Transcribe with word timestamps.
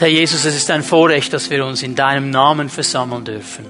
Herr 0.00 0.06
Jesus, 0.06 0.44
es 0.44 0.54
ist 0.54 0.70
ein 0.70 0.84
Vorrecht, 0.84 1.32
dass 1.32 1.50
wir 1.50 1.66
uns 1.66 1.82
in 1.82 1.96
deinem 1.96 2.30
Namen 2.30 2.68
versammeln 2.68 3.24
dürfen. 3.24 3.66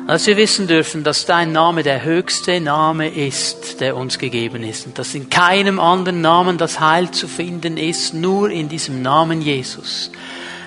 Und 0.00 0.08
dass 0.08 0.26
wir 0.26 0.36
wissen 0.36 0.66
dürfen, 0.66 1.02
dass 1.02 1.24
dein 1.24 1.52
Name 1.52 1.82
der 1.82 2.04
höchste 2.04 2.60
Name 2.60 3.08
ist, 3.08 3.80
der 3.80 3.96
uns 3.96 4.18
gegeben 4.18 4.62
ist. 4.62 4.86
Und 4.86 4.98
dass 4.98 5.14
in 5.14 5.30
keinem 5.30 5.80
anderen 5.80 6.20
Namen 6.20 6.58
das 6.58 6.78
Heil 6.78 7.10
zu 7.10 7.26
finden 7.26 7.78
ist, 7.78 8.12
nur 8.12 8.50
in 8.50 8.68
diesem 8.68 9.00
Namen 9.00 9.40
Jesus. 9.40 10.10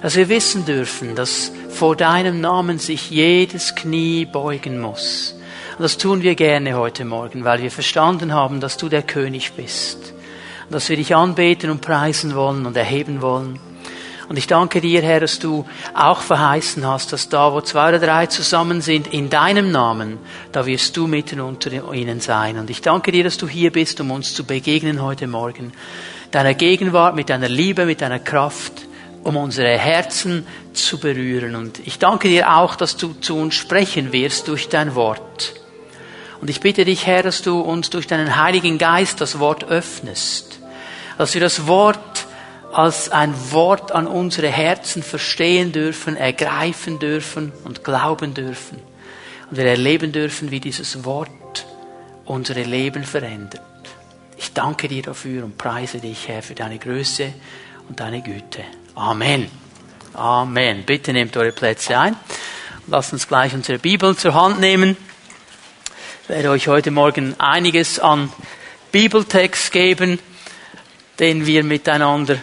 Dass 0.01 0.15
wir 0.15 0.27
wissen 0.27 0.65
dürfen, 0.65 1.13
dass 1.13 1.51
vor 1.69 1.95
deinem 1.95 2.41
Namen 2.41 2.79
sich 2.79 3.11
jedes 3.11 3.75
Knie 3.75 4.25
beugen 4.25 4.79
muss. 4.79 5.35
Und 5.77 5.83
das 5.83 5.99
tun 5.99 6.23
wir 6.23 6.33
gerne 6.33 6.75
heute 6.75 7.05
Morgen, 7.05 7.43
weil 7.43 7.61
wir 7.61 7.69
verstanden 7.69 8.33
haben, 8.33 8.59
dass 8.59 8.77
du 8.77 8.89
der 8.89 9.03
König 9.03 9.53
bist. 9.53 10.13
Und 10.65 10.73
dass 10.73 10.89
wir 10.89 10.97
dich 10.97 11.15
anbeten 11.15 11.69
und 11.69 11.81
preisen 11.81 12.33
wollen 12.33 12.65
und 12.65 12.75
erheben 12.75 13.21
wollen. 13.21 13.68
Und 14.29 14.37
ich 14.37 14.45
danke 14.45 14.79
dir, 14.79 15.01
Herr, 15.01 15.19
dass 15.19 15.39
du 15.39 15.65
auch 15.95 16.21
verheißen 16.21 16.85
hast, 16.85 17.11
dass 17.13 17.29
da, 17.29 17.51
wo 17.51 17.61
zwei 17.61 17.89
oder 17.89 17.97
drei 17.97 18.27
zusammen 18.27 18.79
sind, 18.79 19.07
in 19.07 19.31
deinem 19.31 19.71
Namen, 19.71 20.19
da 20.51 20.67
wirst 20.67 20.95
du 20.97 21.07
mitten 21.07 21.41
unter 21.41 21.71
ihnen 21.93 22.21
sein. 22.21 22.59
Und 22.59 22.69
ich 22.69 22.83
danke 22.83 23.11
dir, 23.11 23.23
dass 23.23 23.37
du 23.37 23.47
hier 23.47 23.71
bist, 23.71 23.99
um 24.01 24.11
uns 24.11 24.35
zu 24.35 24.43
begegnen 24.43 25.01
heute 25.01 25.25
Morgen. 25.25 25.73
Deiner 26.29 26.53
Gegenwart, 26.53 27.15
mit 27.15 27.29
deiner 27.31 27.49
Liebe, 27.49 27.87
mit 27.87 28.01
deiner 28.01 28.19
Kraft, 28.19 28.73
um 29.23 29.35
unsere 29.35 29.75
Herzen 29.79 30.45
zu 30.73 30.99
berühren. 30.99 31.55
Und 31.55 31.79
ich 31.87 31.97
danke 31.97 32.27
dir 32.27 32.55
auch, 32.55 32.75
dass 32.75 32.97
du 32.97 33.13
zu 33.13 33.35
uns 33.35 33.55
sprechen 33.55 34.11
wirst 34.11 34.47
durch 34.47 34.69
dein 34.69 34.93
Wort. 34.93 35.55
Und 36.39 36.51
ich 36.51 36.61
bitte 36.61 36.85
dich, 36.85 37.07
Herr, 37.07 37.23
dass 37.23 37.41
du 37.41 37.61
uns 37.61 37.89
durch 37.89 38.05
deinen 38.05 38.35
Heiligen 38.35 38.77
Geist 38.77 39.21
das 39.21 39.39
Wort 39.39 39.63
öffnest. 39.63 40.59
Dass 41.17 41.33
wir 41.33 41.41
das 41.41 41.65
Wort 41.65 42.27
als 42.71 43.09
ein 43.09 43.33
Wort 43.51 43.91
an 43.91 44.07
unsere 44.07 44.47
Herzen 44.47 45.03
verstehen 45.03 45.71
dürfen, 45.71 46.15
ergreifen 46.15 46.99
dürfen 46.99 47.51
und 47.63 47.83
glauben 47.83 48.33
dürfen. 48.33 48.79
Und 49.49 49.57
wir 49.57 49.65
erleben 49.65 50.11
dürfen, 50.11 50.51
wie 50.51 50.59
dieses 50.59 51.03
Wort 51.05 51.65
unsere 52.25 52.63
Leben 52.63 53.03
verändert. 53.03 53.61
Ich 54.37 54.53
danke 54.53 54.87
dir 54.87 55.01
dafür 55.01 55.43
und 55.43 55.57
preise 55.57 55.99
dich, 55.99 56.27
Herr, 56.27 56.43
für 56.43 56.55
deine 56.55 56.77
Größe 56.77 57.33
und 57.89 57.99
deine 57.99 58.21
Güte. 58.21 58.63
Amen. 58.95 59.49
Amen. 60.13 60.83
Bitte 60.85 61.11
nehmt 61.11 61.35
eure 61.37 61.51
Plätze 61.51 61.97
ein. 61.97 62.15
Lasst 62.87 63.13
uns 63.13 63.27
gleich 63.27 63.53
unsere 63.53 63.79
Bibeln 63.79 64.17
zur 64.17 64.33
Hand 64.33 64.59
nehmen. 64.59 64.95
Ich 66.23 66.29
werde 66.29 66.51
euch 66.51 66.67
heute 66.67 66.91
Morgen 66.91 67.35
einiges 67.39 67.99
an 67.99 68.31
Bibeltext 68.91 69.71
geben, 69.71 70.19
den 71.19 71.45
wir 71.45 71.63
miteinander 71.63 72.37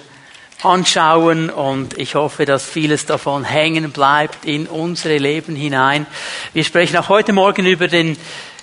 anschauen 0.62 1.50
und 1.50 1.98
ich 1.98 2.14
hoffe, 2.14 2.44
dass 2.44 2.64
vieles 2.64 3.06
davon 3.06 3.44
hängen 3.44 3.90
bleibt 3.92 4.44
in 4.44 4.66
unsere 4.66 5.18
Leben 5.18 5.54
hinein. 5.54 6.06
Wir 6.52 6.64
sprechen 6.64 6.96
auch 6.96 7.08
heute 7.08 7.32
Morgen 7.32 7.66
über 7.66 7.88
den 7.88 8.16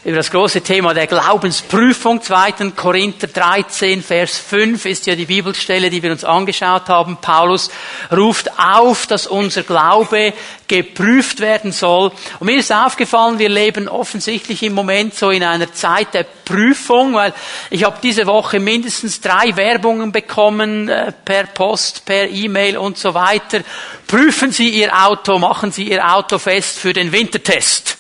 über 0.06 0.18
das 0.18 0.32
große 0.32 0.62
Thema 0.62 0.94
der 0.94 1.08
Glaubensprüfung. 1.08 2.22
2. 2.22 2.72
Korinther 2.76 3.28
13, 3.28 4.04
Vers 4.04 4.38
5 4.38 4.86
ist 4.86 5.06
ja 5.06 5.16
die 5.16 5.26
Bibelstelle, 5.26 5.90
die 5.90 6.04
wir 6.04 6.12
uns 6.12 6.26
angeschaut 6.26 6.90
haben. 6.90 7.18
Paulus 7.22 7.70
ruft 8.12 8.60
auf, 8.60 9.08
dass 9.08 9.28
unser 9.28 9.64
Glaube 9.64 10.34
geprüft 10.68 11.40
werden 11.40 11.72
soll. 11.72 12.12
Und 12.40 12.48
mir 12.48 12.58
ist 12.58 12.74
aufgefallen, 12.74 13.40
wir 13.40 13.48
leben 13.48 13.88
offensichtlich 13.88 14.62
im 14.64 14.74
Moment 14.74 15.16
so 15.16 15.30
in 15.30 15.44
einer 15.44 15.72
Zeit 15.72 16.14
der 16.14 16.26
Prüfung, 16.44 17.14
weil 17.14 17.34
ich 17.70 17.86
habe 17.86 18.00
diese 18.04 18.28
Woche 18.28 18.60
mindestens 18.60 19.22
drei 19.22 19.56
Werbungen 19.56 20.12
bekommen, 20.12 20.90
äh, 20.90 21.14
per 21.24 21.46
Post, 21.46 22.04
per 22.04 22.30
E-Mail 22.30 22.78
und 22.78 22.98
so 22.98 23.14
weiter. 23.14 23.62
Prüfen 24.06 24.52
Sie 24.52 24.70
Ihr 24.70 24.92
Auto, 25.06 25.40
machen 25.40 25.72
Sie 25.72 25.90
Ihr 25.90 26.14
Auto 26.14 26.40
fest 26.40 26.80
für 26.80 26.92
den 26.92 27.14
Wintertest 27.14 27.98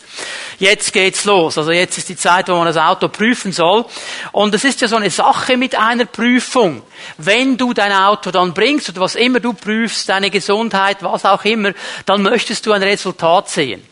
jetzt 0.59 0.93
geht's 0.93 1.25
los. 1.25 1.57
Also 1.57 1.71
jetzt 1.71 1.97
ist 1.97 2.09
die 2.09 2.15
Zeit, 2.15 2.49
wo 2.49 2.55
man 2.55 2.65
das 2.65 2.77
Auto 2.77 3.07
prüfen 3.07 3.51
soll. 3.51 3.85
Und 4.31 4.53
es 4.53 4.63
ist 4.63 4.81
ja 4.81 4.87
so 4.87 4.95
eine 4.95 5.09
Sache 5.09 5.57
mit 5.57 5.75
einer 5.75 6.05
Prüfung. 6.05 6.83
Wenn 7.17 7.57
du 7.57 7.73
dein 7.73 7.91
Auto 7.91 8.31
dann 8.31 8.53
bringst 8.53 8.89
oder 8.89 9.01
was 9.01 9.15
immer 9.15 9.39
du 9.39 9.53
prüfst, 9.53 10.09
deine 10.09 10.29
Gesundheit, 10.29 10.97
was 11.01 11.25
auch 11.25 11.43
immer, 11.45 11.73
dann 12.05 12.21
möchtest 12.21 12.65
du 12.65 12.71
ein 12.71 12.83
Resultat 12.83 13.49
sehen. 13.49 13.83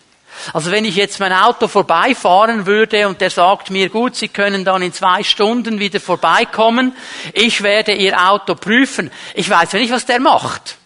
Also 0.53 0.71
wenn 0.71 0.85
ich 0.85 0.95
jetzt 0.95 1.19
mein 1.19 1.33
Auto 1.33 1.67
vorbeifahren 1.67 2.65
würde 2.65 3.07
und 3.07 3.21
der 3.21 3.29
sagt 3.29 3.69
mir, 3.69 3.89
gut, 3.89 4.15
Sie 4.15 4.29
können 4.29 4.65
dann 4.65 4.81
in 4.81 4.93
zwei 4.93 5.23
Stunden 5.23 5.79
wieder 5.79 5.99
vorbeikommen, 5.99 6.95
ich 7.33 7.61
werde 7.63 7.93
Ihr 7.93 8.29
Auto 8.29 8.55
prüfen. 8.55 9.11
Ich 9.35 9.49
weiß 9.49 9.73
ja 9.73 9.79
nicht, 9.79 9.91
was 9.91 10.05
der 10.05 10.19
macht. 10.19 10.77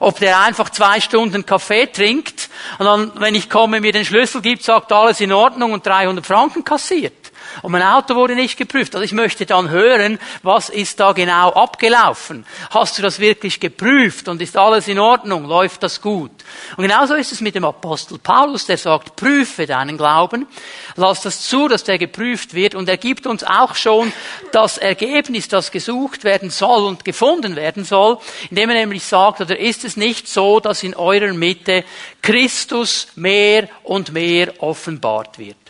Ob 0.00 0.18
der 0.18 0.40
einfach 0.40 0.70
zwei 0.70 1.00
Stunden 1.00 1.46
Kaffee 1.46 1.86
trinkt 1.86 2.48
und 2.78 2.86
dann, 2.86 3.12
wenn 3.16 3.34
ich 3.34 3.50
komme, 3.50 3.80
mir 3.80 3.92
den 3.92 4.04
Schlüssel 4.04 4.42
gibt, 4.42 4.62
sagt 4.62 4.92
alles 4.92 5.20
in 5.20 5.32
Ordnung 5.32 5.72
und 5.72 5.86
300 5.86 6.24
Franken 6.24 6.64
kassiert. 6.64 7.25
Und 7.62 7.72
mein 7.72 7.82
Auto 7.82 8.14
wurde 8.14 8.34
nicht 8.34 8.56
geprüft. 8.56 8.94
Also 8.94 9.04
ich 9.04 9.12
möchte 9.12 9.46
dann 9.46 9.70
hören, 9.70 10.18
was 10.42 10.68
ist 10.68 11.00
da 11.00 11.12
genau 11.12 11.50
abgelaufen? 11.52 12.46
Hast 12.70 12.98
du 12.98 13.02
das 13.02 13.18
wirklich 13.18 13.60
geprüft 13.60 14.28
und 14.28 14.42
ist 14.42 14.56
alles 14.56 14.88
in 14.88 14.98
Ordnung? 14.98 15.44
Läuft 15.46 15.82
das 15.82 16.00
gut? 16.00 16.30
Und 16.76 16.82
genauso 16.82 17.14
ist 17.14 17.32
es 17.32 17.40
mit 17.40 17.54
dem 17.54 17.64
Apostel 17.64 18.18
Paulus, 18.18 18.66
der 18.66 18.78
sagt, 18.78 19.16
prüfe 19.16 19.66
deinen 19.66 19.96
Glauben, 19.96 20.46
lass 20.96 21.22
das 21.22 21.42
zu, 21.42 21.68
dass 21.68 21.84
der 21.84 21.98
geprüft 21.98 22.54
wird 22.54 22.74
und 22.74 22.88
er 22.88 22.96
gibt 22.96 23.26
uns 23.26 23.44
auch 23.44 23.74
schon 23.74 24.12
das 24.52 24.78
Ergebnis, 24.78 25.48
das 25.48 25.70
gesucht 25.70 26.24
werden 26.24 26.50
soll 26.50 26.84
und 26.84 27.04
gefunden 27.04 27.56
werden 27.56 27.84
soll, 27.84 28.18
indem 28.50 28.70
er 28.70 28.76
nämlich 28.76 29.04
sagt, 29.04 29.40
oder 29.40 29.58
ist 29.58 29.84
es 29.84 29.96
nicht 29.96 30.28
so, 30.28 30.60
dass 30.60 30.82
in 30.82 30.94
eurer 30.94 31.32
Mitte 31.32 31.84
Christus 32.22 33.08
mehr 33.14 33.68
und 33.82 34.12
mehr 34.12 34.52
offenbart 34.62 35.38
wird? 35.38 35.65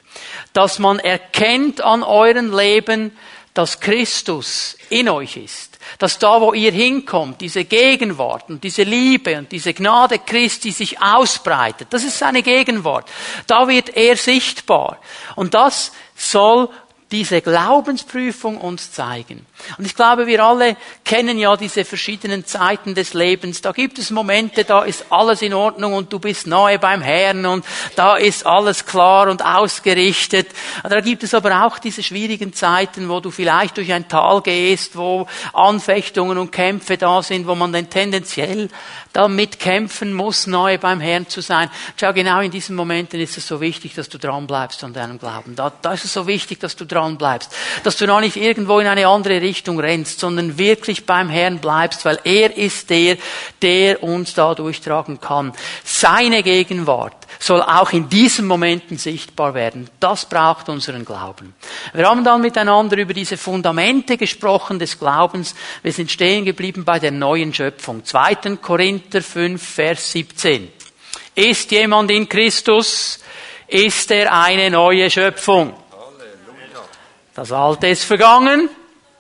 Dass 0.57 0.79
man 0.79 0.99
erkennt 0.99 1.83
an 1.83 2.03
euren 2.03 2.51
Leben, 2.51 3.15
dass 3.53 3.79
Christus 3.79 4.79
in 4.89 5.07
euch 5.07 5.37
ist. 5.37 5.79
Dass 5.99 6.19
da, 6.19 6.41
wo 6.41 6.55
ihr 6.55 6.73
hinkommt, 6.73 7.43
diese 7.43 7.67
Gegenwart 7.67 8.49
und 8.49 8.65
diese 8.65 8.83
Liebe 8.83 9.37
und 9.37 9.53
diese 9.53 9.75
Gnade 9.75 10.19
Christi 10.19 10.71
sich 10.71 11.01
ausbreitet. 11.01 11.89
Das 11.91 12.05
ist 12.05 12.19
seine 12.19 12.43
Gegenwart. 12.43 13.07
Da 13.47 13.69
wird 13.69 13.97
er 13.99 14.17
sichtbar. 14.17 14.99
Und 15.35 15.53
das 15.53 15.93
soll 16.15 16.71
diese 17.13 17.41
Glaubensprüfung 17.41 18.59
uns 18.59 18.91
zeigen. 18.91 19.47
Und 19.79 19.85
ich 19.85 19.95
glaube, 19.95 20.27
wir 20.27 20.43
alle 20.43 20.77
kennen 21.05 21.39
ja 21.39 21.57
diese 21.57 21.85
verschiedenen 21.85 22.45
Zeiten 22.47 22.97
des 22.97 23.15
Lebens. 23.15 23.61
Da 23.61 23.71
gibt 23.71 23.99
es 23.99 24.11
Momente, 24.11 24.65
da 24.65 24.83
ist 24.83 25.07
alles 25.11 25.41
in 25.41 25.55
Ordnung 25.55 25.93
und 25.93 26.13
du 26.13 26.19
bist 26.19 26.49
nahe 26.49 26.81
beim 26.81 27.03
Herrn 27.03 27.47
und 27.47 27.65
da 27.95 28.17
ist 28.17 28.45
alles 28.45 28.87
klar 28.87 29.29
und 29.29 29.45
ausgerichtet. 29.45 30.49
Da 30.83 31.01
gibt 31.01 31.23
es 31.23 31.33
aber 31.33 31.65
auch 31.65 31.79
diese 31.79 32.03
schwierigen 32.03 32.53
Zeiten, 32.53 33.09
wo 33.09 33.21
du 33.21 33.31
vielleicht 33.31 33.77
durch 33.77 33.93
ein 33.93 34.09
Tal 34.09 34.43
gehst, 34.43 34.97
wo 34.97 35.29
Anfechtungen 35.53 36.39
und 36.39 36.51
Kämpfe 36.51 36.97
da 36.97 37.23
sind, 37.23 37.47
wo 37.47 37.55
man 37.55 37.73
dann 37.73 37.89
tendenziell 37.89 38.69
damit 39.13 39.61
kämpfen 39.61 40.13
muss, 40.13 40.47
nahe 40.47 40.79
beim 40.79 41.01
Herrn 41.01 41.29
zu 41.29 41.41
sein. 41.41 41.71
Schau, 41.99 42.13
genau 42.13 42.41
in 42.41 42.51
diesen 42.51 42.75
Momenten 42.75 43.21
ist 43.21 43.39
es 43.39 43.47
so 43.47 43.61
wichtig, 43.61 43.95
dass 43.95 44.09
du 44.09 44.19
dran 44.19 44.47
bleibst 44.47 44.83
an 44.83 44.93
deinem 44.93 45.19
Glauben. 45.19 45.55
Da, 45.55 45.73
da 45.81 45.93
ist 45.93 46.05
es 46.05 46.13
so 46.13 46.27
wichtig, 46.27 46.59
dass 46.59 46.77
du 46.77 46.85
dran 46.85 46.96
bleibst. 47.19 47.53
Dass 47.85 47.97
du 47.97 48.07
noch 48.07 48.21
nicht 48.21 48.37
irgendwo 48.37 48.79
in 48.81 48.87
eine 48.87 49.09
andere 49.09 49.41
Richtung 49.41 49.79
rennst, 49.79 50.21
sondern 50.21 50.59
wirklich 50.59 51.07
beim 51.07 51.29
Herrn 51.29 51.59
bleibst, 51.59 52.05
weil 52.05 52.19
er 52.25 52.57
ist 52.57 52.91
der, 52.91 53.17
der 53.63 54.03
uns 54.03 54.35
da 54.35 54.55
durchtragen 54.55 55.21
kann. 55.21 55.53
Seine 55.85 56.43
Gegenwart 56.43 57.27
soll 57.39 57.63
auch 57.63 57.93
in 57.93 58.09
diesen 58.09 58.47
Momenten 58.47 58.99
sichtbar 58.99 59.55
werden. 59.55 59.89
Das 60.01 60.27
braucht 60.27 60.69
unseren 60.69 61.05
Glauben. 61.05 61.55
Wir 61.93 62.09
haben 62.09 62.25
dann 62.25 62.41
miteinander 62.41 62.97
über 62.97 63.15
diese 63.15 63.37
Fundamente 63.37 64.17
gesprochen 64.17 64.79
des 64.79 64.99
Glaubens. 64.99 65.55
Wir 65.83 65.93
sind 65.93 66.11
stehen 66.11 66.45
geblieben 66.45 66.85
bei 66.85 66.99
der 66.99 67.11
neuen 67.11 67.53
Schöpfung. 67.53 68.05
2. 68.05 68.57
Korinther 68.61 69.23
5, 69.23 69.63
Vers 69.63 70.13
17. 70.13 70.73
Ist 71.35 71.71
jemand 71.71 72.11
in 72.11 72.29
Christus, 72.29 73.21
ist 73.69 74.11
er 74.11 74.33
eine 74.33 74.71
neue 74.71 75.11
Schöpfung. 75.11 75.75
Das 77.37 77.53
Alte 77.53 77.89
ist 77.89 78.05
vergangen, 78.05 78.71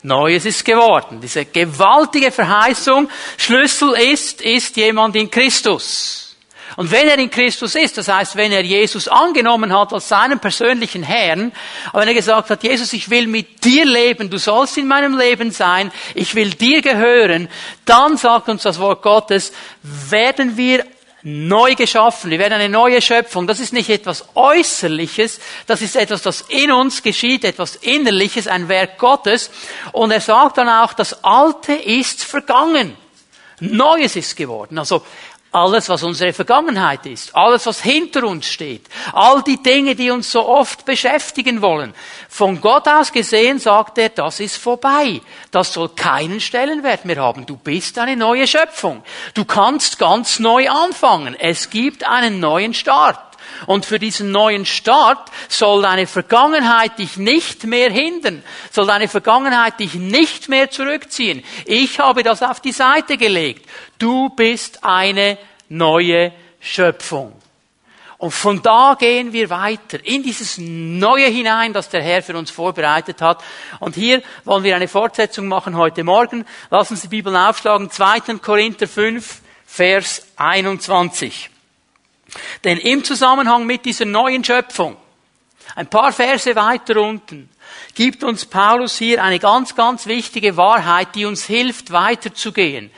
Neues 0.02 0.46
ist 0.46 0.64
geworden. 0.64 1.20
Diese 1.20 1.44
gewaltige 1.44 2.30
Verheißung, 2.30 3.10
Schlüssel 3.36 3.92
ist, 3.92 4.40
ist 4.40 4.74
jemand 4.78 5.16
in 5.16 5.30
Christus. 5.30 6.34
Und 6.76 6.90
wenn 6.90 7.08
er 7.08 7.18
in 7.18 7.30
Christus 7.30 7.74
ist, 7.74 7.98
das 7.98 8.08
heißt, 8.08 8.36
wenn 8.36 8.52
er 8.52 8.62
Jesus 8.62 9.06
angenommen 9.06 9.78
hat 9.78 9.92
als 9.92 10.08
seinen 10.08 10.38
persönlichen 10.38 11.02
Herrn, 11.02 11.52
wenn 11.92 12.08
er 12.08 12.14
gesagt 12.14 12.48
hat, 12.48 12.62
Jesus, 12.62 12.94
ich 12.94 13.10
will 13.10 13.26
mit 13.26 13.62
dir 13.62 13.84
leben, 13.84 14.30
du 14.30 14.38
sollst 14.38 14.78
in 14.78 14.88
meinem 14.88 15.18
Leben 15.18 15.50
sein, 15.50 15.92
ich 16.14 16.34
will 16.34 16.50
dir 16.50 16.80
gehören, 16.80 17.48
dann 17.84 18.16
sagt 18.16 18.48
uns 18.48 18.62
das 18.62 18.78
Wort 18.78 19.02
Gottes, 19.02 19.52
werden 19.82 20.56
wir 20.56 20.86
neu 21.28 21.74
geschaffen, 21.74 22.30
wir 22.30 22.38
werden 22.38 22.52
eine 22.52 22.68
neue 22.68 23.02
Schöpfung. 23.02 23.48
Das 23.48 23.58
ist 23.58 23.72
nicht 23.72 23.90
etwas 23.90 24.28
Äußerliches, 24.36 25.40
das 25.66 25.82
ist 25.82 25.96
etwas, 25.96 26.22
das 26.22 26.42
in 26.42 26.70
uns 26.70 27.02
geschieht, 27.02 27.44
etwas 27.44 27.74
Innerliches, 27.74 28.46
ein 28.46 28.68
Werk 28.68 28.96
Gottes. 28.96 29.50
Und 29.90 30.12
er 30.12 30.20
sagt 30.20 30.58
dann 30.58 30.68
auch, 30.68 30.92
das 30.92 31.24
Alte 31.24 31.72
ist 31.72 32.22
vergangen. 32.22 32.96
Neues 33.58 34.14
ist 34.14 34.36
geworden. 34.36 34.78
Also 34.78 35.02
alles, 35.56 35.88
was 35.88 36.02
unsere 36.02 36.34
Vergangenheit 36.34 37.06
ist, 37.06 37.34
alles, 37.34 37.64
was 37.64 37.80
hinter 37.80 38.24
uns 38.24 38.46
steht, 38.46 38.86
all 39.14 39.42
die 39.42 39.62
Dinge, 39.62 39.94
die 39.94 40.10
uns 40.10 40.30
so 40.30 40.46
oft 40.46 40.84
beschäftigen 40.84 41.62
wollen. 41.62 41.94
Von 42.28 42.60
Gott 42.60 42.86
aus 42.86 43.10
gesehen 43.10 43.58
sagt 43.58 43.96
er, 43.96 44.10
das 44.10 44.40
ist 44.40 44.58
vorbei. 44.58 45.22
Das 45.50 45.72
soll 45.72 45.88
keinen 45.88 46.40
Stellenwert 46.40 47.06
mehr 47.06 47.16
haben. 47.16 47.46
Du 47.46 47.56
bist 47.56 47.98
eine 47.98 48.16
neue 48.16 48.46
Schöpfung. 48.46 49.02
Du 49.32 49.46
kannst 49.46 49.98
ganz 49.98 50.40
neu 50.40 50.68
anfangen. 50.68 51.34
Es 51.34 51.70
gibt 51.70 52.04
einen 52.04 52.38
neuen 52.38 52.74
Start. 52.74 53.25
Und 53.66 53.86
für 53.86 53.98
diesen 53.98 54.30
neuen 54.30 54.66
Start 54.66 55.30
soll 55.48 55.82
deine 55.82 56.06
Vergangenheit 56.06 56.98
dich 56.98 57.16
nicht 57.16 57.64
mehr 57.64 57.90
hindern, 57.90 58.42
soll 58.70 58.86
deine 58.86 59.08
Vergangenheit 59.08 59.80
dich 59.80 59.94
nicht 59.94 60.48
mehr 60.48 60.70
zurückziehen. 60.70 61.42
Ich 61.64 61.98
habe 61.98 62.22
das 62.22 62.42
auf 62.42 62.60
die 62.60 62.72
Seite 62.72 63.16
gelegt. 63.16 63.68
Du 63.98 64.28
bist 64.30 64.84
eine 64.84 65.38
neue 65.68 66.32
Schöpfung. 66.60 67.32
Und 68.18 68.30
von 68.30 68.62
da 68.62 68.96
gehen 68.98 69.32
wir 69.32 69.50
weiter 69.50 69.98
in 70.02 70.22
dieses 70.22 70.56
Neue 70.58 71.26
hinein, 71.26 71.72
das 71.74 71.90
der 71.90 72.02
Herr 72.02 72.22
für 72.22 72.36
uns 72.36 72.50
vorbereitet 72.50 73.20
hat. 73.20 73.42
Und 73.78 73.94
hier 73.94 74.22
wollen 74.44 74.64
wir 74.64 74.74
eine 74.74 74.88
Fortsetzung 74.88 75.48
machen 75.48 75.76
heute 75.76 76.02
Morgen. 76.02 76.46
Lassen 76.70 76.96
Sie 76.96 77.08
die 77.08 77.16
Bibel 77.16 77.36
aufschlagen. 77.36 77.90
2. 77.90 78.38
Korinther 78.40 78.88
5, 78.88 79.42
Vers 79.66 80.26
21. 80.36 81.50
Denn 82.64 82.78
im 82.78 83.04
Zusammenhang 83.04 83.66
mit 83.66 83.84
dieser 83.84 84.04
neuen 84.04 84.44
Schöpfung, 84.44 84.96
ein 85.74 85.88
paar 85.88 86.12
Verse 86.12 86.54
weiter 86.54 87.00
unten, 87.00 87.48
gibt 87.94 88.22
uns 88.22 88.46
Paulus 88.46 88.98
hier 88.98 89.22
eine 89.22 89.38
ganz, 89.38 89.74
ganz 89.74 90.06
wichtige 90.06 90.56
Wahrheit, 90.56 91.08
die 91.14 91.24
uns 91.24 91.44
hilft, 91.44 91.90
weiterzugehen. 91.90 92.90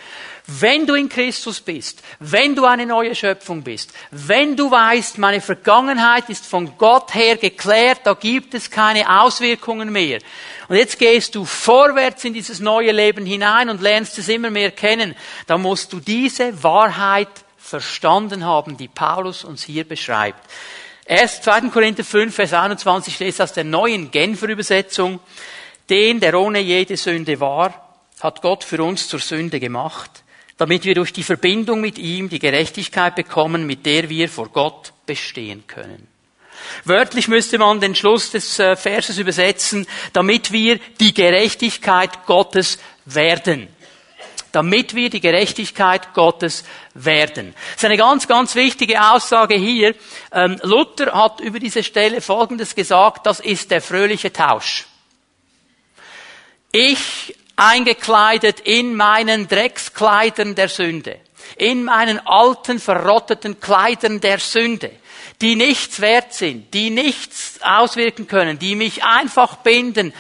Wenn 0.51 0.87
du 0.87 0.95
in 0.95 1.11
Christus 1.11 1.61
bist, 1.61 2.03
wenn 2.21 2.55
du 2.55 2.65
eine 2.65 2.87
neue 2.87 3.15
Schöpfung 3.15 3.63
bist, 3.63 3.93
wenn 4.11 4.57
du 4.57 4.71
weißt, 4.71 5.19
meine 5.19 5.43
Vergangenheit 5.43 6.31
ist 6.31 6.47
von 6.47 6.79
Gott 6.79 7.15
her 7.15 7.37
geklärt, 7.37 8.01
da 8.05 8.15
gibt 8.15 8.55
es 8.55 8.71
keine 8.71 9.21
Auswirkungen 9.21 9.93
mehr. 9.93 10.21
Und 10.69 10.77
jetzt 10.77 10.99
gehst 10.99 11.35
du 11.35 11.45
vorwärts 11.45 12.25
in 12.25 12.33
dieses 12.33 12.61
neue 12.61 12.93
Leben 12.93 13.27
hinein 13.27 13.69
und 13.69 13.83
lernst 13.83 14.19
es 14.19 14.31
immer 14.31 14.49
mehr 14.49 14.71
kennen, 14.71 15.15
dann 15.47 15.61
musst 15.61 15.93
du 15.93 16.01
diese 16.01 16.63
Wahrheit 16.63 17.29
verstanden 17.69 18.45
haben, 18.45 18.77
die 18.77 18.89
Paulus 18.89 19.45
uns 19.45 19.63
hier 19.63 19.85
beschreibt. 19.85 20.41
Erst 21.05 21.45
2. 21.45 21.69
Korinther 21.71 22.05
5, 22.05 22.35
Vers 22.35 22.53
21 22.53 23.15
ich 23.15 23.21
lese 23.21 23.45
aus 23.45 23.53
der 23.53 23.65
neuen 23.65 24.11
Genfer 24.11 24.49
Übersetzung. 24.49 25.21
Den, 25.89 26.21
der 26.21 26.39
ohne 26.39 26.61
jede 26.61 26.97
Sünde 26.97 27.41
war, 27.41 27.97
hat 28.21 28.43
Gott 28.43 28.65
für 28.65 28.83
uns 28.83 29.09
zur 29.09 29.21
Sünde 29.21 29.61
gemacht, 29.61 30.11
damit 30.59 30.85
wir 30.85 30.95
durch 30.95 31.13
die 31.13 31.23
Verbindung 31.23 31.81
mit 31.81 31.99
ihm 31.99 32.29
die 32.29 32.39
Gerechtigkeit 32.39 33.15
bekommen, 33.15 33.67
mit 33.67 33.87
der 33.87 34.11
wir 34.11 34.29
vor 34.29 34.49
Gott 34.49 34.93
bestehen 35.07 35.67
können. 35.67 36.09
Wörtlich 36.85 37.29
müsste 37.29 37.57
man 37.57 37.81
den 37.81 37.95
Schluss 37.95 38.33
des 38.33 38.59
äh, 38.59 38.77
Verses 38.77 39.17
übersetzen, 39.17 39.87
damit 40.13 40.53
wir 40.53 40.79
die 41.01 41.15
Gerechtigkeit 41.15 42.27
Gottes 42.27 42.79
werden 43.07 43.69
damit 44.53 44.95
wir 44.95 45.11
die 45.11 45.21
Gerechtigkeit 45.21 46.15
Gottes 46.15 46.65
werden. 46.95 47.55
Das 47.75 47.83
ist 47.83 47.85
eine 47.85 47.97
ganz, 47.97 48.27
ganz 48.27 48.55
wichtige 48.55 49.03
Aussage 49.13 49.55
hier. 49.55 49.95
Ähm, 50.33 50.59
Luther 50.63 51.13
hat 51.13 51.41
über 51.41 51.59
diese 51.59 51.83
Stelle 51.83 52.21
Folgendes 52.21 52.75
gesagt, 52.75 53.27
das 53.27 53.41
ist 53.41 53.71
der 53.71 53.81
fröhliche 53.81 54.33
Tausch. 54.33 54.87
Ich 56.73 57.35
eingekleidet 57.57 58.61
in 58.61 58.95
meinen 58.95 59.49
Dreckskleidern 59.49 60.55
der 60.55 60.69
Sünde, 60.69 61.19
in 61.57 61.85
meinen 61.85 62.25
alten, 62.25 62.79
verrotteten 62.79 63.59
Kleidern 63.59 64.21
der 64.21 64.39
Sünde, 64.39 64.93
die 65.41 65.57
nichts 65.57 66.01
wert 66.01 66.35
sind, 66.35 66.73
die 66.75 66.91
nichts 66.91 67.59
auswirken 67.63 68.29
können, 68.29 68.59
die 68.59 68.77
mich 68.77 69.03
einfach 69.05 69.57
binden, 69.57 70.13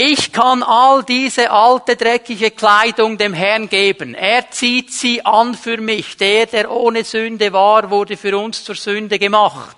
ich 0.00 0.32
kann 0.32 0.62
all 0.62 1.04
diese 1.04 1.50
alte, 1.50 1.94
dreckige 1.94 2.50
Kleidung 2.52 3.18
dem 3.18 3.34
Herrn 3.34 3.68
geben. 3.68 4.14
Er 4.14 4.50
zieht 4.50 4.90
sie 4.94 5.26
an 5.26 5.54
für 5.54 5.76
mich. 5.76 6.16
Der, 6.16 6.46
der 6.46 6.70
ohne 6.70 7.04
Sünde 7.04 7.52
war, 7.52 7.90
wurde 7.90 8.16
für 8.16 8.38
uns 8.38 8.64
zur 8.64 8.76
Sünde 8.76 9.18
gemacht. 9.18 9.76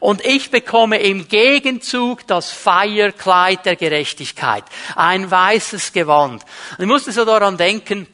Und 0.00 0.24
ich 0.26 0.50
bekomme 0.50 0.98
im 0.98 1.28
Gegenzug 1.28 2.26
das 2.26 2.50
Feierkleid 2.50 3.64
der 3.64 3.76
Gerechtigkeit. 3.76 4.64
Ein 4.96 5.30
weißes 5.30 5.92
Gewand. 5.92 6.42
Ich 6.80 6.86
musste 6.86 7.12
so 7.12 7.24
daran 7.24 7.56
denken, 7.56 8.08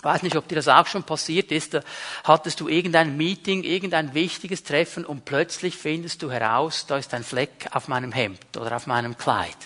ich 0.00 0.04
weiß 0.04 0.22
nicht, 0.22 0.34
ob 0.36 0.48
dir 0.48 0.54
das 0.54 0.66
auch 0.66 0.86
schon 0.86 1.02
passiert 1.02 1.52
ist. 1.52 1.74
Da 1.74 1.82
hattest 2.24 2.58
du 2.60 2.68
irgendein 2.68 3.18
Meeting, 3.18 3.64
irgendein 3.64 4.14
wichtiges 4.14 4.62
Treffen 4.62 5.04
und 5.04 5.26
plötzlich 5.26 5.76
findest 5.76 6.22
du 6.22 6.30
heraus, 6.30 6.86
da 6.88 6.96
ist 6.96 7.12
ein 7.12 7.22
Fleck 7.22 7.66
auf 7.72 7.86
meinem 7.86 8.10
Hemd 8.10 8.56
oder 8.56 8.74
auf 8.76 8.86
meinem 8.86 9.18
Kleid. 9.18 9.58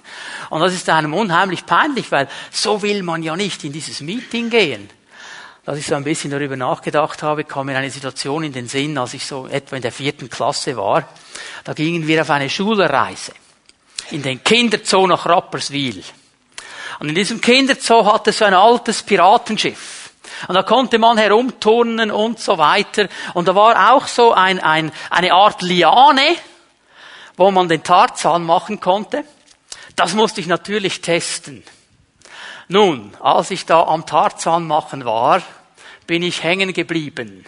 Und 0.51 0.61
das 0.61 0.75
ist 0.75 0.91
einem 0.91 1.15
unheimlich 1.15 1.67
peinlich, 1.67 2.11
weil 2.11 2.27
so 2.51 2.83
will 2.83 3.05
man 3.05 3.23
ja 3.23 3.37
nicht 3.37 3.63
in 3.63 3.73
dieses 3.73 4.01
Meeting 4.01 4.51
gehen. 4.51 4.91
Als 5.67 5.79
ich 5.79 5.87
so 5.87 5.95
ein 5.95 6.03
bisschen 6.03 6.33
darüber 6.33 6.57
nachgedacht 6.57 7.23
habe, 7.23 7.45
kam 7.45 7.67
mir 7.67 7.79
eine 7.79 7.91
Situation 7.91 8.43
in 8.43 8.53
den 8.53 8.67
Sinn, 8.67 8.99
als 8.99 9.15
ich 9.15 9.25
so 9.25 9.47
etwa 9.47 9.77
in 9.77 9.83
der 9.83 9.93
vierten 9.93 10.29
Klasse 10.29 10.77
war. 10.77 11.09
Da 11.63 11.75
gingen 11.75 12.09
wir 12.09 12.21
auf 12.21 12.31
eine 12.31 12.51
Schulreise 12.51 13.35
in 14.11 14.23
den 14.23 14.43
Kinderzoo 14.43 15.07
nach 15.07 15.27
Rapperswil. 15.27 16.03
Und 16.99 17.09
in 17.09 17.15
diesem 17.15 17.41
Kinderzoo 17.41 18.05
hatte 18.13 18.33
so 18.33 18.45
ein 18.45 18.55
altes 18.55 19.05
Piratenschiff. 19.05 20.04
Und 20.49 20.55
da 20.55 20.63
konnte 20.63 20.99
man 20.99 21.19
herumturnen 21.19 22.11
und 22.11 22.41
so 22.41 22.59
weiter. 22.59 23.09
Und 23.35 23.49
da 23.49 23.55
war 23.55 23.93
auch 23.93 24.07
so 24.07 24.33
ein, 24.33 24.61
ein, 24.61 24.93
eine 25.11 25.33
Art 25.33 25.63
Liane, 25.63 26.37
wo 27.37 27.51
man 27.51 27.69
den 27.69 27.83
Tarzan 27.83 28.45
machen 28.45 28.81
konnte. 28.81 29.25
Das 29.97 30.15
musste 30.15 30.41
ich 30.41 30.47
natürlich 30.47 31.01
testen. 31.01 31.63
Nun, 32.69 33.13
als 33.21 33.51
ich 33.51 33.67
da 33.67 33.83
am 33.83 34.07
Tarzan 34.07 34.67
machen 34.67 35.05
war, 35.05 35.43
bin 36.07 36.23
ich 36.23 36.43
hängen 36.43 36.73
geblieben. 36.73 37.45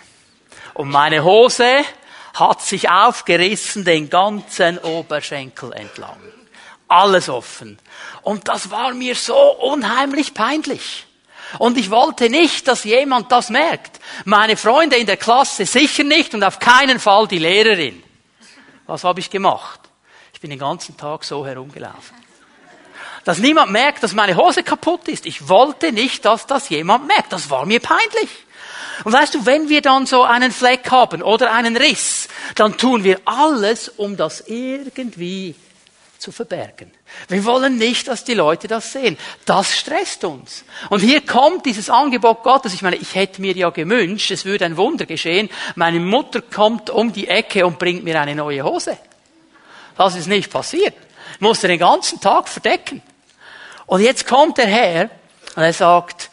Und 0.75 0.91
meine 0.91 1.25
Hose 1.25 1.85
hat 2.35 2.61
sich 2.61 2.91
aufgerissen 2.91 3.85
den 3.85 4.11
ganzen 4.11 4.79
Oberschenkel 4.79 5.73
entlang. 5.73 6.19
Alles 6.89 7.29
offen. 7.29 7.79
Und 8.23 8.49
das 8.49 8.71
war 8.71 8.93
mir 8.93 9.15
so 9.15 9.37
unheimlich 9.37 10.35
peinlich. 10.35 11.06
Und 11.59 11.79
ich 11.79 11.91
wollte 11.91 12.29
nicht, 12.29 12.67
dass 12.69 12.85
jemand 12.85 13.31
das 13.31 13.51
merkt. 13.51 14.01
Meine 14.25 14.57
Freunde 14.57 14.97
in 14.97 15.07
der 15.07 15.17
Klasse 15.17 15.65
sicher 15.65 16.05
nicht 16.05 16.35
und 16.35 16.43
auf 16.43 16.59
keinen 16.59 16.99
Fall 16.99 17.29
die 17.29 17.39
Lehrerin. 17.39 18.03
Was 18.87 19.05
habe 19.05 19.21
ich 19.21 19.31
gemacht? 19.31 19.81
Ich 20.33 20.41
bin 20.41 20.51
den 20.51 20.59
ganzen 20.59 20.97
Tag 20.97 21.25
so 21.25 21.47
herumgelaufen. 21.47 22.17
Dass 23.25 23.39
niemand 23.39 23.73
merkt, 23.73 24.03
dass 24.03 24.13
meine 24.13 24.37
Hose 24.37 24.63
kaputt 24.63 25.09
ist. 25.09 25.27
Ich 25.27 25.49
wollte 25.49 25.93
nicht, 25.93 26.25
dass 26.25 26.47
das 26.47 26.69
jemand 26.69 27.07
merkt. 27.07 27.33
Das 27.33 27.51
war 27.51 27.67
mir 27.67 27.81
peinlich. 27.81 28.31
Und 29.05 29.13
weißt 29.13 29.35
du, 29.35 29.47
wenn 29.47 29.69
wir 29.69 29.83
dann 29.83 30.07
so 30.07 30.23
einen 30.23 30.53
Fleck 30.53 30.91
haben 30.91 31.23
oder 31.23 31.53
einen 31.53 31.77
Riss, 31.77 32.29
dann 32.55 32.77
tun 32.77 33.05
wir 33.05 33.21
alles, 33.25 33.89
um 33.89 34.17
das 34.17 34.45
irgendwie 34.47 35.55
zu 36.19 36.33
verbergen. 36.33 36.91
Wir 37.29 37.45
wollen 37.45 37.77
nicht, 37.79 38.09
dass 38.09 38.25
die 38.25 38.35
Leute 38.35 38.69
das 38.69 38.93
sehen. 38.93 39.17
Das 39.45 39.77
stresst 39.77 40.25
uns. 40.25 40.65
Und 40.91 41.01
hier 41.01 41.25
kommt 41.25 41.67
dieses 41.67 41.91
Angebot 41.91 42.43
Gottes. 42.43 42.75
Ich 42.75 42.83
meine, 42.83 42.97
ich 42.97 43.15
hätte 43.15 43.41
mir 43.41 43.55
ja 43.55 43.71
gewünscht, 43.71 44.31
es 44.31 44.45
würde 44.45 44.65
ein 44.65 44.77
Wunder 44.77 45.07
geschehen. 45.07 45.49
Meine 45.75 46.01
Mutter 46.01 46.43
kommt 46.43 46.91
um 46.91 47.13
die 47.13 47.29
Ecke 47.29 47.67
und 47.67 47.79
bringt 47.79 48.05
mir 48.05 48.21
eine 48.21 48.35
neue 48.35 48.65
Hose. 48.65 48.99
Das 49.97 50.17
ist 50.17 50.27
nicht 50.27 50.51
passiert. 50.51 50.95
Ich 51.35 51.41
musste 51.41 51.69
den 51.69 51.79
ganzen 51.79 52.21
Tag 52.21 52.49
verdecken. 52.49 53.03
Und 53.87 54.01
jetzt 54.01 54.27
kommt 54.27 54.59
der 54.59 54.67
Herr 54.67 55.11
und 55.55 55.63
er 55.63 55.73
sagt, 55.73 56.31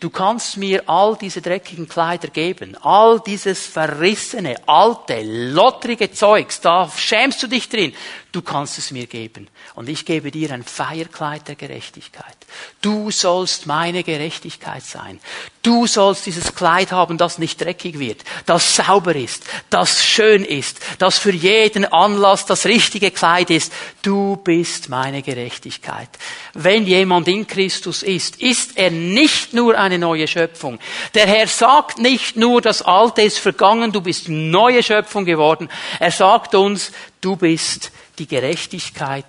du 0.00 0.10
kannst 0.10 0.56
mir 0.56 0.82
all 0.86 1.16
diese 1.16 1.40
dreckigen 1.40 1.88
Kleider 1.88 2.28
geben, 2.28 2.76
all 2.82 3.20
dieses 3.20 3.66
verrissene, 3.66 4.56
alte, 4.66 5.22
lottrige 5.22 6.12
Zeugs, 6.12 6.60
da 6.60 6.90
schämst 6.94 7.42
du 7.42 7.46
dich 7.46 7.68
drin. 7.68 7.94
Du 8.34 8.42
kannst 8.42 8.78
es 8.78 8.90
mir 8.90 9.06
geben. 9.06 9.46
Und 9.76 9.88
ich 9.88 10.04
gebe 10.04 10.32
dir 10.32 10.50
ein 10.50 10.64
Feierkleid 10.64 11.46
der 11.46 11.54
Gerechtigkeit. 11.54 12.36
Du 12.80 13.12
sollst 13.12 13.66
meine 13.66 14.02
Gerechtigkeit 14.02 14.82
sein. 14.82 15.20
Du 15.62 15.86
sollst 15.86 16.26
dieses 16.26 16.52
Kleid 16.52 16.90
haben, 16.90 17.16
das 17.16 17.38
nicht 17.38 17.60
dreckig 17.60 18.00
wird, 18.00 18.24
das 18.44 18.74
sauber 18.74 19.14
ist, 19.14 19.44
das 19.70 20.04
schön 20.04 20.44
ist, 20.44 20.80
das 20.98 21.16
für 21.16 21.30
jeden 21.30 21.84
Anlass 21.84 22.44
das 22.44 22.66
richtige 22.66 23.12
Kleid 23.12 23.50
ist. 23.50 23.72
Du 24.02 24.34
bist 24.34 24.88
meine 24.88 25.22
Gerechtigkeit. 25.22 26.10
Wenn 26.54 26.86
jemand 26.88 27.28
in 27.28 27.46
Christus 27.46 28.02
ist, 28.02 28.42
ist 28.42 28.76
er 28.76 28.90
nicht 28.90 29.54
nur 29.54 29.78
eine 29.78 29.98
neue 29.98 30.26
Schöpfung. 30.26 30.80
Der 31.14 31.28
Herr 31.28 31.46
sagt 31.46 31.98
nicht 32.00 32.36
nur, 32.36 32.60
das 32.60 32.82
Alte 32.82 33.22
ist 33.22 33.38
vergangen, 33.38 33.92
du 33.92 34.00
bist 34.00 34.28
neue 34.28 34.82
Schöpfung 34.82 35.24
geworden. 35.24 35.68
Er 36.00 36.10
sagt 36.10 36.56
uns, 36.56 36.90
du 37.20 37.36
bist 37.36 37.92
die 38.18 38.26
Gerechtigkeit 38.26 39.26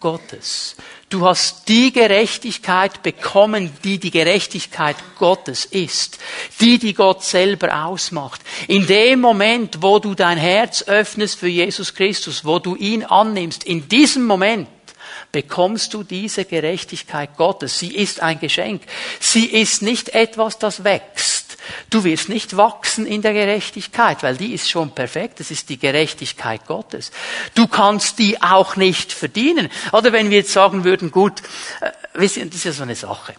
Gottes. 0.00 0.76
Du 1.08 1.26
hast 1.26 1.68
die 1.68 1.92
Gerechtigkeit 1.92 3.02
bekommen, 3.02 3.72
die 3.82 3.98
die 3.98 4.10
Gerechtigkeit 4.10 4.96
Gottes 5.18 5.64
ist, 5.64 6.18
die, 6.60 6.78
die 6.78 6.94
Gott 6.94 7.24
selber 7.24 7.86
ausmacht. 7.86 8.42
In 8.68 8.86
dem 8.86 9.20
Moment, 9.20 9.82
wo 9.82 9.98
du 9.98 10.14
dein 10.14 10.38
Herz 10.38 10.84
öffnest 10.86 11.38
für 11.38 11.48
Jesus 11.48 11.94
Christus, 11.94 12.44
wo 12.44 12.58
du 12.58 12.76
ihn 12.76 13.04
annimmst, 13.04 13.64
in 13.64 13.88
diesem 13.88 14.26
Moment 14.26 14.68
bekommst 15.32 15.94
du 15.94 16.02
diese 16.04 16.44
Gerechtigkeit 16.44 17.36
Gottes. 17.36 17.78
Sie 17.78 17.94
ist 17.94 18.20
ein 18.20 18.38
Geschenk. 18.38 18.82
Sie 19.20 19.46
ist 19.46 19.82
nicht 19.82 20.10
etwas, 20.10 20.58
das 20.58 20.84
wächst. 20.84 21.37
Du 21.90 22.04
wirst 22.04 22.28
nicht 22.28 22.56
wachsen 22.56 23.06
in 23.06 23.22
der 23.22 23.32
Gerechtigkeit, 23.32 24.22
weil 24.22 24.36
die 24.36 24.54
ist 24.54 24.70
schon 24.70 24.90
perfekt. 24.94 25.40
Das 25.40 25.50
ist 25.50 25.68
die 25.68 25.78
Gerechtigkeit 25.78 26.66
Gottes. 26.66 27.10
Du 27.54 27.66
kannst 27.66 28.18
die 28.18 28.42
auch 28.42 28.76
nicht 28.76 29.12
verdienen. 29.12 29.68
Oder 29.92 30.12
wenn 30.12 30.30
wir 30.30 30.38
jetzt 30.38 30.52
sagen 30.52 30.84
würden, 30.84 31.10
gut, 31.10 31.42
äh, 31.80 31.90
das 32.14 32.36
ist 32.36 32.64
ja 32.64 32.72
so 32.72 32.82
eine 32.82 32.96
Sache. 32.96 33.34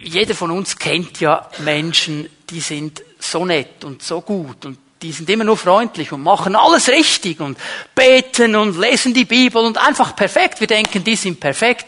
Jeder 0.00 0.34
von 0.34 0.50
uns 0.50 0.78
kennt 0.78 1.20
ja 1.20 1.48
Menschen, 1.58 2.30
die 2.48 2.60
sind 2.60 3.02
so 3.18 3.44
nett 3.44 3.84
und 3.84 4.02
so 4.02 4.22
gut 4.22 4.64
und 4.64 4.78
die 5.02 5.12
sind 5.12 5.28
immer 5.28 5.44
nur 5.44 5.58
freundlich 5.58 6.12
und 6.12 6.22
machen 6.22 6.56
alles 6.56 6.88
richtig 6.88 7.40
und 7.40 7.58
beten 7.94 8.56
und 8.56 8.78
lesen 8.78 9.12
die 9.12 9.26
Bibel 9.26 9.62
und 9.62 9.76
einfach 9.76 10.16
perfekt. 10.16 10.60
Wir 10.60 10.66
denken, 10.66 11.04
die 11.04 11.16
sind 11.16 11.40
perfekt 11.40 11.86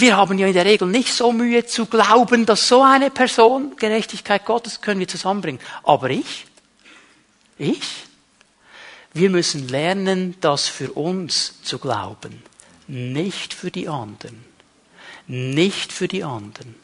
wir 0.00 0.16
haben 0.16 0.38
ja 0.38 0.46
in 0.46 0.54
der 0.54 0.64
Regel 0.64 0.88
nicht 0.88 1.12
so 1.12 1.32
Mühe 1.32 1.66
zu 1.66 1.86
glauben, 1.86 2.46
dass 2.46 2.68
so 2.68 2.82
eine 2.82 3.10
Person 3.10 3.76
Gerechtigkeit 3.76 4.44
Gottes 4.44 4.80
können 4.80 5.00
wir 5.00 5.08
zusammenbringen. 5.08 5.60
Aber 5.82 6.10
ich? 6.10 6.46
Ich? 7.58 8.04
Wir 9.12 9.30
müssen 9.30 9.68
lernen, 9.68 10.36
das 10.40 10.68
für 10.68 10.92
uns 10.92 11.62
zu 11.62 11.78
glauben, 11.78 12.42
nicht 12.86 13.54
für 13.54 13.70
die 13.70 13.88
anderen. 13.88 14.44
Nicht 15.26 15.92
für 15.92 16.08
die 16.08 16.24
anderen. 16.24 16.74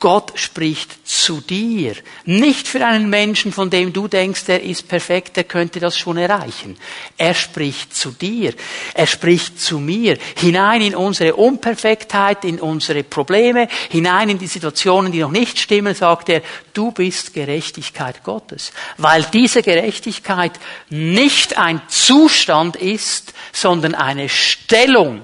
Gott 0.00 0.38
spricht 0.38 1.08
zu 1.08 1.40
dir. 1.40 1.94
Nicht 2.24 2.68
für 2.68 2.86
einen 2.86 3.10
Menschen, 3.10 3.52
von 3.52 3.68
dem 3.68 3.92
du 3.92 4.06
denkst, 4.06 4.44
der 4.44 4.62
ist 4.62 4.86
perfekt, 4.86 5.36
der 5.36 5.42
könnte 5.42 5.80
das 5.80 5.98
schon 5.98 6.18
erreichen. 6.18 6.76
Er 7.16 7.34
spricht 7.34 7.96
zu 7.96 8.12
dir. 8.12 8.54
Er 8.94 9.08
spricht 9.08 9.60
zu 9.60 9.80
mir. 9.80 10.16
Hinein 10.36 10.82
in 10.82 10.94
unsere 10.94 11.34
Unperfektheit, 11.34 12.44
in 12.44 12.60
unsere 12.60 13.02
Probleme, 13.02 13.66
hinein 13.90 14.28
in 14.28 14.38
die 14.38 14.46
Situationen, 14.46 15.10
die 15.10 15.20
noch 15.20 15.32
nicht 15.32 15.58
stimmen, 15.58 15.94
sagt 15.96 16.28
er, 16.28 16.42
du 16.72 16.92
bist 16.92 17.34
Gerechtigkeit 17.34 18.22
Gottes. 18.22 18.72
Weil 18.98 19.26
diese 19.32 19.62
Gerechtigkeit 19.62 20.52
nicht 20.90 21.58
ein 21.58 21.82
Zustand 21.88 22.76
ist, 22.76 23.34
sondern 23.52 23.96
eine 23.96 24.28
Stellung, 24.28 25.22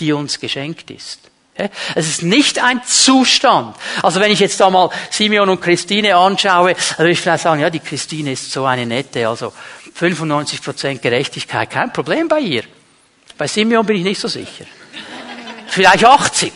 die 0.00 0.12
uns 0.14 0.40
geschenkt 0.40 0.90
ist. 0.90 1.27
Es 1.94 2.06
ist 2.06 2.22
nicht 2.22 2.62
ein 2.62 2.82
Zustand. 2.84 3.76
Also 4.02 4.20
wenn 4.20 4.30
ich 4.30 4.38
jetzt 4.38 4.60
da 4.60 4.70
mal 4.70 4.90
Simeon 5.10 5.48
und 5.48 5.60
Christine 5.60 6.14
anschaue, 6.16 6.74
dann 6.74 6.98
würde 6.98 7.10
ich 7.10 7.20
vielleicht 7.20 7.42
sagen, 7.42 7.60
ja, 7.60 7.70
die 7.70 7.80
Christine 7.80 8.32
ist 8.32 8.50
so 8.50 8.64
eine 8.64 8.86
nette, 8.86 9.28
also 9.28 9.52
95 9.94 10.62
Prozent 10.62 11.02
Gerechtigkeit, 11.02 11.70
kein 11.70 11.92
Problem 11.92 12.28
bei 12.28 12.40
ihr. 12.40 12.62
Bei 13.36 13.46
Simeon 13.48 13.84
bin 13.84 13.96
ich 13.96 14.04
nicht 14.04 14.20
so 14.20 14.28
sicher. 14.28 14.64
Vielleicht 15.66 16.04
80. 16.04 16.52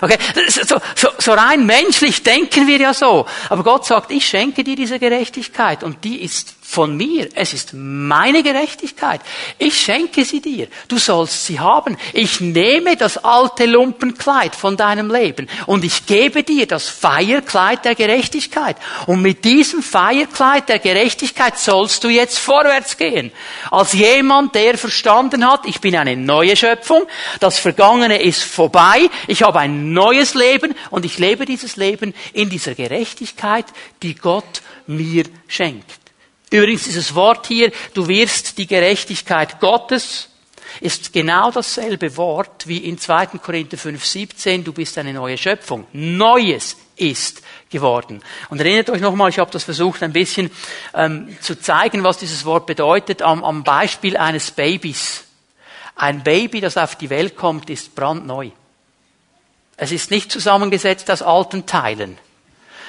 Okay, 0.00 0.18
so, 0.48 0.78
so, 0.94 1.08
so 1.18 1.32
rein 1.32 1.64
menschlich 1.64 2.22
denken 2.22 2.66
wir 2.66 2.78
ja 2.78 2.92
so. 2.92 3.26
Aber 3.48 3.62
Gott 3.62 3.86
sagt, 3.86 4.10
ich 4.10 4.26
schenke 4.26 4.62
dir 4.62 4.76
diese 4.76 4.98
Gerechtigkeit 4.98 5.82
und 5.82 6.04
die 6.04 6.22
ist 6.22 6.55
von 6.68 6.96
mir. 6.96 7.28
Es 7.34 7.52
ist 7.52 7.70
meine 7.72 8.42
Gerechtigkeit. 8.42 9.20
Ich 9.56 9.80
schenke 9.80 10.24
sie 10.24 10.40
dir. 10.40 10.66
Du 10.88 10.98
sollst 10.98 11.46
sie 11.46 11.60
haben. 11.60 11.96
Ich 12.12 12.40
nehme 12.40 12.96
das 12.96 13.18
alte 13.18 13.66
Lumpenkleid 13.66 14.54
von 14.54 14.76
deinem 14.76 15.10
Leben 15.10 15.48
und 15.66 15.84
ich 15.84 16.06
gebe 16.06 16.42
dir 16.42 16.66
das 16.66 16.88
Feierkleid 16.88 17.84
der 17.84 17.94
Gerechtigkeit. 17.94 18.76
Und 19.06 19.22
mit 19.22 19.44
diesem 19.44 19.82
Feierkleid 19.82 20.68
der 20.68 20.80
Gerechtigkeit 20.80 21.56
sollst 21.56 22.02
du 22.02 22.08
jetzt 22.08 22.38
vorwärts 22.38 22.96
gehen. 22.96 23.30
Als 23.70 23.92
jemand, 23.92 24.54
der 24.54 24.76
verstanden 24.76 25.48
hat, 25.48 25.66
ich 25.66 25.80
bin 25.80 25.96
eine 25.96 26.16
neue 26.16 26.56
Schöpfung, 26.56 27.04
das 27.38 27.58
Vergangene 27.58 28.20
ist 28.20 28.42
vorbei, 28.42 29.08
ich 29.28 29.42
habe 29.42 29.60
ein 29.60 29.92
neues 29.92 30.34
Leben 30.34 30.74
und 30.90 31.04
ich 31.04 31.18
lebe 31.18 31.46
dieses 31.46 31.76
Leben 31.76 32.12
in 32.32 32.50
dieser 32.50 32.74
Gerechtigkeit, 32.74 33.66
die 34.02 34.16
Gott 34.16 34.62
mir 34.86 35.24
schenkt. 35.48 36.05
Übrigens 36.56 36.84
dieses 36.84 37.14
Wort 37.14 37.46
hier, 37.48 37.70
du 37.92 38.08
wirst 38.08 38.56
die 38.56 38.66
Gerechtigkeit 38.66 39.60
Gottes, 39.60 40.30
ist 40.80 41.12
genau 41.12 41.50
dasselbe 41.50 42.16
Wort 42.16 42.66
wie 42.66 42.78
in 42.78 42.98
2. 42.98 43.26
Korinther 43.26 43.76
5, 43.76 44.02
17, 44.02 44.64
du 44.64 44.72
bist 44.72 44.96
eine 44.96 45.12
neue 45.12 45.36
Schöpfung. 45.36 45.86
Neues 45.92 46.78
ist 46.96 47.42
geworden. 47.68 48.22
Und 48.48 48.60
erinnert 48.60 48.88
euch 48.88 49.02
nochmal, 49.02 49.28
ich 49.28 49.38
habe 49.38 49.50
das 49.50 49.64
versucht 49.64 50.02
ein 50.02 50.14
bisschen 50.14 50.50
ähm, 50.94 51.36
zu 51.42 51.60
zeigen, 51.60 52.04
was 52.04 52.16
dieses 52.16 52.46
Wort 52.46 52.64
bedeutet, 52.64 53.20
am, 53.20 53.44
am 53.44 53.62
Beispiel 53.62 54.16
eines 54.16 54.50
Babys. 54.50 55.24
Ein 55.94 56.22
Baby, 56.22 56.62
das 56.62 56.78
auf 56.78 56.96
die 56.96 57.10
Welt 57.10 57.36
kommt, 57.36 57.68
ist 57.68 57.94
brandneu. 57.94 58.48
Es 59.76 59.92
ist 59.92 60.10
nicht 60.10 60.32
zusammengesetzt 60.32 61.10
aus 61.10 61.20
alten 61.20 61.66
Teilen. 61.66 62.16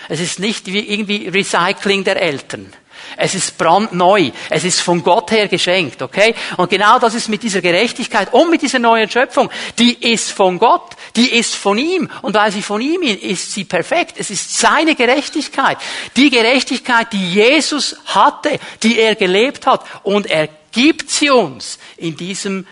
Es 0.07 0.21
ist 0.21 0.39
nicht 0.39 0.67
wie 0.67 0.87
irgendwie 0.87 1.27
Recycling 1.27 2.05
der 2.05 2.21
Eltern. 2.21 2.71
Es 3.15 3.35
ist 3.35 3.57
brandneu. 3.57 4.31
Es 4.49 4.63
ist 4.63 4.81
von 4.81 5.03
Gott 5.03 5.31
her 5.31 5.47
geschenkt, 5.47 6.01
okay? 6.01 6.35
Und 6.57 6.69
genau 6.69 6.99
das 6.99 7.13
ist 7.13 7.29
mit 7.29 7.43
dieser 7.43 7.61
Gerechtigkeit 7.61 8.33
und 8.33 8.49
mit 8.49 8.61
dieser 8.61 8.79
neuen 8.79 9.09
Schöpfung. 9.09 9.49
Die 9.79 9.93
ist 10.13 10.31
von 10.31 10.59
Gott. 10.59 10.95
Die 11.15 11.29
ist 11.37 11.55
von 11.55 11.77
ihm. 11.77 12.09
Und 12.21 12.33
weil 12.33 12.51
sie 12.51 12.61
von 12.61 12.81
ihm 12.81 13.01
ist, 13.01 13.23
ist 13.23 13.53
sie 13.53 13.63
perfekt. 13.63 14.15
Es 14.17 14.29
ist 14.29 14.57
seine 14.57 14.95
Gerechtigkeit. 14.95 15.77
Die 16.15 16.29
Gerechtigkeit, 16.29 17.13
die 17.13 17.33
Jesus 17.33 17.95
hatte, 18.05 18.59
die 18.83 18.99
er 18.99 19.15
gelebt 19.15 19.65
hat. 19.65 19.85
Und 20.03 20.27
er 20.27 20.49
gibt 20.71 21.09
sie 21.09 21.29
uns 21.29 21.79
in 21.97 22.17
diesem 22.17 22.67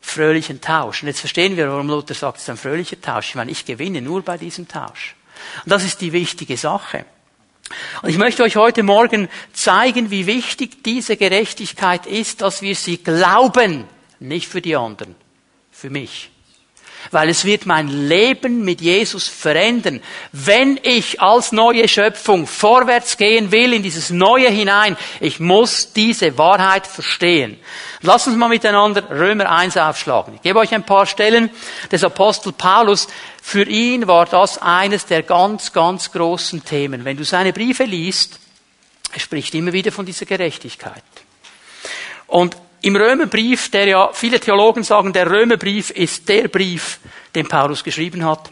fröhlichen 0.00 0.60
Tausch. 0.60 1.02
Und 1.02 1.08
jetzt 1.08 1.20
verstehen 1.20 1.56
wir, 1.56 1.70
warum 1.70 1.88
Luther 1.88 2.14
sagt, 2.14 2.36
es 2.36 2.44
ist 2.44 2.50
ein 2.50 2.56
fröhlicher 2.56 3.00
Tausch. 3.00 3.30
Ich 3.30 3.34
meine, 3.34 3.50
ich 3.50 3.64
gewinne 3.64 4.02
nur 4.02 4.22
bei 4.22 4.36
diesem 4.36 4.68
Tausch. 4.68 5.14
Und 5.64 5.70
das 5.70 5.84
ist 5.84 6.00
die 6.00 6.12
wichtige 6.12 6.56
Sache. 6.56 7.04
Und 8.02 8.10
ich 8.10 8.18
möchte 8.18 8.42
euch 8.42 8.56
heute 8.56 8.82
Morgen 8.82 9.28
zeigen, 9.52 10.10
wie 10.10 10.26
wichtig 10.26 10.84
diese 10.84 11.16
Gerechtigkeit 11.16 12.06
ist, 12.06 12.42
dass 12.42 12.62
wir 12.62 12.74
sie 12.74 12.98
glauben, 12.98 13.84
nicht 14.20 14.48
für 14.48 14.60
die 14.60 14.76
anderen, 14.76 15.14
für 15.70 15.90
mich. 15.90 16.30
Weil 17.10 17.28
es 17.28 17.44
wird 17.44 17.66
mein 17.66 17.88
Leben 17.88 18.64
mit 18.64 18.80
Jesus 18.80 19.28
verändern. 19.28 20.00
Wenn 20.32 20.80
ich 20.82 21.20
als 21.20 21.52
neue 21.52 21.86
Schöpfung 21.86 22.46
vorwärts 22.46 23.18
gehen 23.18 23.52
will 23.52 23.74
in 23.74 23.82
dieses 23.82 24.08
Neue 24.08 24.48
hinein, 24.48 24.96
ich 25.20 25.38
muss 25.38 25.92
diese 25.92 26.38
Wahrheit 26.38 26.86
verstehen. 26.86 27.58
Lass 28.00 28.26
uns 28.26 28.36
mal 28.36 28.48
miteinander 28.48 29.08
Römer 29.10 29.50
1 29.50 29.76
aufschlagen. 29.76 30.34
Ich 30.36 30.42
gebe 30.42 30.58
euch 30.58 30.74
ein 30.74 30.86
paar 30.86 31.06
Stellen 31.06 31.50
des 31.92 32.04
Apostel 32.04 32.52
Paulus. 32.52 33.06
Für 33.46 33.64
ihn 33.68 34.08
war 34.08 34.24
das 34.24 34.56
eines 34.56 35.04
der 35.04 35.22
ganz, 35.22 35.70
ganz 35.74 36.10
großen 36.10 36.64
Themen. 36.64 37.04
Wenn 37.04 37.18
du 37.18 37.24
seine 37.24 37.52
Briefe 37.52 37.84
liest, 37.84 38.40
er 39.12 39.20
spricht 39.20 39.54
immer 39.54 39.74
wieder 39.74 39.92
von 39.92 40.06
dieser 40.06 40.24
Gerechtigkeit. 40.24 41.04
Und 42.26 42.56
im 42.80 42.96
Römerbrief, 42.96 43.70
der 43.70 43.86
ja, 43.86 44.10
viele 44.14 44.40
Theologen 44.40 44.82
sagen, 44.82 45.12
der 45.12 45.30
Römerbrief 45.30 45.90
ist 45.90 46.26
der 46.26 46.48
Brief, 46.48 46.98
den 47.34 47.46
Paulus 47.46 47.84
geschrieben 47.84 48.24
hat. 48.24 48.50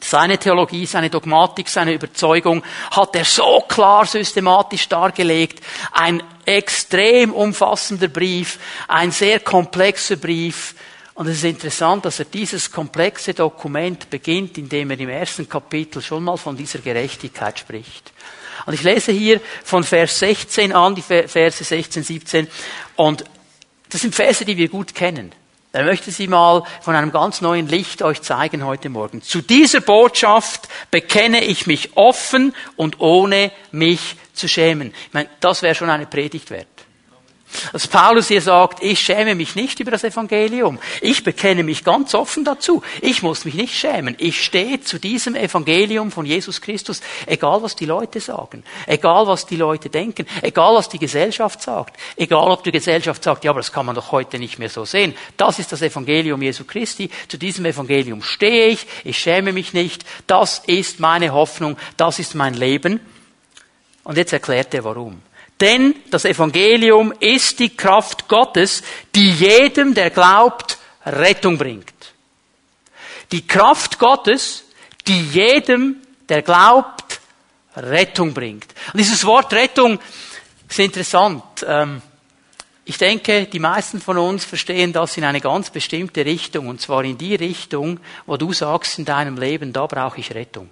Seine 0.00 0.38
Theologie, 0.38 0.86
seine 0.86 1.10
Dogmatik, 1.10 1.68
seine 1.68 1.92
Überzeugung 1.92 2.62
hat 2.92 3.16
er 3.16 3.24
so 3.24 3.64
klar 3.68 4.06
systematisch 4.06 4.88
dargelegt. 4.88 5.60
Ein 5.90 6.22
extrem 6.46 7.32
umfassender 7.32 8.08
Brief, 8.08 8.60
ein 8.86 9.10
sehr 9.10 9.40
komplexer 9.40 10.16
Brief. 10.16 10.76
Und 11.20 11.26
es 11.26 11.36
ist 11.36 11.44
interessant, 11.44 12.06
dass 12.06 12.18
er 12.18 12.24
dieses 12.24 12.70
komplexe 12.70 13.34
Dokument 13.34 14.08
beginnt, 14.08 14.56
indem 14.56 14.90
er 14.90 14.98
im 15.00 15.10
ersten 15.10 15.46
Kapitel 15.46 16.00
schon 16.00 16.24
mal 16.24 16.38
von 16.38 16.56
dieser 16.56 16.78
Gerechtigkeit 16.78 17.58
spricht. 17.58 18.10
Und 18.64 18.72
ich 18.72 18.82
lese 18.82 19.12
hier 19.12 19.38
von 19.62 19.84
Vers 19.84 20.18
16 20.18 20.72
an, 20.72 20.94
die 20.94 21.02
Verse 21.02 21.62
16, 21.62 22.04
17. 22.04 22.48
Und 22.96 23.24
das 23.90 24.00
sind 24.00 24.14
Verse, 24.14 24.46
die 24.46 24.56
wir 24.56 24.70
gut 24.70 24.94
kennen. 24.94 25.32
Er 25.72 25.84
möchte 25.84 26.10
sie 26.10 26.26
mal 26.26 26.62
von 26.80 26.96
einem 26.96 27.12
ganz 27.12 27.42
neuen 27.42 27.68
Licht 27.68 28.00
euch 28.00 28.22
zeigen 28.22 28.64
heute 28.64 28.88
Morgen. 28.88 29.20
Zu 29.20 29.42
dieser 29.42 29.82
Botschaft 29.82 30.70
bekenne 30.90 31.44
ich 31.44 31.66
mich 31.66 31.98
offen 31.98 32.54
und 32.76 32.98
ohne 33.00 33.52
mich 33.72 34.16
zu 34.32 34.48
schämen. 34.48 34.94
Ich 35.08 35.12
meine, 35.12 35.28
das 35.40 35.60
wäre 35.60 35.74
schon 35.74 35.90
eine 35.90 36.06
Predigt 36.06 36.50
wert. 36.50 36.69
Dass 37.72 37.88
Paulus 37.88 38.28
hier 38.28 38.40
sagt, 38.40 38.82
ich 38.82 39.00
schäme 39.00 39.34
mich 39.34 39.56
nicht 39.56 39.80
über 39.80 39.90
das 39.90 40.04
Evangelium. 40.04 40.78
Ich 41.00 41.24
bekenne 41.24 41.62
mich 41.62 41.84
ganz 41.84 42.14
offen 42.14 42.44
dazu. 42.44 42.82
Ich 43.00 43.22
muss 43.22 43.44
mich 43.44 43.54
nicht 43.54 43.74
schämen. 43.74 44.14
Ich 44.18 44.44
stehe 44.44 44.80
zu 44.80 44.98
diesem 44.98 45.34
Evangelium 45.34 46.10
von 46.10 46.26
Jesus 46.26 46.60
Christus, 46.60 47.00
egal 47.26 47.62
was 47.62 47.76
die 47.76 47.86
Leute 47.86 48.20
sagen, 48.20 48.62
egal 48.86 49.26
was 49.26 49.46
die 49.46 49.56
Leute 49.56 49.90
denken, 49.90 50.26
egal 50.42 50.74
was 50.74 50.88
die 50.88 50.98
Gesellschaft 50.98 51.62
sagt, 51.62 51.96
egal 52.16 52.50
ob 52.50 52.62
die 52.64 52.72
Gesellschaft 52.72 53.24
sagt, 53.24 53.44
ja, 53.44 53.50
aber 53.50 53.60
das 53.60 53.72
kann 53.72 53.86
man 53.86 53.94
doch 53.94 54.12
heute 54.12 54.38
nicht 54.38 54.58
mehr 54.58 54.70
so 54.70 54.84
sehen. 54.84 55.14
Das 55.36 55.58
ist 55.58 55.72
das 55.72 55.82
Evangelium 55.82 56.42
Jesu 56.42 56.64
Christi. 56.64 57.10
Zu 57.28 57.36
diesem 57.36 57.64
Evangelium 57.64 58.22
stehe 58.22 58.68
ich. 58.68 58.86
Ich 59.04 59.18
schäme 59.18 59.52
mich 59.52 59.72
nicht. 59.72 60.04
Das 60.26 60.62
ist 60.66 61.00
meine 61.00 61.32
Hoffnung. 61.32 61.76
Das 61.96 62.18
ist 62.18 62.34
mein 62.34 62.54
Leben. 62.54 63.00
Und 64.04 64.16
jetzt 64.16 64.32
erklärt 64.32 64.72
er 64.74 64.84
warum. 64.84 65.20
Denn 65.60 65.94
das 66.10 66.24
Evangelium 66.24 67.12
ist 67.20 67.58
die 67.58 67.76
Kraft 67.76 68.28
Gottes, 68.28 68.82
die 69.14 69.30
jedem, 69.30 69.94
der 69.94 70.10
glaubt, 70.10 70.78
Rettung 71.04 71.58
bringt. 71.58 71.92
Die 73.32 73.46
Kraft 73.46 73.98
Gottes, 73.98 74.64
die 75.06 75.20
jedem, 75.20 75.96
der 76.28 76.42
glaubt, 76.42 77.20
Rettung 77.76 78.32
bringt. 78.32 78.66
Und 78.92 78.98
dieses 78.98 79.24
Wort 79.24 79.52
Rettung 79.52 79.98
ist 80.68 80.78
interessant. 80.78 81.42
Ähm, 81.66 82.02
ich 82.84 82.98
denke, 82.98 83.46
die 83.46 83.58
meisten 83.58 84.00
von 84.00 84.18
uns 84.18 84.44
verstehen 84.44 84.92
das 84.92 85.16
in 85.16 85.24
eine 85.24 85.40
ganz 85.40 85.70
bestimmte 85.70 86.24
Richtung, 86.24 86.68
und 86.68 86.80
zwar 86.80 87.04
in 87.04 87.18
die 87.18 87.34
Richtung, 87.36 88.00
wo 88.26 88.36
du 88.36 88.52
sagst 88.52 88.98
in 88.98 89.04
deinem 89.04 89.36
Leben, 89.36 89.72
da 89.72 89.86
brauche 89.86 90.18
ich 90.18 90.34
Rettung. 90.34 90.70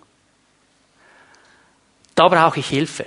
Da 2.14 2.26
brauche 2.26 2.58
ich 2.58 2.68
Hilfe. 2.68 3.06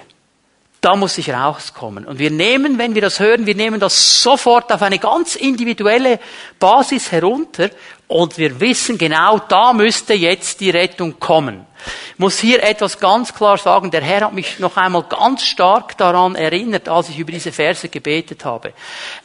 Da 0.81 0.95
muss 0.95 1.19
ich 1.19 1.29
rauskommen. 1.29 2.05
Und 2.05 2.17
wir 2.17 2.31
nehmen, 2.31 2.79
wenn 2.79 2.95
wir 2.95 3.03
das 3.03 3.19
hören, 3.19 3.45
wir 3.45 3.53
nehmen 3.53 3.79
das 3.79 4.23
sofort 4.23 4.71
auf 4.71 4.81
eine 4.81 4.97
ganz 4.97 5.35
individuelle 5.35 6.19
Basis 6.57 7.11
herunter 7.11 7.69
und 8.07 8.35
wir 8.39 8.59
wissen 8.59 8.97
genau, 8.97 9.37
da 9.37 9.73
müsste 9.73 10.15
jetzt 10.15 10.59
die 10.59 10.71
Rettung 10.71 11.19
kommen. 11.19 11.67
Ich 12.13 12.19
muss 12.19 12.39
hier 12.39 12.63
etwas 12.63 12.99
ganz 12.99 13.31
klar 13.31 13.59
sagen. 13.59 13.91
Der 13.91 14.01
Herr 14.01 14.25
hat 14.25 14.33
mich 14.33 14.57
noch 14.57 14.75
einmal 14.75 15.03
ganz 15.03 15.43
stark 15.43 15.97
daran 15.99 16.33
erinnert, 16.33 16.89
als 16.89 17.09
ich 17.09 17.19
über 17.19 17.31
diese 17.31 17.51
Verse 17.51 17.87
gebetet 17.87 18.43
habe. 18.43 18.73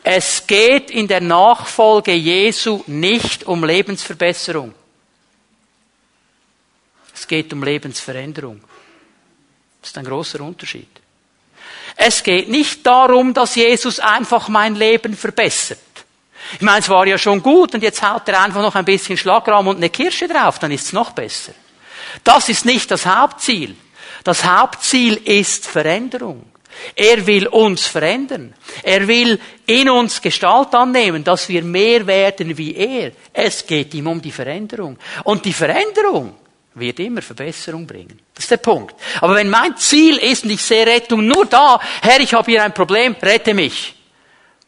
Es 0.02 0.46
geht 0.46 0.90
in 0.90 1.08
der 1.08 1.22
Nachfolge 1.22 2.12
Jesu 2.12 2.84
nicht 2.86 3.44
um 3.44 3.64
Lebensverbesserung. 3.64 4.74
Es 7.14 7.26
geht 7.26 7.50
um 7.54 7.64
Lebensveränderung. 7.64 8.60
Das 9.80 9.90
ist 9.90 9.98
ein 9.98 10.04
großer 10.04 10.40
Unterschied. 10.42 10.95
Es 11.96 12.22
geht 12.22 12.48
nicht 12.48 12.86
darum, 12.86 13.32
dass 13.32 13.54
Jesus 13.54 13.98
einfach 13.98 14.48
mein 14.48 14.74
Leben 14.74 15.16
verbessert. 15.16 15.78
Ich 16.54 16.60
meine, 16.60 16.80
es 16.80 16.88
war 16.88 17.06
ja 17.06 17.18
schon 17.18 17.42
gut 17.42 17.74
und 17.74 17.82
jetzt 17.82 18.02
haut 18.02 18.28
er 18.28 18.42
einfach 18.42 18.62
noch 18.62 18.74
ein 18.74 18.84
bisschen 18.84 19.16
Schlagraum 19.16 19.66
und 19.66 19.76
eine 19.76 19.90
Kirsche 19.90 20.28
drauf, 20.28 20.58
dann 20.58 20.70
ist 20.70 20.86
es 20.86 20.92
noch 20.92 21.12
besser. 21.12 21.52
Das 22.22 22.48
ist 22.48 22.64
nicht 22.64 22.90
das 22.90 23.06
Hauptziel. 23.06 23.74
Das 24.22 24.44
Hauptziel 24.44 25.14
ist 25.14 25.66
Veränderung. 25.66 26.44
Er 26.94 27.26
will 27.26 27.46
uns 27.48 27.86
verändern. 27.86 28.54
Er 28.82 29.08
will 29.08 29.40
in 29.66 29.88
uns 29.88 30.20
Gestalt 30.20 30.74
annehmen, 30.74 31.24
dass 31.24 31.48
wir 31.48 31.62
mehr 31.62 32.06
werden 32.06 32.56
wie 32.56 32.74
er. 32.74 33.12
Es 33.32 33.66
geht 33.66 33.94
ihm 33.94 34.06
um 34.06 34.20
die 34.20 34.32
Veränderung. 34.32 34.98
Und 35.24 35.44
die 35.44 35.52
Veränderung 35.52 36.36
wird 36.74 37.00
immer 37.00 37.22
Verbesserung 37.22 37.86
bringen. 37.86 38.20
Der 38.48 38.58
Punkt. 38.58 38.94
Aber 39.20 39.34
wenn 39.34 39.50
mein 39.50 39.76
Ziel 39.76 40.16
ist, 40.16 40.44
und 40.44 40.50
ich 40.50 40.62
sehe 40.62 40.86
Rettung 40.86 41.26
nur 41.26 41.46
da, 41.46 41.80
Herr, 42.02 42.20
ich 42.20 42.34
habe 42.34 42.50
hier 42.50 42.62
ein 42.62 42.74
Problem, 42.74 43.16
rette 43.20 43.54
mich, 43.54 43.94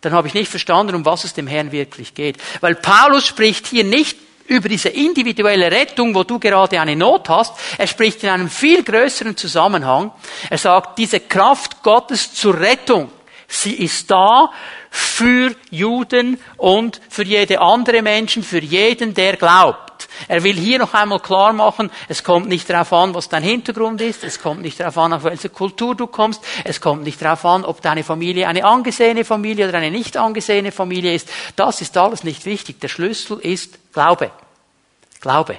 dann 0.01 0.13
habe 0.13 0.29
ich 0.29 0.35
nicht 0.35 0.51
verstanden, 0.51 0.95
um 0.95 1.05
was 1.05 1.25
es 1.25 1.35
dem 1.35 1.47
Herrn 1.47 1.73
wirklich 1.73 2.15
geht. 2.15 2.37
Weil 2.61 2.77
Paulus 2.77 3.27
spricht 3.27 3.67
hier 3.67 3.85
nicht 3.85 4.17
über 4.47 4.69
diese 4.69 4.89
individuelle 4.89 5.71
Rettung, 5.71 6.15
wo 6.15 6.25
du 6.25 6.39
gerade 6.39 6.81
eine 6.81 6.97
Not 6.97 7.29
hast. 7.29 7.53
Er 7.77 7.87
spricht 7.87 8.23
in 8.23 8.31
einem 8.31 8.49
viel 8.49 8.83
größeren 8.83 9.37
Zusammenhang. 9.37 10.13
Er 10.49 10.59
sagt, 10.59 10.99
diese 10.99 11.21
Kraft 11.21 11.83
Gottes 11.83 12.33
zur 12.35 12.59
Rettung, 12.59 13.11
sie 13.47 13.75
ist 13.75 14.11
da 14.11 14.51
für 14.91 15.55
Juden 15.71 16.41
und 16.57 17.01
für 17.11 17.25
jede 17.25 17.61
andere 17.61 18.03
Menschen, 18.03 18.43
für 18.43 18.63
jeden, 18.63 19.15
der 19.15 19.37
glaubt. 19.37 19.88
Er 20.27 20.43
will 20.43 20.57
hier 20.57 20.79
noch 20.79 20.95
einmal 20.95 21.21
klar 21.21 21.53
machen, 21.53 21.91
es 22.09 22.25
kommt 22.25 22.49
nicht 22.49 22.69
darauf 22.69 22.93
an, 22.93 23.15
was 23.15 23.29
dein 23.29 23.43
Hintergrund 23.43 24.01
ist, 24.01 24.25
es 24.25 24.41
kommt 24.41 24.63
nicht 24.63 24.81
darauf 24.81 24.99
an, 24.99 25.13
auf 25.13 25.25
welche 25.25 25.49
Kultur 25.49 25.95
du 25.95 26.07
kommst, 26.07 26.43
es 26.65 26.81
kommt 26.81 27.05
nicht 27.05 27.23
darauf 27.23 27.45
an, 27.45 27.65
ob 27.65 27.81
deine 27.83 28.03
Familie 28.03 28.49
eine 28.49 28.65
angesehene 28.65 29.25
Familie 29.25 29.69
oder 29.69 29.79
eine 29.79 29.91
nicht 29.91 30.17
angesehene 30.17 30.73
Familie 30.73 31.15
ist. 31.15 31.29
Das 31.57 31.81
ist 31.81 31.97
alles 31.97 32.25
nicht 32.25 32.45
wichtig. 32.45 32.81
Der 32.81 32.89
Schlüssel 32.89 33.39
ist 33.39 33.79
Glaube. 33.93 34.31
Glaube. 35.21 35.59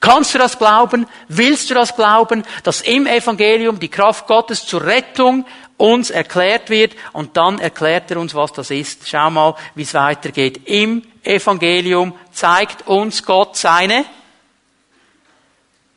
Kannst 0.00 0.34
du 0.34 0.38
das 0.38 0.58
glauben? 0.58 1.06
Willst 1.28 1.70
du 1.70 1.74
das 1.74 1.96
glauben, 1.96 2.44
dass 2.62 2.82
im 2.82 3.06
Evangelium 3.06 3.78
die 3.78 3.88
Kraft 3.88 4.26
Gottes 4.26 4.66
zur 4.66 4.84
Rettung 4.84 5.46
uns 5.76 6.10
erklärt 6.10 6.70
wird 6.70 6.94
und 7.12 7.36
dann 7.36 7.58
erklärt 7.58 8.10
er 8.10 8.18
uns, 8.18 8.34
was 8.34 8.52
das 8.52 8.70
ist. 8.70 9.08
Schau 9.08 9.30
mal, 9.30 9.54
wie 9.74 9.82
es 9.82 9.94
weitergeht. 9.94 10.62
Im 10.66 11.02
Evangelium 11.22 12.14
zeigt 12.32 12.86
uns 12.86 13.22
Gott 13.22 13.56
seine 13.56 14.04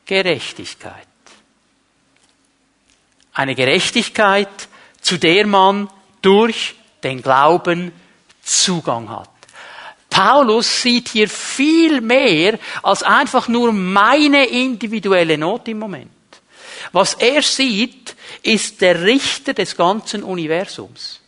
Gerechtigkeit. 0.05 1.07
Eine 3.33 3.55
Gerechtigkeit, 3.55 4.49
zu 5.01 5.17
der 5.17 5.47
man 5.47 5.89
durch 6.21 6.75
den 7.03 7.21
Glauben 7.21 7.93
Zugang 8.41 9.09
hat. 9.09 9.29
Paulus 10.09 10.81
sieht 10.81 11.09
hier 11.09 11.29
viel 11.29 12.01
mehr 12.01 12.57
als 12.81 13.03
einfach 13.03 13.47
nur 13.47 13.71
meine 13.71 14.45
individuelle 14.45 15.37
Not 15.37 15.67
im 15.67 15.79
Moment. 15.79 16.11
Was 16.91 17.13
er 17.13 17.41
sieht, 17.41 18.15
ist 18.43 18.81
der 18.81 19.01
Richter 19.03 19.53
des 19.53 19.75
ganzen 19.75 20.23
Universums, 20.23 21.19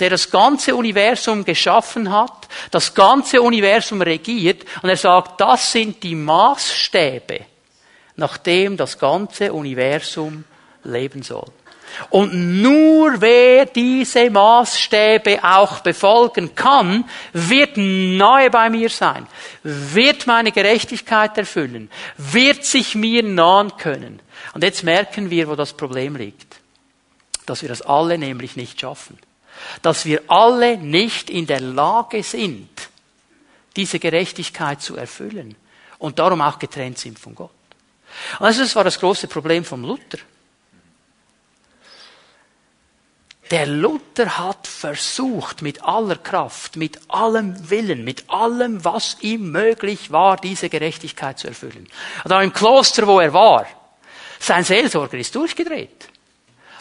der 0.00 0.10
das 0.10 0.30
ganze 0.30 0.74
Universum 0.74 1.44
geschaffen 1.44 2.10
hat, 2.10 2.48
das 2.70 2.94
ganze 2.94 3.40
Universum 3.40 4.02
regiert 4.02 4.64
und 4.82 4.88
er 4.88 4.96
sagt, 4.96 5.40
das 5.40 5.72
sind 5.72 6.02
die 6.02 6.14
Maßstäbe, 6.14 7.40
nach 8.16 8.38
dem 8.38 8.76
das 8.76 8.98
ganze 8.98 9.52
Universum 9.52 10.44
leben 10.84 11.22
soll. 11.22 11.50
Und 12.10 12.60
nur 12.60 13.20
wer 13.20 13.66
diese 13.66 14.28
Maßstäbe 14.30 15.44
auch 15.44 15.80
befolgen 15.80 16.54
kann, 16.54 17.04
wird 17.32 17.76
nahe 17.76 18.50
bei 18.50 18.68
mir 18.68 18.88
sein, 18.88 19.26
wird 19.62 20.26
meine 20.26 20.50
Gerechtigkeit 20.50 21.38
erfüllen, 21.38 21.90
wird 22.16 22.64
sich 22.64 22.94
mir 22.94 23.22
nahen 23.22 23.76
können. 23.76 24.20
Und 24.52 24.62
jetzt 24.62 24.82
merken 24.82 25.30
wir, 25.30 25.48
wo 25.48 25.56
das 25.56 25.72
Problem 25.72 26.16
liegt. 26.16 26.60
Dass 27.46 27.62
wir 27.62 27.68
das 27.68 27.82
alle 27.82 28.18
nämlich 28.18 28.56
nicht 28.56 28.80
schaffen. 28.80 29.18
Dass 29.82 30.04
wir 30.04 30.22
alle 30.28 30.76
nicht 30.76 31.30
in 31.30 31.46
der 31.46 31.60
Lage 31.60 32.22
sind, 32.22 32.68
diese 33.76 33.98
Gerechtigkeit 33.98 34.82
zu 34.82 34.96
erfüllen. 34.96 35.56
Und 35.98 36.18
darum 36.18 36.40
auch 36.42 36.58
getrennt 36.58 36.98
sind 36.98 37.18
von 37.18 37.34
Gott. 37.34 37.50
Also 38.38 38.62
das 38.62 38.76
war 38.76 38.84
das 38.84 39.00
große 39.00 39.26
Problem 39.26 39.64
vom 39.64 39.82
Luther. 39.82 40.18
Der 43.50 43.66
Luther 43.66 44.38
hat 44.38 44.66
versucht, 44.66 45.60
mit 45.60 45.84
aller 45.84 46.16
Kraft, 46.16 46.76
mit 46.76 46.98
allem 47.08 47.70
Willen, 47.70 48.02
mit 48.02 48.30
allem, 48.30 48.84
was 48.84 49.18
ihm 49.20 49.52
möglich 49.52 50.10
war, 50.10 50.38
diese 50.38 50.70
Gerechtigkeit 50.70 51.38
zu 51.38 51.48
erfüllen. 51.48 51.86
Und 52.24 52.32
auch 52.32 52.40
im 52.40 52.52
Kloster, 52.52 53.06
wo 53.06 53.20
er 53.20 53.34
war, 53.34 53.66
sein 54.44 54.64
Seelsorger 54.64 55.18
ist 55.18 55.34
durchgedreht. 55.34 56.08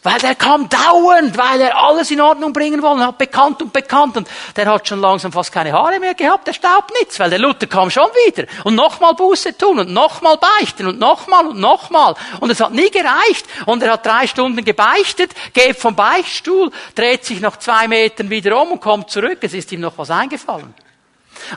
Weil 0.04 0.20
der 0.20 0.36
kam 0.36 0.68
dauernd, 0.68 1.38
weil 1.38 1.62
er 1.62 1.78
alles 1.78 2.12
in 2.12 2.20
Ordnung 2.20 2.52
bringen 2.52 2.82
wollte, 2.82 3.08
hat 3.08 3.18
bekannt 3.18 3.62
und 3.62 3.72
bekannt 3.72 4.18
und 4.18 4.28
der 4.58 4.66
hat 4.66 4.86
schon 4.86 5.00
langsam 5.00 5.32
fast 5.32 5.50
keine 5.50 5.72
Haare 5.72 5.98
mehr 5.98 6.14
gehabt, 6.14 6.46
der 6.46 6.52
staubt 6.52 6.92
nichts, 7.00 7.22
weil 7.22 7.30
der 7.30 7.40
Luther 7.40 7.68
kam 7.68 7.90
schon 7.90 8.10
wieder. 8.28 8.46
Und 8.66 8.76
nochmal 8.76 9.14
Buße 9.14 9.58
tun 9.58 9.80
und 9.80 9.94
nochmal 9.94 10.38
beichten 10.38 10.88
und 10.88 11.00
nochmal 11.00 11.48
und 11.48 11.58
nochmal. 11.58 12.16
Und 12.42 12.50
es 12.50 12.60
hat 12.60 12.74
nie 12.74 12.92
gereicht. 12.92 13.46
Und 13.66 13.82
er 13.82 13.94
hat 13.94 14.06
drei 14.06 14.28
Stunden 14.28 14.66
gebeichtet, 14.66 15.32
geht 15.54 15.78
vom 15.78 15.96
Beichtstuhl, 15.96 16.70
dreht 16.96 17.24
sich 17.24 17.40
nach 17.40 17.56
zwei 17.58 17.88
Metern 17.88 18.30
wieder 18.30 18.62
um 18.62 18.74
und 18.74 18.82
kommt 18.82 19.10
zurück, 19.10 19.38
es 19.42 19.54
ist 19.54 19.72
ihm 19.72 19.80
noch 19.80 19.98
was 19.98 20.12
eingefallen. 20.12 20.74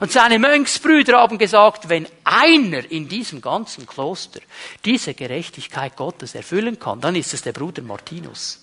Und 0.01 0.13
seine 0.13 0.39
Mönchsbrüder 0.39 1.19
haben 1.19 1.39
gesagt, 1.39 1.89
wenn 1.89 2.07
einer 2.25 2.91
in 2.91 3.09
diesem 3.09 3.41
ganzen 3.41 3.87
Kloster 3.87 4.41
diese 4.85 5.15
Gerechtigkeit 5.15 5.97
Gottes 5.97 6.35
erfüllen 6.35 6.79
kann, 6.79 7.01
dann 7.01 7.17
ist 7.17 7.35
es 7.35 7.43
der 7.43 7.53
Bruder 7.53 7.83
Martinus. 7.83 8.63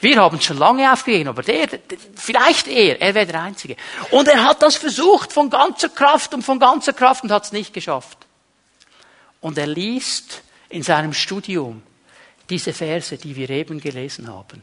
Wir 0.00 0.20
haben 0.20 0.40
schon 0.40 0.58
lange 0.58 0.90
aufgegeben, 0.92 1.28
aber 1.28 1.42
der, 1.42 1.68
vielleicht 2.14 2.68
er, 2.68 3.00
er 3.00 3.14
wäre 3.14 3.26
der 3.26 3.42
Einzige. 3.42 3.76
Und 4.10 4.28
er 4.28 4.44
hat 4.44 4.62
das 4.62 4.76
versucht 4.76 5.32
von 5.32 5.50
ganzer 5.50 5.88
Kraft 5.88 6.34
und 6.34 6.42
von 6.42 6.58
ganzer 6.58 6.92
Kraft 6.92 7.24
und 7.24 7.30
hat 7.30 7.44
es 7.44 7.52
nicht 7.52 7.72
geschafft. 7.72 8.18
Und 9.40 9.58
er 9.58 9.66
liest 9.66 10.42
in 10.68 10.82
seinem 10.82 11.12
Studium 11.12 11.82
diese 12.48 12.72
Verse, 12.72 13.16
die 13.16 13.36
wir 13.36 13.50
eben 13.50 13.80
gelesen 13.80 14.28
haben. 14.28 14.62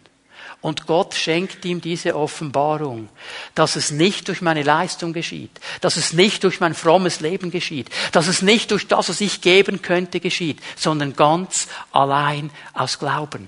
Und 0.62 0.86
Gott 0.86 1.16
schenkt 1.16 1.66
ihm 1.66 1.82
diese 1.82 2.16
Offenbarung, 2.16 3.10
dass 3.56 3.76
es 3.76 3.90
nicht 3.90 4.28
durch 4.28 4.42
meine 4.42 4.62
Leistung 4.62 5.12
geschieht, 5.12 5.60
dass 5.82 5.98
es 5.98 6.14
nicht 6.14 6.44
durch 6.44 6.60
mein 6.60 6.76
frommes 6.76 7.20
Leben 7.20 7.50
geschieht, 7.50 7.90
dass 8.12 8.28
es 8.28 8.44
nicht 8.44 8.70
durch 8.70 8.88
das, 8.88 9.10
was 9.10 9.22
ich 9.22 9.42
geben 9.42 9.82
könnte, 9.82 10.20
geschieht, 10.20 10.60
sondern 10.76 11.16
ganz 11.16 11.68
allein 11.92 12.52
aus 12.74 13.00
Glauben. 13.00 13.48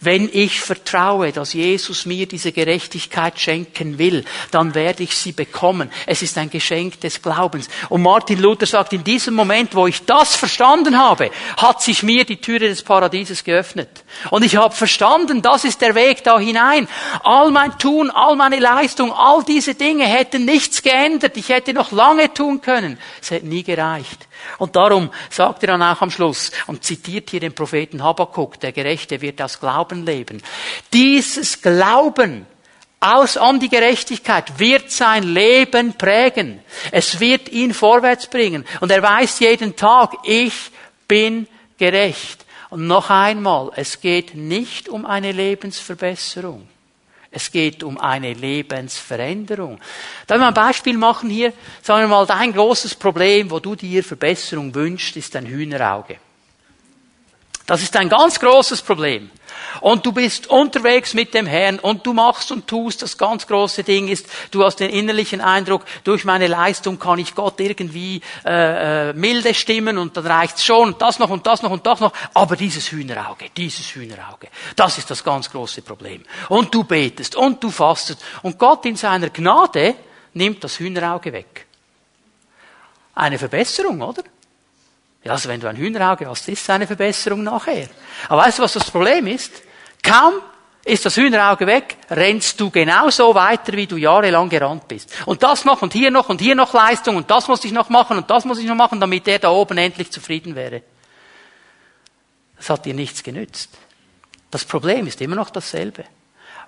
Wenn 0.00 0.30
ich 0.32 0.60
vertraue, 0.60 1.32
dass 1.32 1.52
Jesus 1.52 2.06
mir 2.06 2.26
diese 2.26 2.52
Gerechtigkeit 2.52 3.38
schenken 3.38 3.98
will, 3.98 4.24
dann 4.50 4.74
werde 4.74 5.02
ich 5.02 5.16
sie 5.16 5.32
bekommen. 5.32 5.90
Es 6.06 6.22
ist 6.22 6.38
ein 6.38 6.50
Geschenk 6.50 7.00
des 7.00 7.20
Glaubens. 7.20 7.68
Und 7.88 8.02
Martin 8.02 8.40
Luther 8.40 8.66
sagt, 8.66 8.92
in 8.92 9.04
diesem 9.04 9.34
Moment, 9.34 9.74
wo 9.74 9.86
ich 9.86 10.04
das 10.04 10.36
verstanden 10.36 10.98
habe, 10.98 11.30
hat 11.56 11.82
sich 11.82 12.02
mir 12.02 12.24
die 12.24 12.40
Türe 12.40 12.68
des 12.68 12.82
Paradieses 12.82 13.44
geöffnet. 13.44 14.04
Und 14.30 14.44
ich 14.44 14.56
habe 14.56 14.74
verstanden, 14.74 15.42
das 15.42 15.64
ist 15.64 15.80
der 15.80 15.94
Weg 15.94 16.24
da 16.24 16.38
hinein. 16.38 16.88
All 17.22 17.50
mein 17.50 17.78
Tun, 17.78 18.10
all 18.10 18.36
meine 18.36 18.58
Leistung, 18.58 19.12
all 19.12 19.42
diese 19.44 19.74
Dinge 19.74 20.04
hätten 20.04 20.44
nichts 20.44 20.82
geändert. 20.82 21.36
Ich 21.36 21.48
hätte 21.48 21.72
noch 21.74 21.92
lange 21.92 22.32
tun 22.32 22.60
können. 22.60 22.98
Es 23.20 23.30
hätte 23.30 23.46
nie 23.46 23.62
gereicht. 23.62 24.28
Und 24.58 24.76
darum 24.76 25.10
sagt 25.30 25.62
er 25.62 25.68
dann 25.68 25.82
auch 25.82 26.00
am 26.00 26.10
Schluss 26.10 26.50
und 26.66 26.84
zitiert 26.84 27.30
hier 27.30 27.40
den 27.40 27.54
Propheten 27.54 28.02
Habakkuk, 28.02 28.60
der 28.60 28.72
Gerechte 28.72 29.20
wird 29.20 29.40
aus 29.42 29.58
Glauben 29.60 30.04
leben. 30.04 30.42
Dieses 30.92 31.60
Glauben 31.62 32.46
aus 33.00 33.38
an 33.38 33.58
die 33.58 33.70
Gerechtigkeit 33.70 34.58
wird 34.58 34.90
sein 34.90 35.22
Leben 35.22 35.94
prägen. 35.94 36.60
Es 36.90 37.18
wird 37.18 37.48
ihn 37.48 37.72
vorwärts 37.72 38.26
bringen. 38.26 38.66
Und 38.80 38.92
er 38.92 39.02
weiß 39.02 39.40
jeden 39.40 39.74
Tag, 39.74 40.12
ich 40.24 40.70
bin 41.08 41.46
gerecht. 41.78 42.44
Und 42.68 42.86
noch 42.86 43.10
einmal, 43.10 43.72
es 43.74 44.00
geht 44.00 44.34
nicht 44.34 44.88
um 44.88 45.06
eine 45.06 45.32
Lebensverbesserung. 45.32 46.68
Es 47.32 47.50
geht 47.52 47.82
um 47.84 47.96
eine 47.98 48.32
Lebensveränderung. 48.32 49.78
Darf 50.26 50.40
mal 50.40 50.48
ein 50.48 50.54
Beispiel 50.54 50.98
machen 50.98 51.30
hier? 51.30 51.52
Sagen 51.80 52.02
wir 52.02 52.08
mal, 52.08 52.26
dein 52.26 52.52
großes 52.52 52.96
Problem, 52.96 53.50
wo 53.50 53.60
du 53.60 53.76
dir 53.76 54.02
Verbesserung 54.02 54.74
wünschst, 54.74 55.16
ist 55.16 55.36
ein 55.36 55.46
Hühnerauge. 55.46 56.18
Das 57.70 57.82
ist 57.82 57.96
ein 57.96 58.08
ganz 58.08 58.40
großes 58.40 58.82
Problem. 58.82 59.30
Und 59.80 60.04
du 60.04 60.10
bist 60.10 60.50
unterwegs 60.50 61.14
mit 61.14 61.34
dem 61.34 61.46
Herrn 61.46 61.78
und 61.78 62.04
du 62.04 62.12
machst 62.12 62.50
und 62.50 62.66
tust. 62.66 63.00
Das 63.00 63.16
ganz 63.16 63.46
große 63.46 63.84
Ding 63.84 64.08
ist, 64.08 64.26
du 64.50 64.64
hast 64.64 64.80
den 64.80 64.90
innerlichen 64.90 65.40
Eindruck, 65.40 65.84
durch 66.02 66.24
meine 66.24 66.48
Leistung 66.48 66.98
kann 66.98 67.20
ich 67.20 67.32
Gott 67.32 67.60
irgendwie 67.60 68.22
äh, 68.44 69.10
äh, 69.10 69.12
milde 69.12 69.54
stimmen 69.54 69.98
und 69.98 70.16
dann 70.16 70.26
reicht's 70.26 70.64
schon. 70.64 70.96
das 70.98 71.20
noch 71.20 71.30
und 71.30 71.46
das 71.46 71.62
noch 71.62 71.70
und 71.70 71.86
das 71.86 72.00
noch. 72.00 72.12
Aber 72.34 72.56
dieses 72.56 72.90
Hühnerauge, 72.90 73.50
dieses 73.56 73.94
Hühnerauge, 73.94 74.48
das 74.74 74.98
ist 74.98 75.08
das 75.08 75.22
ganz 75.22 75.48
große 75.48 75.82
Problem. 75.82 76.24
Und 76.48 76.74
du 76.74 76.82
betest 76.82 77.36
und 77.36 77.62
du 77.62 77.70
fastest 77.70 78.20
und 78.42 78.58
Gott 78.58 78.84
in 78.84 78.96
seiner 78.96 79.30
Gnade 79.30 79.94
nimmt 80.34 80.64
das 80.64 80.80
Hühnerauge 80.80 81.32
weg. 81.32 81.66
Eine 83.14 83.38
Verbesserung, 83.38 84.02
oder? 84.02 84.24
Ja, 85.22 85.32
also 85.32 85.48
wenn 85.48 85.60
du 85.60 85.68
ein 85.68 85.76
Hühnerauge 85.76 86.28
hast, 86.28 86.48
ist 86.48 86.62
es 86.62 86.70
eine 86.70 86.86
Verbesserung 86.86 87.42
nachher. 87.42 87.88
Aber 88.28 88.42
weißt 88.42 88.58
du, 88.58 88.62
was 88.62 88.72
das 88.72 88.90
Problem 88.90 89.26
ist? 89.26 89.52
Kaum 90.02 90.34
ist 90.84 91.04
das 91.04 91.16
Hühnerauge 91.16 91.66
weg, 91.66 91.98
rennst 92.10 92.58
du 92.58 92.70
genauso 92.70 93.34
weiter, 93.34 93.74
wie 93.74 93.86
du 93.86 93.96
jahrelang 93.96 94.48
gerannt 94.48 94.88
bist. 94.88 95.12
Und 95.26 95.42
das 95.42 95.64
noch 95.64 95.82
und 95.82 95.92
hier 95.92 96.10
noch 96.10 96.30
und 96.30 96.40
hier 96.40 96.54
noch 96.54 96.72
Leistung 96.72 97.16
und 97.16 97.30
das 97.30 97.48
muss 97.48 97.64
ich 97.64 97.72
noch 97.72 97.90
machen 97.90 98.16
und 98.16 98.30
das 98.30 98.46
muss 98.46 98.58
ich 98.58 98.66
noch 98.66 98.74
machen, 98.74 98.98
damit 98.98 99.26
der 99.26 99.38
da 99.38 99.50
oben 99.50 99.76
endlich 99.76 100.10
zufrieden 100.10 100.54
wäre. 100.54 100.82
Das 102.56 102.70
hat 102.70 102.86
dir 102.86 102.94
nichts 102.94 103.22
genützt. 103.22 103.70
Das 104.50 104.64
Problem 104.64 105.06
ist 105.06 105.20
immer 105.20 105.36
noch 105.36 105.50
dasselbe. 105.50 106.04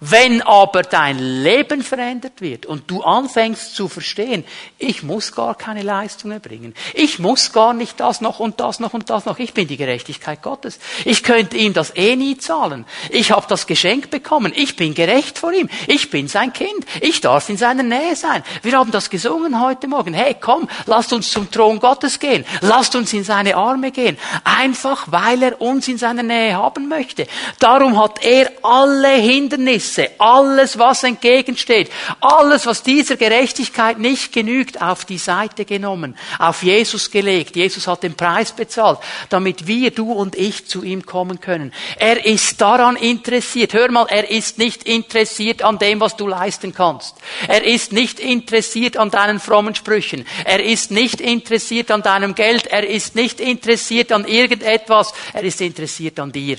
Wenn 0.05 0.43
aber 0.43 0.83
dein 0.83 1.21
Leben 1.21 1.81
verändert 1.81 2.41
wird 2.41 2.67
und 2.67 2.91
du 2.91 3.05
anfängst 3.05 3.77
zu 3.77 3.87
verstehen, 3.87 4.43
ich 4.77 5.05
muss 5.05 5.33
gar 5.33 5.55
keine 5.55 5.83
Leistung 5.83 6.33
erbringen. 6.33 6.75
Ich 6.95 7.21
muss 7.21 7.53
gar 7.53 7.73
nicht 7.73 8.01
das 8.01 8.21
noch 8.21 8.41
und 8.41 8.59
das 8.59 8.81
noch 8.81 8.95
und 8.95 9.11
das 9.11 9.27
noch. 9.27 9.39
Ich 9.39 9.55
bin 9.55 9.69
die 9.69 9.77
Gerechtigkeit 9.77 10.43
Gottes. 10.43 10.81
Ich 11.05 11.23
könnte 11.23 11.57
ihm 11.57 11.73
das 11.73 11.95
eh 11.95 12.17
nie 12.17 12.37
zahlen. 12.37 12.85
Ich 13.11 13.31
habe 13.31 13.47
das 13.49 13.69
Geschenk 13.69 14.11
bekommen. 14.11 14.53
Ich 14.57 14.75
bin 14.75 14.95
gerecht 14.95 15.39
vor 15.39 15.53
ihm. 15.53 15.69
Ich 15.87 16.11
bin 16.11 16.27
sein 16.27 16.53
Kind. 16.53 16.85
Ich 17.01 17.21
darf 17.21 17.49
in 17.49 17.57
seiner 17.57 17.85
Nähe 17.85 18.17
sein. 18.17 18.43
Wir 18.63 18.77
haben 18.77 18.91
das 18.91 19.09
gesungen 19.09 19.63
heute 19.63 19.87
Morgen. 19.87 20.15
Hey, 20.15 20.35
komm, 20.41 20.69
lasst 20.87 21.13
uns 21.13 21.31
zum 21.31 21.49
Thron 21.49 21.79
Gottes 21.79 22.19
gehen. 22.19 22.45
Lasst 22.61 22.97
uns 22.97 23.13
in 23.13 23.23
seine 23.23 23.55
Arme 23.55 23.93
gehen. 23.93 24.19
Einfach, 24.43 25.13
weil 25.13 25.45
er 25.45 25.61
uns 25.61 25.87
in 25.87 25.97
seiner 25.97 26.25
Nähe 26.25 26.57
haben 26.57 26.89
möchte. 26.89 27.29
Darum 27.61 28.03
hat 28.03 28.25
er 28.25 28.51
alle 28.65 29.11
Hindernisse 29.11 29.92
Hindernisse, 29.93 30.11
alles, 30.19 30.79
was 30.79 31.03
entgegensteht, 31.03 31.91
alles, 32.21 32.67
was 32.67 32.83
dieser 32.83 33.17
Gerechtigkeit 33.17 33.99
nicht 33.99 34.33
genügt, 34.33 34.81
auf 34.81 35.05
die 35.05 35.19
Seite 35.19 35.65
genommen, 35.65 36.17
auf 36.39 36.63
Jesus 36.63 37.11
gelegt. 37.11 37.57
Jesus 37.57 37.87
hat 37.87 38.03
den 38.03 38.15
Preis 38.15 38.53
bezahlt, 38.53 38.99
damit 39.29 39.67
wir, 39.67 39.91
du 39.91 40.13
und 40.13 40.37
ich, 40.37 40.67
zu 40.67 40.83
ihm 40.83 41.05
kommen 41.05 41.41
können. 41.41 41.73
Er 41.99 42.25
ist 42.25 42.61
daran 42.61 42.97
interessiert. 42.97 43.75
Hör 43.75 43.91
mal, 43.91 44.07
er 44.09 44.31
ist 44.31 44.59
nicht 44.59 44.85
interessiert 44.85 45.63
an 45.63 45.79
dem, 45.79 46.01
was 46.01 46.17
du 46.17 46.27
leisten 46.27 46.75
kannst. 46.75 47.17
Er 47.49 47.65
ist 47.65 47.93
nicht 47.93 48.21
interessiert 48.21 48.97
an 48.97 49.11
deinen 49.11 49.41
frommen 49.41 49.75
Sprüchen. 49.75 50.27
Er 50.45 50.63
ist 50.63 50.91
nicht 50.91 51.21
interessiert 51.21 51.91
an 51.91 52.03
deinem 52.03 52.35
Geld. 52.35 52.67
Er 52.67 52.89
ist 52.89 53.15
nicht 53.15 53.41
interessiert 53.41 54.13
an 54.13 54.27
irgendetwas. 54.27 55.13
Er 55.33 55.43
ist 55.43 55.61
interessiert 55.61 56.19
an 56.19 56.33
dir. 56.33 56.59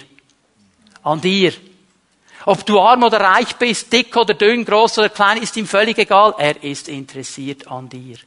An 1.03 1.19
dir. 1.19 1.53
Ob 2.45 2.65
du 2.65 2.79
arm 2.79 3.03
oder 3.03 3.19
reich 3.19 3.55
bist, 3.55 3.91
dick 3.93 4.15
oder 4.15 4.33
dünn, 4.33 4.65
groß 4.65 4.97
oder 4.99 5.09
klein, 5.09 5.41
ist 5.41 5.55
ihm 5.57 5.67
völlig 5.67 5.97
egal. 5.97 6.33
Er 6.37 6.63
ist 6.63 6.89
interessiert 6.89 7.67
an 7.67 7.89
dir. 7.89 8.17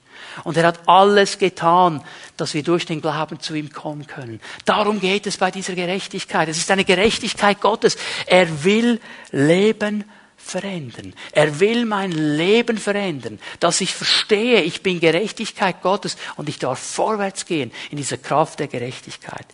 Und 0.44 0.56
er 0.56 0.66
hat 0.66 0.80
alles 0.86 1.38
getan, 1.38 2.02
dass 2.36 2.54
wir 2.54 2.62
durch 2.62 2.86
den 2.86 3.00
Glauben 3.00 3.40
zu 3.40 3.54
ihm 3.54 3.72
kommen 3.72 4.06
können. 4.06 4.40
Darum 4.64 5.00
geht 5.00 5.26
es 5.26 5.36
bei 5.36 5.50
dieser 5.50 5.74
Gerechtigkeit. 5.74 6.48
Es 6.48 6.58
ist 6.58 6.70
eine 6.70 6.84
Gerechtigkeit 6.84 7.60
Gottes. 7.60 7.96
Er 8.26 8.64
will 8.64 9.00
Leben 9.30 10.04
verändern. 10.36 11.14
Er 11.32 11.60
will 11.60 11.84
mein 11.84 12.12
Leben 12.12 12.78
verändern, 12.78 13.38
dass 13.58 13.80
ich 13.80 13.94
verstehe, 13.94 14.62
ich 14.62 14.82
bin 14.82 15.00
Gerechtigkeit 15.00 15.82
Gottes 15.82 16.16
und 16.36 16.48
ich 16.48 16.58
darf 16.58 16.78
vorwärts 16.78 17.46
gehen 17.46 17.72
in 17.90 17.96
dieser 17.96 18.16
Kraft 18.16 18.60
der 18.60 18.68
Gerechtigkeit. 18.68 19.46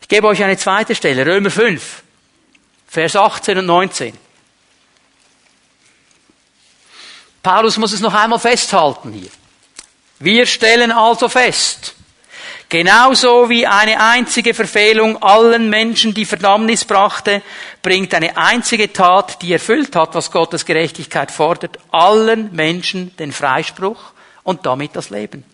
Ich 0.00 0.08
gebe 0.08 0.26
euch 0.26 0.42
eine 0.42 0.56
zweite 0.56 0.94
Stelle, 0.94 1.24
Römer 1.26 1.50
5. 1.50 2.02
Vers 2.92 3.16
18 3.16 3.56
und 3.56 3.64
19. 3.64 4.12
Paulus 7.42 7.78
muss 7.78 7.94
es 7.94 8.00
noch 8.00 8.12
einmal 8.12 8.38
festhalten 8.38 9.12
hier. 9.12 9.30
Wir 10.18 10.44
stellen 10.44 10.92
also 10.92 11.30
fest, 11.30 11.94
genauso 12.68 13.48
wie 13.48 13.66
eine 13.66 13.98
einzige 13.98 14.52
Verfehlung 14.52 15.22
allen 15.22 15.70
Menschen 15.70 16.12
die 16.12 16.26
Verdammnis 16.26 16.84
brachte, 16.84 17.40
bringt 17.80 18.12
eine 18.12 18.36
einzige 18.36 18.92
Tat, 18.92 19.40
die 19.40 19.54
erfüllt 19.54 19.96
hat, 19.96 20.14
was 20.14 20.30
Gottes 20.30 20.66
Gerechtigkeit 20.66 21.30
fordert, 21.30 21.78
allen 21.92 22.54
Menschen 22.54 23.16
den 23.16 23.32
Freispruch 23.32 24.12
und 24.42 24.66
damit 24.66 24.94
das 24.96 25.08
Leben. 25.08 25.46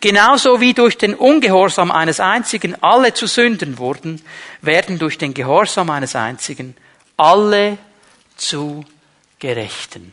Genauso 0.00 0.60
wie 0.60 0.74
durch 0.74 0.98
den 0.98 1.14
Ungehorsam 1.14 1.90
eines 1.90 2.20
einzigen 2.20 2.80
alle 2.82 3.14
zu 3.14 3.26
Sünden 3.26 3.78
wurden, 3.78 4.22
werden 4.60 4.98
durch 4.98 5.18
den 5.18 5.34
Gehorsam 5.34 5.90
eines 5.90 6.16
einzigen 6.16 6.76
alle 7.16 7.78
zu 8.36 8.84
Gerechten. 9.38 10.12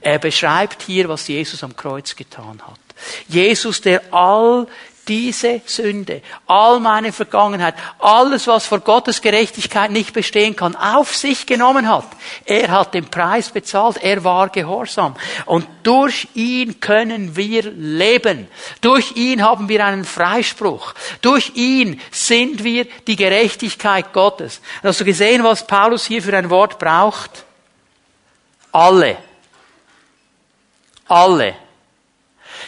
Er 0.00 0.18
beschreibt 0.18 0.82
hier, 0.82 1.08
was 1.08 1.28
Jesus 1.28 1.62
am 1.62 1.76
Kreuz 1.76 2.16
getan 2.16 2.60
hat. 2.66 2.80
Jesus, 3.28 3.80
der 3.80 4.02
all 4.12 4.66
diese 5.10 5.60
Sünde, 5.66 6.22
all 6.46 6.78
meine 6.78 7.12
Vergangenheit, 7.12 7.74
alles, 7.98 8.46
was 8.46 8.64
vor 8.64 8.78
Gottes 8.78 9.20
Gerechtigkeit 9.20 9.90
nicht 9.90 10.12
bestehen 10.12 10.54
kann, 10.54 10.76
auf 10.76 11.16
sich 11.16 11.46
genommen 11.46 11.88
hat. 11.88 12.06
Er 12.44 12.70
hat 12.70 12.94
den 12.94 13.06
Preis 13.10 13.50
bezahlt, 13.50 13.96
er 14.00 14.22
war 14.22 14.50
gehorsam. 14.50 15.16
Und 15.46 15.66
durch 15.82 16.28
ihn 16.34 16.78
können 16.78 17.34
wir 17.34 17.72
leben. 17.72 18.46
Durch 18.82 19.16
ihn 19.16 19.42
haben 19.42 19.68
wir 19.68 19.84
einen 19.84 20.04
Freispruch. 20.04 20.94
Durch 21.22 21.56
ihn 21.56 22.00
sind 22.12 22.62
wir 22.62 22.86
die 23.08 23.16
Gerechtigkeit 23.16 24.12
Gottes. 24.12 24.60
hast 24.84 25.00
du 25.00 25.04
gesehen, 25.04 25.42
was 25.42 25.66
Paulus 25.66 26.04
hier 26.04 26.22
für 26.22 26.36
ein 26.36 26.50
Wort 26.50 26.78
braucht? 26.78 27.44
Alle. 28.70 29.18
Alle. 31.08 31.56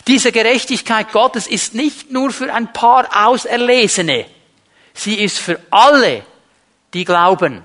Diese 0.06 0.32
Gerechtigkeit 0.32 1.12
Gottes 1.12 1.46
ist 1.46 1.74
nicht 1.74 2.10
nur 2.10 2.32
für 2.32 2.52
ein 2.52 2.72
paar 2.72 3.26
Auserlesene. 3.26 4.26
Sie 4.94 5.14
ist 5.22 5.38
für 5.38 5.60
alle, 5.70 6.24
die 6.92 7.04
glauben. 7.04 7.64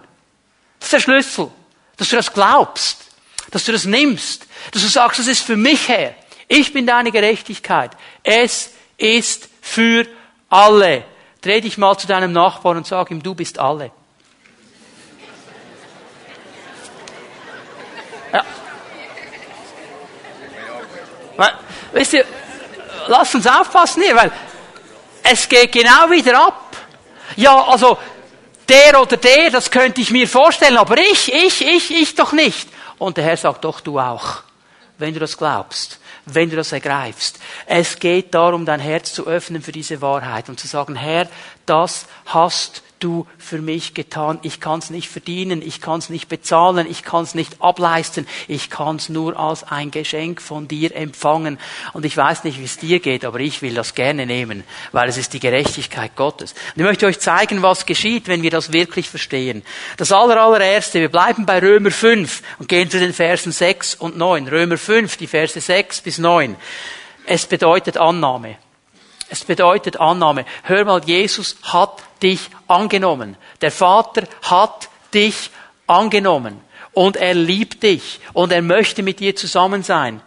Das 0.80 0.88
ist 0.88 0.93
der 0.93 1.00
Schlüssel, 1.00 1.52
dass 1.97 2.10
du 2.10 2.15
das 2.15 2.32
glaubst, 2.32 3.06
dass 3.52 3.65
du 3.65 3.71
das 3.71 3.86
nimmst, 3.86 4.45
dass 4.71 4.84
du 4.84 4.88
sagst, 4.88 5.19
das 5.19 5.28
ist 5.28 5.41
für 5.41 5.58
mich 5.58 5.89
her. 5.89 6.15
Ich 6.47 6.71
bin 6.71 6.86
deine 6.86 7.12
Gerechtigkeit. 7.12 7.91
Es 8.23 8.71
ist 8.97 9.50
für 9.62 10.08
alle. 10.50 11.04
Dreh 11.41 11.62
dich 11.62 11.78
mal 11.78 11.97
zu 11.97 12.08
deinem 12.08 12.32
Nachbarn 12.32 12.78
und 12.78 12.88
sag 12.88 13.12
ihm, 13.12 13.21
du 13.21 13.36
bist 13.36 13.60
alle. 13.60 13.91
Ja. 18.32 18.45
Wisst 21.98 22.14
ihr, 22.14 22.26
lasst 23.08 23.34
uns 23.34 23.48
aufpassen 23.48 24.04
hier, 24.04 24.16
weil 24.16 24.32
es 25.24 25.50
geht 25.50 25.72
genau 25.72 26.12
wieder 26.12 26.46
ab. 26.46 26.78
Ja, 27.36 27.66
also, 27.66 27.98
der 28.70 29.02
oder 29.02 29.18
der, 29.18 29.50
das 29.50 29.72
könnte 29.72 30.02
ich 30.02 30.12
mir 30.12 30.28
vorstellen, 30.28 30.78
aber 30.78 30.96
ich, 31.00 31.34
ich, 31.34 31.66
ich, 31.66 31.90
ich 31.90 32.14
doch 32.14 32.34
nicht. 32.34 32.70
Und 33.00 33.18
der 33.18 33.24
Herr 33.24 33.38
sagt, 33.38 33.66
doch 33.66 33.80
du 33.80 34.00
auch, 34.00 34.44
wenn 35.00 35.16
du 35.16 35.20
das 35.20 35.38
glaubst, 35.40 36.00
wenn 36.26 36.52
du 36.52 36.56
das 36.56 36.72
ergreifst. 36.72 37.40
Es 37.66 37.98
geht 37.98 38.32
darum, 38.36 38.64
dein 38.64 38.80
Herz 38.80 39.14
zu 39.14 39.26
öffnen 39.26 39.64
für 39.64 39.72
diese 39.72 40.00
Wahrheit 40.00 40.50
und 40.50 40.60
zu 40.60 40.68
sagen, 40.68 40.96
Herr, 40.96 41.28
das 41.66 42.06
hast 42.28 42.84
du 43.00 43.28
für 43.38 43.60
mich 43.60 43.94
getan. 43.94 44.40
Ich 44.42 44.60
kann 44.60 44.80
es 44.80 44.90
nicht 44.90 45.10
verdienen, 45.10 45.62
ich 45.62 45.82
kann 45.82 46.00
es 46.00 46.10
nicht 46.10 46.28
bezahlen, 46.28 46.88
ich 46.90 47.04
kann 47.04 47.24
es 47.24 47.36
nicht 47.36 47.62
ableisten, 47.62 48.28
ich 48.48 48.70
kann 48.70 48.98
es 48.98 49.10
nur 49.10 49.40
als 49.40 49.64
ein 49.64 49.92
Geschenk 49.92 50.42
von 50.42 50.68
dir 50.68 50.96
empfangen. 50.96 51.60
Und 51.94 52.06
ich 52.06 52.16
weiß 52.16 52.44
nicht, 52.44 52.60
wie 52.60 52.66
es 52.66 52.78
dir 52.78 53.00
geht, 53.00 53.26
aber 53.26 53.40
ich 53.40 53.62
will 53.62 53.74
das 53.74 53.96
gerne 53.96 54.26
nehmen, 54.26 54.64
weil 54.92 55.10
es 55.10 55.18
ist 55.18 55.34
die 55.34 55.40
Gerechtigkeit 55.40 56.16
Gottes. 56.16 56.54
Und 56.54 56.82
ich 56.82 56.84
möchte 56.84 57.06
euch 57.06 57.20
zeigen, 57.20 57.62
was 57.62 57.86
geschieht, 57.86 58.28
wenn 58.28 58.42
wir 58.42 58.52
das 58.52 58.74
wirklich 58.74 59.10
verstehen. 59.10 59.64
Das 59.98 60.12
allererste, 60.12 61.00
wir 61.00 61.10
bleiben 61.10 61.46
bei 61.46 61.60
Römer 61.60 61.92
5 61.92 62.42
und 62.60 62.70
gehen 62.70 62.90
zu 62.90 63.00
den 63.00 63.14
Versen 63.14 63.52
6 63.52 63.96
und 63.96 64.18
9. 64.18 64.48
Römer 64.48 64.78
5, 64.78 65.18
die 65.18 65.28
Verse 65.28 65.60
6 65.60 66.02
bis 66.02 66.18
9. 66.18 66.56
Es 67.26 67.46
bedeutet 67.46 67.98
Annahme. 67.98 68.58
Es 69.30 69.44
bedeutet 69.44 70.00
Annahme. 70.00 70.46
Hör 70.64 70.86
mal, 70.86 71.04
Jesus 71.04 71.58
hat 71.64 72.04
dich 72.24 72.50
angenommen. 72.68 73.38
Der 73.62 73.72
Vater 73.72 74.24
hat 74.44 74.90
dich 75.14 75.50
angenommen. 75.88 76.60
Und 76.94 77.16
er 77.16 77.34
liebt 77.34 77.84
dich. 77.84 78.20
Und 78.34 78.52
er 78.52 78.62
möchte 78.62 79.04
mit 79.04 79.20
dir 79.20 79.36
zusammen 79.36 79.84
sein. 79.84 80.22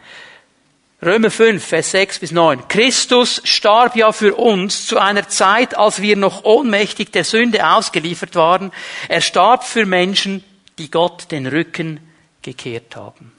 Römer 1.02 1.30
5, 1.30 1.64
Vers 1.64 1.92
6 1.92 2.18
bis 2.18 2.30
9. 2.30 2.68
Christus 2.68 3.40
starb 3.44 3.96
ja 3.96 4.12
für 4.12 4.34
uns 4.34 4.86
zu 4.86 4.98
einer 4.98 5.28
Zeit, 5.28 5.76
als 5.76 6.02
wir 6.02 6.14
noch 6.14 6.44
ohnmächtig 6.44 7.10
der 7.10 7.24
Sünde 7.24 7.66
ausgeliefert 7.66 8.34
waren. 8.34 8.70
Er 9.08 9.22
starb 9.22 9.64
für 9.64 9.86
Menschen, 9.86 10.44
die 10.78 10.90
Gott 10.90 11.30
den 11.30 11.46
Rücken 11.46 12.00
gekehrt 12.42 12.96
haben. 12.96 13.32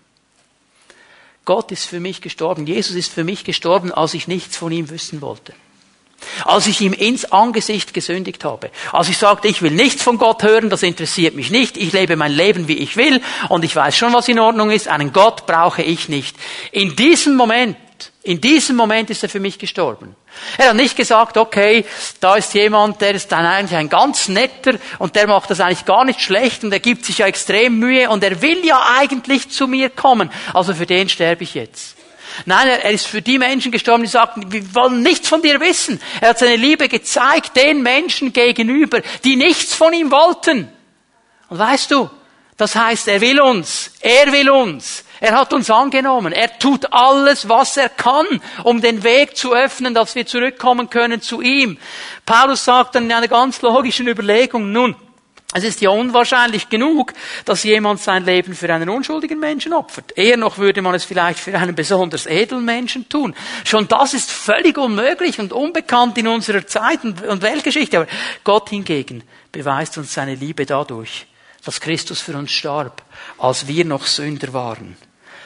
Gott 1.46 1.72
ist 1.72 1.86
für 1.86 2.00
mich 2.00 2.22
gestorben. 2.22 2.66
Jesus 2.66 2.96
ist 2.96 3.14
für 3.14 3.24
mich 3.24 3.44
gestorben, 3.44 3.92
als 3.92 4.16
ich 4.16 4.28
nichts 4.28 4.58
von 4.58 4.72
ihm 4.72 4.90
wissen 4.90 5.22
wollte. 5.22 5.54
Als 6.46 6.68
ich 6.68 6.82
ihm 6.82 6.94
ins 6.94 7.32
Angesicht 7.32 7.94
gesündigt 7.94 8.44
habe. 8.44 8.72
Als 8.92 9.10
ich 9.10 9.18
sagte, 9.18 9.48
ich 9.48 9.62
will 9.62 9.72
nichts 9.72 10.04
von 10.04 10.18
Gott 10.18 10.44
hören, 10.44 10.70
das 10.70 10.84
interessiert 10.84 11.36
mich 11.36 11.52
nicht, 11.52 11.78
ich 11.78 11.92
lebe 11.92 12.16
mein 12.16 12.32
Leben, 12.32 12.68
wie 12.68 12.78
ich 12.78 12.98
will 12.98 13.22
und 13.50 13.64
ich 13.64 13.76
weiß 13.76 13.96
schon, 13.96 14.14
was 14.14 14.28
in 14.28 14.40
Ordnung 14.40 14.72
ist, 14.72 14.88
einen 14.88 15.14
Gott 15.14 15.46
brauche 15.46 15.82
ich 15.82 16.10
nicht. 16.10 16.36
In 16.72 16.96
diesem 16.96 17.36
Moment 17.36 17.78
in 18.24 18.40
diesem 18.40 18.76
Moment 18.76 19.10
ist 19.10 19.24
er 19.24 19.30
für 19.30 19.40
mich 19.40 19.58
gestorben. 19.58 20.16
Er 20.58 20.70
hat 20.70 20.76
nicht 20.76 20.96
gesagt, 20.96 21.38
okay, 21.38 21.86
da 22.20 22.36
ist 22.36 22.54
jemand, 22.54 23.02
der 23.02 23.16
ist 23.16 23.32
dann 23.32 23.46
eigentlich 23.46 23.78
ein 23.78 23.90
ganz 23.90 24.28
netter 24.28 24.76
und 25.00 25.16
der 25.16 25.28
macht 25.28 25.50
das 25.50 25.60
eigentlich 25.60 25.86
gar 25.86 26.06
nicht 26.06 26.22
schlecht 26.22 26.64
und 26.64 26.72
er 26.72 26.80
gibt 26.80 27.06
sich 27.06 27.20
ja 27.20 27.26
extrem 27.26 27.80
Mühe 27.80 28.10
und 28.10 28.24
er 28.24 28.42
will 28.42 28.64
ja 28.64 28.80
eigentlich 29.00 29.50
zu 29.50 29.68
mir 29.68 29.90
kommen. 29.90 30.32
Also 30.54 30.76
für 30.76 30.86
den 30.86 31.10
sterbe 31.10 31.44
ich 31.44 31.56
jetzt. 31.56 31.96
Nein, 32.46 32.68
er 32.68 32.92
ist 32.92 33.08
für 33.08 33.22
die 33.22 33.38
Menschen 33.38 33.72
gestorben, 33.72 34.04
die 34.04 34.10
sagten, 34.10 34.52
wir 34.52 34.76
wollen 34.76 35.02
nichts 35.02 35.28
von 35.28 35.42
dir 35.42 35.60
wissen. 35.60 36.02
Er 36.20 36.30
hat 36.30 36.40
seine 36.40 36.56
Liebe 36.56 36.90
gezeigt 36.90 37.56
den 37.56 37.82
Menschen 37.82 38.34
gegenüber, 38.34 39.02
die 39.24 39.36
nichts 39.36 39.74
von 39.74 39.94
ihm 39.94 40.12
wollten. 40.12 40.70
Und 41.50 41.60
weißt 41.60 41.92
du, 41.92 42.10
das 42.58 42.76
heißt, 42.76 43.08
er 43.08 43.22
will 43.22 43.42
uns, 43.42 43.92
er 44.02 44.32
will 44.32 44.50
uns, 44.50 45.04
er 45.20 45.34
hat 45.34 45.54
uns 45.54 45.70
angenommen. 45.70 46.32
Er 46.32 46.60
tut 46.60 46.94
alles, 46.94 47.50
was 47.50 47.78
er 47.78 47.90
kann, 47.90 48.26
um 48.64 48.82
den 48.82 49.04
Weg 49.04 49.36
zu 49.36 49.54
öffnen, 49.54 49.94
dass 49.94 50.16
wir 50.16 50.26
zurückkommen 50.26 50.90
können 50.90 51.22
zu 51.22 51.42
ihm. 51.42 51.78
Paulus 52.26 52.66
sagt 52.66 52.96
dann 52.96 53.06
in 53.06 53.14
einer 53.14 53.28
ganz 53.28 53.62
logischen 53.62 54.08
Überlegung, 54.08 54.72
nun, 54.72 54.96
es 55.54 55.66
ist 55.66 55.82
ja 55.82 55.90
unwahrscheinlich 55.90 56.70
genug, 56.70 57.14
dass 57.44 57.64
jemand 57.64 58.00
sein 58.00 58.24
Leben 58.24 58.56
für 58.56 58.74
einen 58.74 58.88
unschuldigen 58.88 59.40
Menschen 59.40 59.74
opfert. 59.74 60.18
Eher 60.18 60.38
noch 60.38 60.58
würde 60.58 60.82
man 60.82 60.96
es 60.96 61.04
vielleicht 61.04 61.40
für 61.40 61.58
einen 61.58 61.76
besonders 61.76 62.26
edlen 62.26 62.64
Menschen 62.64 63.10
tun. 63.10 63.36
Schon 63.66 63.88
das 63.90 64.14
ist 64.14 64.32
völlig 64.32 64.78
unmöglich 64.78 65.40
und 65.40 65.52
unbekannt 65.52 66.18
in 66.18 66.28
unserer 66.28 66.66
Zeit 66.66 67.04
und 67.04 67.42
Weltgeschichte. 67.42 67.98
Aber 67.98 68.08
Gott 68.46 68.70
hingegen 68.70 69.24
beweist 69.52 69.98
uns 69.98 70.14
seine 70.14 70.36
Liebe 70.36 70.66
dadurch, 70.66 71.26
dass 71.66 71.82
Christus 71.82 72.22
für 72.22 72.38
uns 72.38 72.52
starb, 72.52 73.04
als 73.38 73.68
wir 73.68 73.84
noch 73.84 74.06
Sünder 74.06 74.54
waren 74.54 74.96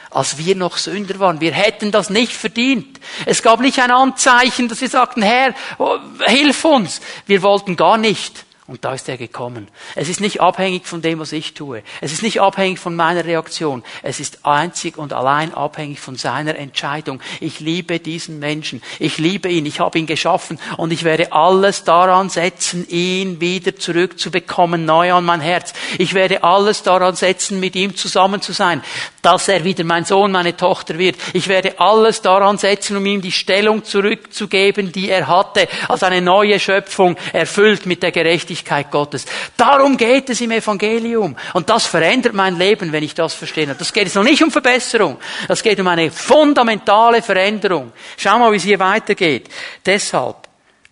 als 0.08 0.38
wir 0.38 0.56
noch 0.56 0.78
Sünder 0.78 1.18
waren. 1.18 1.42
Wir 1.42 1.52
hätten 1.52 1.90
das 1.90 2.08
nicht 2.08 2.32
verdient. 2.32 3.00
Es 3.26 3.42
gab 3.42 3.60
nicht 3.60 3.78
ein 3.78 3.90
Anzeichen, 3.90 4.66
dass 4.66 4.80
wir 4.80 4.88
sagten, 4.88 5.20
Herr, 5.20 5.52
oh, 5.76 5.98
hilf 6.24 6.64
uns. 6.64 7.02
Wir 7.26 7.42
wollten 7.42 7.76
gar 7.76 7.98
nicht. 7.98 8.45
Und 8.68 8.84
da 8.84 8.94
ist 8.94 9.08
er 9.08 9.16
gekommen. 9.16 9.68
Es 9.94 10.08
ist 10.08 10.20
nicht 10.20 10.40
abhängig 10.40 10.86
von 10.86 11.00
dem, 11.00 11.20
was 11.20 11.30
ich 11.30 11.54
tue. 11.54 11.84
Es 12.00 12.12
ist 12.12 12.24
nicht 12.24 12.40
abhängig 12.40 12.80
von 12.80 12.96
meiner 12.96 13.24
Reaktion. 13.24 13.84
Es 14.02 14.18
ist 14.18 14.44
einzig 14.44 14.98
und 14.98 15.12
allein 15.12 15.54
abhängig 15.54 16.00
von 16.00 16.16
seiner 16.16 16.56
Entscheidung. 16.56 17.20
Ich 17.38 17.60
liebe 17.60 18.00
diesen 18.00 18.40
Menschen. 18.40 18.82
Ich 18.98 19.18
liebe 19.18 19.48
ihn. 19.48 19.66
Ich 19.66 19.78
habe 19.78 20.00
ihn 20.00 20.06
geschaffen. 20.06 20.58
Und 20.78 20.92
ich 20.92 21.04
werde 21.04 21.32
alles 21.32 21.84
daran 21.84 22.28
setzen, 22.28 22.88
ihn 22.88 23.40
wieder 23.40 23.76
zurückzubekommen, 23.76 24.84
neu 24.84 25.12
an 25.12 25.24
mein 25.24 25.40
Herz. 25.40 25.72
Ich 25.98 26.14
werde 26.14 26.42
alles 26.42 26.82
daran 26.82 27.14
setzen, 27.14 27.60
mit 27.60 27.76
ihm 27.76 27.94
zusammen 27.94 28.42
zu 28.42 28.52
sein, 28.52 28.82
dass 29.22 29.46
er 29.46 29.62
wieder 29.62 29.84
mein 29.84 30.04
Sohn, 30.04 30.32
meine 30.32 30.56
Tochter 30.56 30.98
wird. 30.98 31.14
Ich 31.34 31.46
werde 31.46 31.78
alles 31.78 32.20
daran 32.20 32.58
setzen, 32.58 32.96
um 32.96 33.06
ihm 33.06 33.22
die 33.22 33.30
Stellung 33.30 33.84
zurückzugeben, 33.84 34.90
die 34.90 35.08
er 35.08 35.28
hatte, 35.28 35.68
als 35.86 36.02
eine 36.02 36.20
neue 36.20 36.58
Schöpfung, 36.58 37.16
erfüllt 37.32 37.86
mit 37.86 38.02
der 38.02 38.10
Gerechtigkeit 38.10 38.55
Gerechtigkeit 38.56 38.90
Gottes. 38.90 39.26
Darum 39.56 39.96
geht 39.96 40.30
es 40.30 40.40
im 40.40 40.50
Evangelium. 40.50 41.36
Und 41.52 41.68
das 41.68 41.86
verändert 41.86 42.34
mein 42.34 42.56
Leben, 42.56 42.92
wenn 42.92 43.02
ich 43.04 43.14
das 43.14 43.34
verstehe. 43.34 43.66
Das 43.66 43.92
geht 43.92 44.04
jetzt 44.04 44.14
noch 44.14 44.22
nicht 44.22 44.42
um 44.42 44.50
Verbesserung. 44.50 45.18
Das 45.48 45.62
geht 45.62 45.78
um 45.80 45.88
eine 45.88 46.10
fundamentale 46.10 47.22
Veränderung. 47.22 47.92
Schau 48.16 48.38
mal, 48.38 48.52
wie 48.52 48.56
es 48.56 48.62
hier 48.62 48.78
weitergeht. 48.78 49.48
Deshalb 49.84 50.48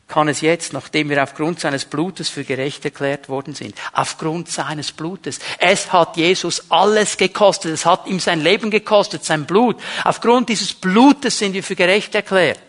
kann 0.06 0.28
es 0.28 0.42
jetzt, 0.42 0.72
nachdem 0.72 1.08
wir 1.08 1.22
aufgrund 1.22 1.60
seines 1.60 1.86
Blutes 1.86 2.28
für 2.28 2.44
gerecht 2.44 2.84
erklärt 2.84 3.28
worden 3.28 3.54
sind, 3.54 3.74
aufgrund 3.94 4.50
seines 4.50 4.92
Blutes. 4.92 5.38
Es 5.58 5.92
hat 5.92 6.16
Jesus 6.16 6.70
alles 6.70 7.16
gekostet. 7.16 7.72
Es 7.72 7.86
hat 7.86 8.06
ihm 8.06 8.20
sein 8.20 8.42
Leben 8.42 8.70
gekostet, 8.70 9.24
sein 9.24 9.46
Blut. 9.46 9.80
Aufgrund 10.04 10.50
dieses 10.50 10.74
Blutes 10.74 11.38
sind 11.38 11.54
wir 11.54 11.62
für 11.62 11.74
gerecht 11.74 12.14
erklärt. 12.14 12.60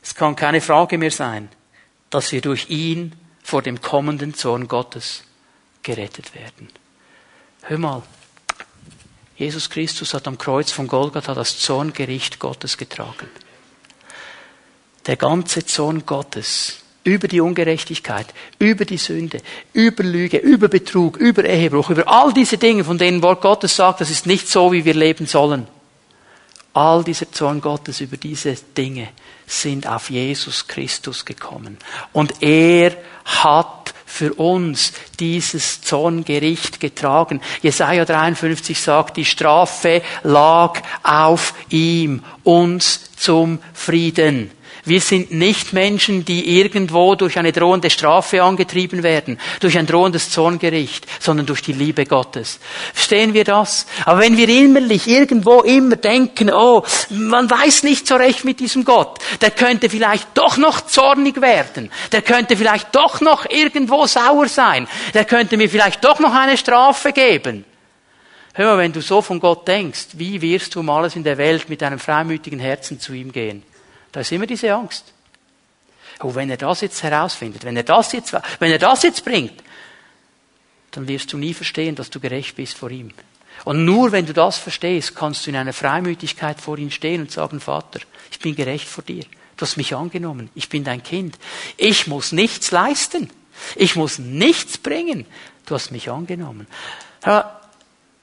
Es 0.00 0.14
kann 0.14 0.36
keine 0.36 0.60
Frage 0.60 0.96
mehr 0.96 1.10
sein, 1.10 1.48
dass 2.08 2.32
wir 2.32 2.40
durch 2.40 2.70
ihn 2.70 3.12
vor 3.48 3.62
dem 3.62 3.80
kommenden 3.80 4.34
Zorn 4.34 4.68
Gottes 4.68 5.22
gerettet 5.82 6.34
werden. 6.34 6.68
Hör 7.62 7.78
mal, 7.78 8.02
Jesus 9.36 9.70
Christus 9.70 10.12
hat 10.12 10.28
am 10.28 10.36
Kreuz 10.36 10.70
von 10.70 10.86
Golgatha 10.86 11.32
das 11.32 11.58
Zorngericht 11.58 12.40
Gottes 12.40 12.76
getragen. 12.76 13.30
Der 15.06 15.16
ganze 15.16 15.64
Zorn 15.64 16.04
Gottes 16.04 16.80
über 17.04 17.26
die 17.26 17.40
Ungerechtigkeit, 17.40 18.26
über 18.58 18.84
die 18.84 18.98
Sünde, 18.98 19.40
über 19.72 20.04
Lüge, 20.04 20.36
über 20.36 20.68
Betrug, 20.68 21.16
über 21.16 21.42
Ehebruch, 21.42 21.88
über 21.88 22.06
all 22.06 22.34
diese 22.34 22.58
Dinge, 22.58 22.84
von 22.84 22.98
denen 22.98 23.22
Wort 23.22 23.40
Gottes 23.40 23.74
sagt, 23.74 24.02
das 24.02 24.10
ist 24.10 24.26
nicht 24.26 24.46
so, 24.46 24.72
wie 24.72 24.84
wir 24.84 24.92
leben 24.92 25.24
sollen. 25.24 25.66
All 26.74 27.02
dieser 27.02 27.32
Zorn 27.32 27.62
Gottes 27.62 28.02
über 28.02 28.18
diese 28.18 28.56
Dinge 28.76 29.08
sind 29.48 29.86
auf 29.88 30.10
Jesus 30.10 30.68
Christus 30.68 31.24
gekommen. 31.24 31.78
Und 32.12 32.42
er 32.42 32.96
hat 33.24 33.94
für 34.06 34.34
uns 34.34 34.92
dieses 35.20 35.82
Zorngericht 35.82 36.80
getragen. 36.80 37.40
Jesaja 37.62 38.04
53 38.04 38.80
sagt, 38.80 39.16
die 39.16 39.24
Strafe 39.24 40.02
lag 40.22 40.80
auf 41.02 41.54
ihm, 41.68 42.24
uns 42.42 43.10
zum 43.16 43.58
Frieden. 43.74 44.50
Wir 44.88 45.02
sind 45.02 45.32
nicht 45.32 45.74
Menschen, 45.74 46.24
die 46.24 46.58
irgendwo 46.58 47.14
durch 47.14 47.38
eine 47.38 47.52
drohende 47.52 47.90
Strafe 47.90 48.42
angetrieben 48.42 49.02
werden, 49.02 49.38
durch 49.60 49.76
ein 49.76 49.86
drohendes 49.86 50.30
Zorngericht, 50.30 51.06
sondern 51.20 51.44
durch 51.44 51.60
die 51.60 51.74
Liebe 51.74 52.06
Gottes. 52.06 52.58
Verstehen 52.94 53.34
wir 53.34 53.44
das? 53.44 53.86
Aber 54.06 54.20
wenn 54.20 54.38
wir 54.38 54.48
innerlich 54.48 55.06
irgendwo 55.06 55.60
immer 55.60 55.96
denken, 55.96 56.50
oh, 56.50 56.84
man 57.10 57.50
weiß 57.50 57.82
nicht 57.82 58.06
so 58.06 58.16
recht 58.16 58.46
mit 58.46 58.60
diesem 58.60 58.86
Gott, 58.86 59.18
der 59.42 59.50
könnte 59.50 59.90
vielleicht 59.90 60.28
doch 60.32 60.56
noch 60.56 60.80
zornig 60.80 61.42
werden, 61.42 61.90
der 62.10 62.22
könnte 62.22 62.56
vielleicht 62.56 62.94
doch 62.96 63.20
noch 63.20 63.44
irgendwo 63.50 64.06
sauer 64.06 64.48
sein, 64.48 64.88
der 65.12 65.26
könnte 65.26 65.58
mir 65.58 65.68
vielleicht 65.68 66.02
doch 66.02 66.18
noch 66.18 66.32
eine 66.32 66.56
Strafe 66.56 67.12
geben. 67.12 67.66
Hör 68.54 68.74
mal, 68.74 68.78
wenn 68.78 68.92
du 68.92 69.02
so 69.02 69.20
von 69.20 69.38
Gott 69.38 69.68
denkst, 69.68 70.06
wie 70.14 70.40
wirst 70.40 70.74
du 70.74 70.80
um 70.80 70.88
alles 70.88 71.14
in 71.14 71.24
der 71.24 71.36
Welt 71.36 71.68
mit 71.68 71.82
einem 71.82 71.98
freimütigen 71.98 72.58
Herzen 72.58 72.98
zu 72.98 73.12
ihm 73.12 73.30
gehen? 73.32 73.62
Da 74.12 74.20
ist 74.20 74.32
immer 74.32 74.46
diese 74.46 74.72
Angst. 74.72 75.12
Oh, 76.20 76.34
wenn 76.34 76.50
er 76.50 76.56
das 76.56 76.80
jetzt 76.80 77.02
herausfindet, 77.02 77.64
wenn 77.64 77.76
er 77.76 77.84
das 77.84 78.12
jetzt, 78.12 78.34
wenn 78.58 78.72
er 78.72 78.78
das 78.78 79.02
jetzt 79.02 79.24
bringt, 79.24 79.62
dann 80.90 81.06
wirst 81.06 81.32
du 81.32 81.38
nie 81.38 81.54
verstehen, 81.54 81.94
dass 81.94 82.10
du 82.10 82.18
gerecht 82.18 82.56
bist 82.56 82.76
vor 82.76 82.90
ihm. 82.90 83.12
Und 83.64 83.84
nur 83.84 84.12
wenn 84.12 84.26
du 84.26 84.32
das 84.32 84.56
verstehst, 84.56 85.14
kannst 85.14 85.46
du 85.46 85.50
in 85.50 85.56
einer 85.56 85.72
Freimütigkeit 85.72 86.60
vor 86.60 86.78
ihn 86.78 86.90
stehen 86.90 87.22
und 87.22 87.30
sagen, 87.30 87.60
Vater, 87.60 88.00
ich 88.30 88.38
bin 88.38 88.54
gerecht 88.54 88.88
vor 88.88 89.04
dir. 89.04 89.24
Du 89.56 89.62
hast 89.62 89.76
mich 89.76 89.94
angenommen. 89.94 90.50
Ich 90.54 90.68
bin 90.68 90.84
dein 90.84 91.02
Kind. 91.02 91.36
Ich 91.76 92.06
muss 92.06 92.32
nichts 92.32 92.70
leisten. 92.70 93.30
Ich 93.74 93.96
muss 93.96 94.18
nichts 94.18 94.78
bringen. 94.78 95.26
Du 95.66 95.74
hast 95.74 95.90
mich 95.90 96.10
angenommen. 96.10 96.66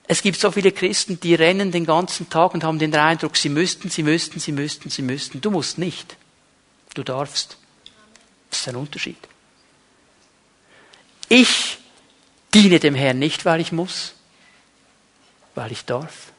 Es 0.07 0.21
gibt 0.21 0.39
so 0.39 0.51
viele 0.51 0.71
Christen, 0.71 1.19
die 1.19 1.33
rennen 1.33 1.71
den 1.71 1.85
ganzen 1.85 2.29
Tag 2.29 2.53
und 2.53 2.63
haben 2.63 2.77
den 2.77 2.95
Eindruck, 2.95 3.37
sie 3.37 3.49
müssten, 3.49 3.89
sie 3.89 4.03
müssten, 4.03 4.39
sie 4.39 4.51
müssten, 4.51 4.89
sie 4.89 5.01
müssten. 5.01 5.41
Du 5.41 5.49
musst 5.49 5.77
nicht. 5.77 6.15
Du 6.93 7.03
darfst. 7.03 7.57
Das 8.49 8.59
ist 8.59 8.67
ein 8.67 8.75
Unterschied. 8.75 9.17
Ich 11.27 11.79
diene 12.53 12.79
dem 12.79 12.93
Herrn 12.93 13.17
nicht, 13.17 13.45
weil 13.45 13.59
ich 13.59 13.71
muss, 13.71 14.13
weil 15.55 15.71
ich 15.71 15.85
darf 15.85 16.31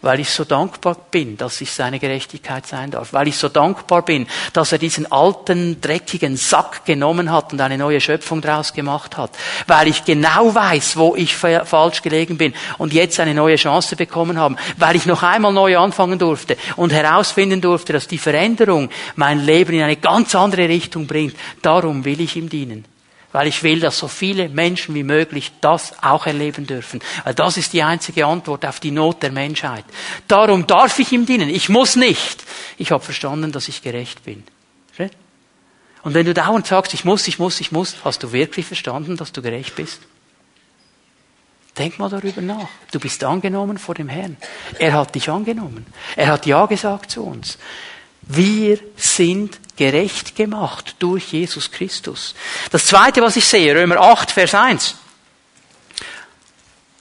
weil 0.00 0.20
ich 0.20 0.30
so 0.30 0.44
dankbar 0.44 0.96
bin, 1.10 1.36
dass 1.36 1.60
ich 1.60 1.72
seine 1.72 1.98
Gerechtigkeit 1.98 2.66
sein 2.66 2.90
darf, 2.90 3.12
weil 3.12 3.28
ich 3.28 3.36
so 3.36 3.48
dankbar 3.48 4.02
bin, 4.02 4.26
dass 4.52 4.72
er 4.72 4.78
diesen 4.78 5.10
alten, 5.10 5.80
dreckigen 5.80 6.36
Sack 6.36 6.84
genommen 6.84 7.30
hat 7.30 7.52
und 7.52 7.60
eine 7.60 7.78
neue 7.78 8.00
Schöpfung 8.00 8.40
daraus 8.40 8.72
gemacht 8.72 9.16
hat, 9.16 9.30
weil 9.66 9.88
ich 9.88 10.04
genau 10.04 10.54
weiß, 10.54 10.96
wo 10.96 11.14
ich 11.16 11.36
falsch 11.36 12.02
gelegen 12.02 12.38
bin 12.38 12.54
und 12.78 12.92
jetzt 12.92 13.20
eine 13.20 13.34
neue 13.34 13.56
Chance 13.56 13.96
bekommen 13.96 14.38
habe, 14.38 14.56
weil 14.76 14.96
ich 14.96 15.06
noch 15.06 15.22
einmal 15.22 15.52
neu 15.52 15.78
anfangen 15.78 16.18
durfte 16.18 16.56
und 16.76 16.92
herausfinden 16.92 17.60
durfte, 17.60 17.92
dass 17.92 18.08
die 18.08 18.18
Veränderung 18.18 18.90
mein 19.16 19.40
Leben 19.40 19.74
in 19.74 19.82
eine 19.82 19.96
ganz 19.96 20.34
andere 20.34 20.68
Richtung 20.68 21.06
bringt. 21.06 21.36
Darum 21.62 22.04
will 22.04 22.20
ich 22.20 22.36
ihm 22.36 22.48
dienen 22.48 22.91
weil 23.32 23.46
ich 23.48 23.62
will, 23.62 23.80
dass 23.80 23.98
so 23.98 24.08
viele 24.08 24.48
Menschen 24.48 24.94
wie 24.94 25.02
möglich 25.02 25.52
das 25.60 26.02
auch 26.02 26.26
erleben 26.26 26.66
dürfen. 26.66 27.00
Weil 27.24 27.34
das 27.34 27.56
ist 27.56 27.72
die 27.72 27.82
einzige 27.82 28.26
Antwort 28.26 28.64
auf 28.64 28.78
die 28.78 28.90
Not 28.90 29.22
der 29.22 29.32
Menschheit. 29.32 29.84
Darum 30.28 30.66
darf 30.66 30.98
ich 30.98 31.12
ihm 31.12 31.26
dienen. 31.26 31.48
Ich 31.48 31.68
muss 31.68 31.96
nicht. 31.96 32.44
Ich 32.78 32.92
habe 32.92 33.02
verstanden, 33.02 33.52
dass 33.52 33.68
ich 33.68 33.82
gerecht 33.82 34.24
bin. 34.24 34.44
Und 36.02 36.14
wenn 36.14 36.26
du 36.26 36.34
dauernd 36.34 36.66
sagst, 36.66 36.94
ich 36.94 37.04
muss, 37.04 37.28
ich 37.28 37.38
muss, 37.38 37.60
ich 37.60 37.72
muss, 37.72 37.96
hast 38.04 38.22
du 38.22 38.32
wirklich 38.32 38.66
verstanden, 38.66 39.16
dass 39.16 39.32
du 39.32 39.40
gerecht 39.40 39.76
bist? 39.76 40.00
Denk 41.78 41.98
mal 41.98 42.10
darüber 42.10 42.42
nach. 42.42 42.68
Du 42.90 43.00
bist 43.00 43.24
angenommen 43.24 43.78
vor 43.78 43.94
dem 43.94 44.08
Herrn. 44.08 44.36
Er 44.78 44.92
hat 44.92 45.14
dich 45.14 45.30
angenommen. 45.30 45.86
Er 46.16 46.26
hat 46.26 46.44
Ja 46.44 46.66
gesagt 46.66 47.10
zu 47.10 47.24
uns. 47.24 47.56
Wir 48.22 48.78
sind 48.96 49.58
gerecht 49.76 50.36
gemacht 50.36 50.96
durch 50.98 51.32
Jesus 51.32 51.70
Christus. 51.70 52.34
Das 52.70 52.86
zweite, 52.86 53.20
was 53.20 53.36
ich 53.36 53.44
sehe, 53.44 53.74
Römer 53.74 53.98
8, 53.98 54.30
Vers 54.30 54.54
1. 54.54 54.96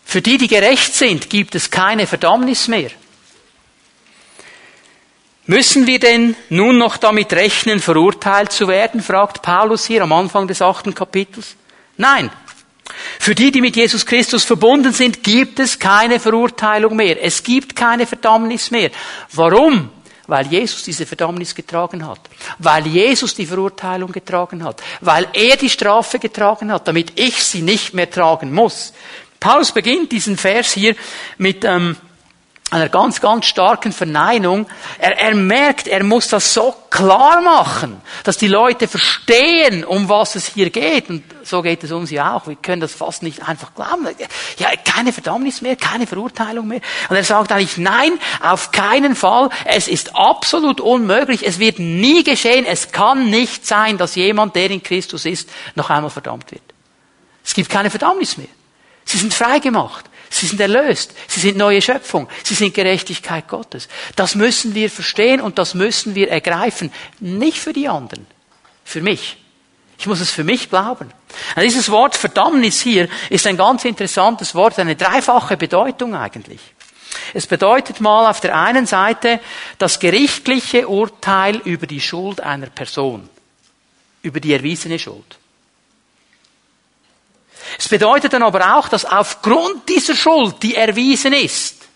Für 0.03 0.21
die, 0.21 0.38
die 0.38 0.47
gerecht 0.47 0.93
sind, 0.93 1.29
gibt 1.29 1.55
es 1.55 1.69
keine 1.71 2.07
Verdammnis 2.07 2.67
mehr. 2.67 2.89
Müssen 5.45 5.88
wir 5.88 5.99
denn 5.99 6.36
nun 6.49 6.77
noch 6.77 6.97
damit 6.97 7.34
rechnen, 7.34 7.79
verurteilt 7.79 8.51
zu 8.51 8.67
werden? 8.67 9.01
fragt 9.01 9.41
Paulus 9.41 9.86
hier 9.86 10.03
am 10.03 10.13
Anfang 10.13 10.47
des 10.47 10.62
achten 10.62 10.93
Kapitels. 10.93 11.55
Nein. 11.97 12.29
Für 13.19 13.36
die, 13.36 13.51
die 13.51 13.62
mit 13.62 13.75
Jesus 13.75 14.05
Christus 14.05 14.43
verbunden 14.43 14.93
sind, 14.93 15.23
gibt 15.23 15.60
es 15.60 15.79
keine 15.79 16.19
Verurteilung 16.19 16.95
mehr. 16.95 17.23
Es 17.23 17.43
gibt 17.43 17.75
keine 17.75 18.05
Verdammnis 18.05 18.71
mehr. 18.71 18.91
Warum? 19.31 19.89
Weil 20.27 20.47
Jesus 20.47 20.84
diese 20.84 21.05
Verdammnis 21.05 21.55
getragen 21.55 22.05
hat. 22.05 22.19
Weil 22.60 22.88
Jesus 22.88 23.36
die 23.36 23.45
Verurteilung 23.45 24.12
getragen 24.12 24.63
hat. 24.63 24.81
Weil 25.01 25.27
er 25.34 25.57
die 25.57 25.69
Strafe 25.69 26.19
getragen 26.19 26.71
hat, 26.71 26.88
damit 26.88 27.19
ich 27.19 27.43
sie 27.43 27.62
nicht 27.62 27.93
mehr 27.93 28.10
tragen 28.10 28.53
muss. 28.53 28.93
Paulus 29.39 29.71
beginnt 29.71 30.12
diesen 30.12 30.38
Vers 30.38 30.73
hier 30.73 30.95
mit 31.38 31.65
ähm, 31.65 31.97
einer 32.71 32.88
ganz, 32.88 33.19
ganz 33.19 33.45
starken 33.45 33.91
Verneinung. 33.91 34.65
Er, 34.97 35.19
er 35.19 35.36
merkt, 35.36 35.88
er 35.88 36.03
muss 36.03 36.29
das 36.29 36.53
so 36.53 36.73
klar 36.89 37.41
machen, 37.41 38.01
dass 38.23 38.38
die 38.38 38.47
Leute 38.47 38.88
verstehen, 38.88 39.84
um 39.84 40.07
was 40.07 40.36
es 40.36 40.47
hier 40.47 40.69
geht. 40.69 41.10
Und 41.10 41.23
so 41.43 41.62
geht 41.62 41.84
es 41.84 41.91
uns 41.91 42.12
ja 42.12 42.34
auch. 42.34 42.47
Wir 42.47 42.55
können 42.55 42.81
das 42.81 42.93
fast 42.93 43.23
nicht 43.23 43.47
einfach 43.47 43.75
glauben. 43.75 44.07
Ja, 44.57 44.69
keine 44.86 45.12
Verdammnis 45.12 45.62
mehr, 45.62 45.75
keine 45.75 46.07
Verurteilung 46.07 46.69
mehr. 46.69 46.79
Und 47.10 47.15
er 47.17 47.25
sagt 47.25 47.51
eigentlich, 47.51 47.77
nein, 47.77 48.13
auf 48.41 48.71
keinen 48.71 49.17
Fall. 49.17 49.49
Es 49.65 49.89
ist 49.89 50.15
absolut 50.15 50.79
unmöglich. 50.79 51.45
Es 51.45 51.60
wird 51.60 51.77
nie 51.77 52.23
geschehen. 52.23 52.65
Es 52.65 52.93
kann 52.93 53.29
nicht 53.29 53.67
sein, 53.67 53.97
dass 53.97 54.15
jemand, 54.15 54.55
der 54.55 54.71
in 54.71 54.81
Christus 54.81 55.25
ist, 55.25 55.49
noch 55.75 55.89
einmal 55.89 56.10
verdammt 56.10 56.51
wird. 56.51 56.63
Es 57.43 57.53
gibt 57.53 57.69
keine 57.69 57.89
Verdammnis 57.89 58.38
mehr. 58.38 58.47
Sie 59.03 59.17
sind 59.17 59.34
frei 59.34 59.60
gemacht. 59.60 60.05
Sie 60.32 60.48
sind 60.48 60.62
erlöst. 60.62 61.13
Sie 61.28 61.41
sind 61.41 61.58
neue 61.58 61.82
Schöpfung. 61.82 62.30
Sie 62.44 62.54
sind 62.54 62.74
Gerechtigkeit 62.74 63.50
Gottes. 63.50 63.89
Das 64.15 64.34
müssen 64.34 64.74
wir 64.74 64.89
verstehen 64.89 65.41
und 65.41 65.58
das 65.58 65.74
müssen 65.74 66.15
wir 66.15 66.32
ergreifen. 66.32 66.91
Nicht 67.20 67.58
für 67.58 67.74
die 67.74 67.89
anderen. 67.89 68.26
Für 68.86 69.02
mich. 69.02 69.38
Ich 70.00 70.08
muss 70.08 70.22
es 70.22 70.32
für 70.32 70.46
mich 70.46 70.70
glauben. 70.70 71.12
Und 71.56 71.62
dieses 71.62 71.91
Wort 71.91 72.15
Verdammnis 72.15 72.82
hier 72.82 73.10
ist 73.30 73.46
ein 73.46 73.58
ganz 73.58 73.84
interessantes 73.84 74.56
Wort, 74.56 74.80
eine 74.80 74.96
dreifache 74.96 75.58
Bedeutung 75.58 76.15
eigentlich. 76.15 76.62
Es 77.34 77.46
bedeutet 77.46 78.00
mal 78.00 78.30
auf 78.30 78.39
der 78.39 78.58
einen 78.58 78.86
Seite 78.86 79.41
das 79.78 80.00
gerichtliche 80.00 80.88
Urteil 80.88 81.58
über 81.58 81.88
die 81.88 82.00
Schuld 82.00 82.39
einer 82.39 82.67
Person, 82.67 83.30
über 84.22 84.39
die 84.39 84.54
erwiesene 84.54 84.98
Schuld. 84.98 85.38
Es 87.77 87.88
bedeutet 87.88 88.34
dann 88.34 88.43
aber 88.43 88.77
auch, 88.77 88.89
dass 88.89 89.05
aufgrund 89.05 89.88
dieser 89.89 90.15
Schuld, 90.15 90.62
die 90.62 90.75
erwiesen 90.75 91.34
ist, 91.34 91.88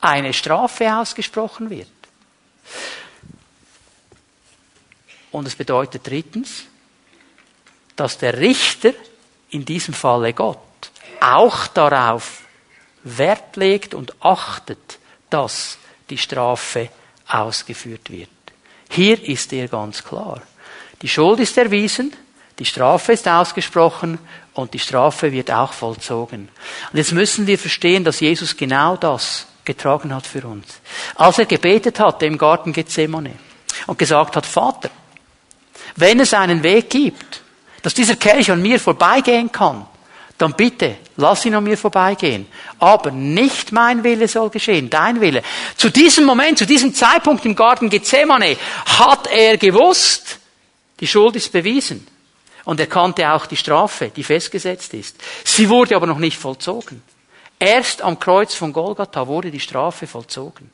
eine 0.00 0.32
Strafe 0.32 0.92
ausgesprochen 0.94 1.70
wird. 1.70 1.88
Und 5.30 5.46
es 5.46 5.54
bedeutet 5.54 6.06
drittens, 6.06 6.64
dass 7.96 8.18
der 8.18 8.38
Richter, 8.38 8.92
in 9.50 9.64
diesem 9.64 9.94
Falle 9.94 10.32
Gott, 10.32 10.58
auch 11.20 11.66
darauf 11.68 12.42
Wert 13.02 13.56
legt 13.56 13.94
und 13.94 14.14
achtet, 14.22 14.98
dass 15.30 15.78
die 16.08 16.18
Strafe 16.18 16.90
ausgeführt 17.26 18.10
wird. 18.10 18.30
Hier 18.90 19.22
ist 19.22 19.52
er 19.52 19.68
ganz 19.68 20.02
klar. 20.02 20.42
Die 21.02 21.08
Schuld 21.08 21.40
ist 21.40 21.56
erwiesen, 21.58 22.14
die 22.58 22.64
Strafe 22.64 23.12
ist 23.12 23.28
ausgesprochen 23.28 24.18
und 24.54 24.74
die 24.74 24.78
Strafe 24.78 25.30
wird 25.30 25.50
auch 25.50 25.72
vollzogen. 25.72 26.48
Und 26.90 26.96
jetzt 26.96 27.12
müssen 27.12 27.46
wir 27.46 27.58
verstehen, 27.58 28.04
dass 28.04 28.20
Jesus 28.20 28.56
genau 28.56 28.96
das 28.96 29.46
getragen 29.64 30.14
hat 30.14 30.26
für 30.26 30.46
uns. 30.46 30.66
Als 31.14 31.38
er 31.38 31.46
gebetet 31.46 32.00
hat 32.00 32.22
im 32.22 32.38
Garten 32.38 32.72
Gethsemane 32.72 33.34
und 33.86 33.98
gesagt 33.98 34.34
hat, 34.34 34.46
Vater, 34.46 34.90
wenn 35.96 36.20
es 36.20 36.34
einen 36.34 36.62
Weg 36.62 36.90
gibt, 36.90 37.42
dass 37.82 37.94
dieser 37.94 38.16
Kelch 38.16 38.50
an 38.50 38.62
mir 38.62 38.80
vorbeigehen 38.80 39.52
kann, 39.52 39.86
dann 40.38 40.54
bitte, 40.54 40.96
lass 41.16 41.44
ihn 41.44 41.54
an 41.54 41.64
mir 41.64 41.76
vorbeigehen. 41.76 42.46
Aber 42.78 43.10
nicht 43.10 43.72
mein 43.72 44.04
Wille 44.04 44.28
soll 44.28 44.50
geschehen, 44.50 44.88
dein 44.88 45.20
Wille. 45.20 45.42
Zu 45.76 45.90
diesem 45.90 46.24
Moment, 46.24 46.58
zu 46.58 46.66
diesem 46.66 46.94
Zeitpunkt 46.94 47.44
im 47.44 47.56
Garten 47.56 47.90
Gethsemane 47.90 48.56
hat 48.86 49.26
er 49.28 49.56
gewusst, 49.56 50.38
die 51.00 51.06
Schuld 51.06 51.36
ist 51.36 51.52
bewiesen. 51.52 52.06
Und 52.68 52.78
er 52.80 52.86
kannte 52.86 53.32
auch 53.32 53.46
die 53.46 53.56
Strafe, 53.56 54.10
die 54.14 54.22
festgesetzt 54.22 54.92
ist. 54.92 55.16
Sie 55.42 55.70
wurde 55.70 55.96
aber 55.96 56.06
noch 56.06 56.18
nicht 56.18 56.36
vollzogen. 56.36 57.02
Erst 57.58 58.02
am 58.02 58.18
Kreuz 58.18 58.52
von 58.52 58.74
Golgatha 58.74 59.26
wurde 59.26 59.50
die 59.50 59.58
Strafe 59.58 60.06
vollzogen. 60.06 60.70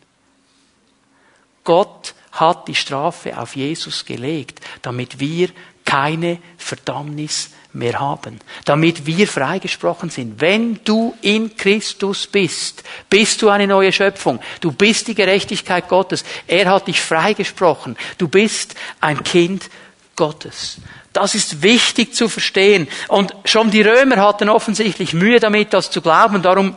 Gott 1.63 2.15
hat 2.33 2.67
die 2.67 2.75
Strafe 2.75 3.39
auf 3.39 3.55
Jesus 3.55 4.05
gelegt, 4.05 4.61
damit 4.83 5.21
wir 5.21 5.51
keine 5.85 6.39
Verdammnis 6.59 7.51
mehr 7.73 8.01
haben, 8.01 8.41
damit 8.65 9.07
wir 9.07 9.29
freigesprochen 9.29 10.11
sind. 10.11 10.41
Wenn 10.41 10.81
du 10.83 11.15
in 11.21 11.57
Christus 11.57 12.27
bist, 12.27 12.83
bist 13.09 13.41
du 13.41 13.51
eine 13.51 13.69
neue 13.69 13.93
Schöpfung. 13.93 14.41
Du 14.61 14.73
bist 14.73 15.07
die 15.07 15.15
Gerechtigkeit 15.15 15.89
Gottes. 15.89 16.25
Er 16.49 16.69
hat 16.71 16.89
dich 16.89 17.01
freigesprochen. 17.01 17.97
Du 18.19 18.27
bist 18.27 18.75
ein 19.01 19.23
Kind 19.23 19.71
Gottes. 20.17 20.81
Das 21.15 21.37
ist 21.37 21.63
wichtig 21.63 22.13
zu 22.13 22.29
verstehen. 22.29 22.89
Und 23.07 23.35
schon 23.45 23.71
die 23.71 23.83
Römer 23.83 24.17
hatten 24.17 24.49
offensichtlich 24.49 25.15
Mühe 25.15 25.39
damit, 25.39 25.73
das 25.73 25.91
zu 25.91 26.03
glauben. 26.03 26.43
Darum 26.43 26.75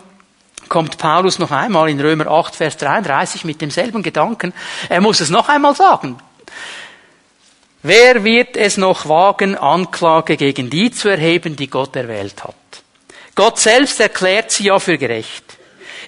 kommt 0.69 0.99
Paulus 0.99 1.39
noch 1.39 1.49
einmal 1.49 1.89
in 1.89 1.99
Römer 1.99 2.27
8, 2.27 2.55
Vers 2.55 2.77
33 2.77 3.45
mit 3.45 3.61
demselben 3.61 4.03
Gedanken. 4.03 4.53
Er 4.89 5.01
muss 5.01 5.21
es 5.21 5.31
noch 5.31 5.49
einmal 5.49 5.75
sagen. 5.75 6.17
Wer 7.81 8.23
wird 8.23 8.57
es 8.57 8.77
noch 8.77 9.09
wagen, 9.09 9.57
Anklage 9.57 10.37
gegen 10.37 10.69
die 10.69 10.91
zu 10.91 11.09
erheben, 11.09 11.55
die 11.55 11.67
Gott 11.67 11.95
erwählt 11.95 12.43
hat? 12.43 12.55
Gott 13.33 13.57
selbst 13.57 13.99
erklärt 13.99 14.51
sie 14.51 14.65
ja 14.65 14.77
für 14.77 14.99
gerecht. 14.99 15.56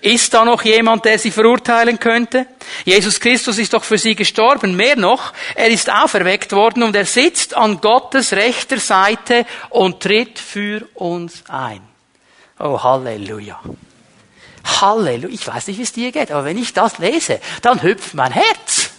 Ist 0.01 0.33
da 0.33 0.45
noch 0.45 0.63
jemand, 0.63 1.05
der 1.05 1.19
sie 1.19 1.31
verurteilen 1.31 1.99
könnte? 1.99 2.47
Jesus 2.85 3.19
Christus 3.19 3.57
ist 3.57 3.73
doch 3.73 3.83
für 3.83 3.97
sie 3.97 4.15
gestorben. 4.15 4.75
Mehr 4.75 4.95
noch, 4.95 5.33
er 5.55 5.67
ist 5.67 5.89
auferweckt 5.91 6.51
worden 6.51 6.83
und 6.83 6.95
er 6.95 7.05
sitzt 7.05 7.55
an 7.55 7.81
Gottes 7.81 8.33
rechter 8.33 8.79
Seite 8.79 9.45
und 9.69 10.01
tritt 10.01 10.39
für 10.39 10.87
uns 10.93 11.43
ein. 11.47 11.81
Oh, 12.59 12.81
Halleluja. 12.81 13.59
Halleluja. 14.81 15.33
Ich 15.33 15.47
weiß 15.47 15.67
nicht, 15.67 15.77
wie 15.77 15.83
es 15.83 15.93
dir 15.93 16.11
geht, 16.11 16.31
aber 16.31 16.45
wenn 16.45 16.57
ich 16.57 16.73
das 16.73 16.97
lese, 16.99 17.39
dann 17.61 17.81
hüpft 17.81 18.13
mein 18.13 18.31
Herz. 18.31 18.91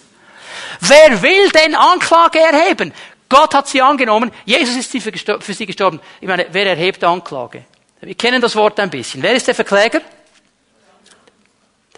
Wer 0.80 1.22
will 1.22 1.50
denn 1.50 1.74
Anklage 1.74 2.38
erheben? 2.38 2.92
Gott 3.28 3.54
hat 3.54 3.68
sie 3.68 3.80
angenommen. 3.80 4.32
Jesus 4.44 4.76
ist 4.76 4.90
für 4.90 5.54
sie 5.54 5.66
gestorben. 5.66 6.00
Ich 6.20 6.28
meine, 6.28 6.46
wer 6.50 6.66
erhebt 6.66 7.04
Anklage? 7.04 7.64
Wir 8.00 8.14
kennen 8.14 8.40
das 8.40 8.56
Wort 8.56 8.80
ein 8.80 8.90
bisschen. 8.90 9.22
Wer 9.22 9.34
ist 9.34 9.46
der 9.46 9.54
Verkläger? 9.54 10.00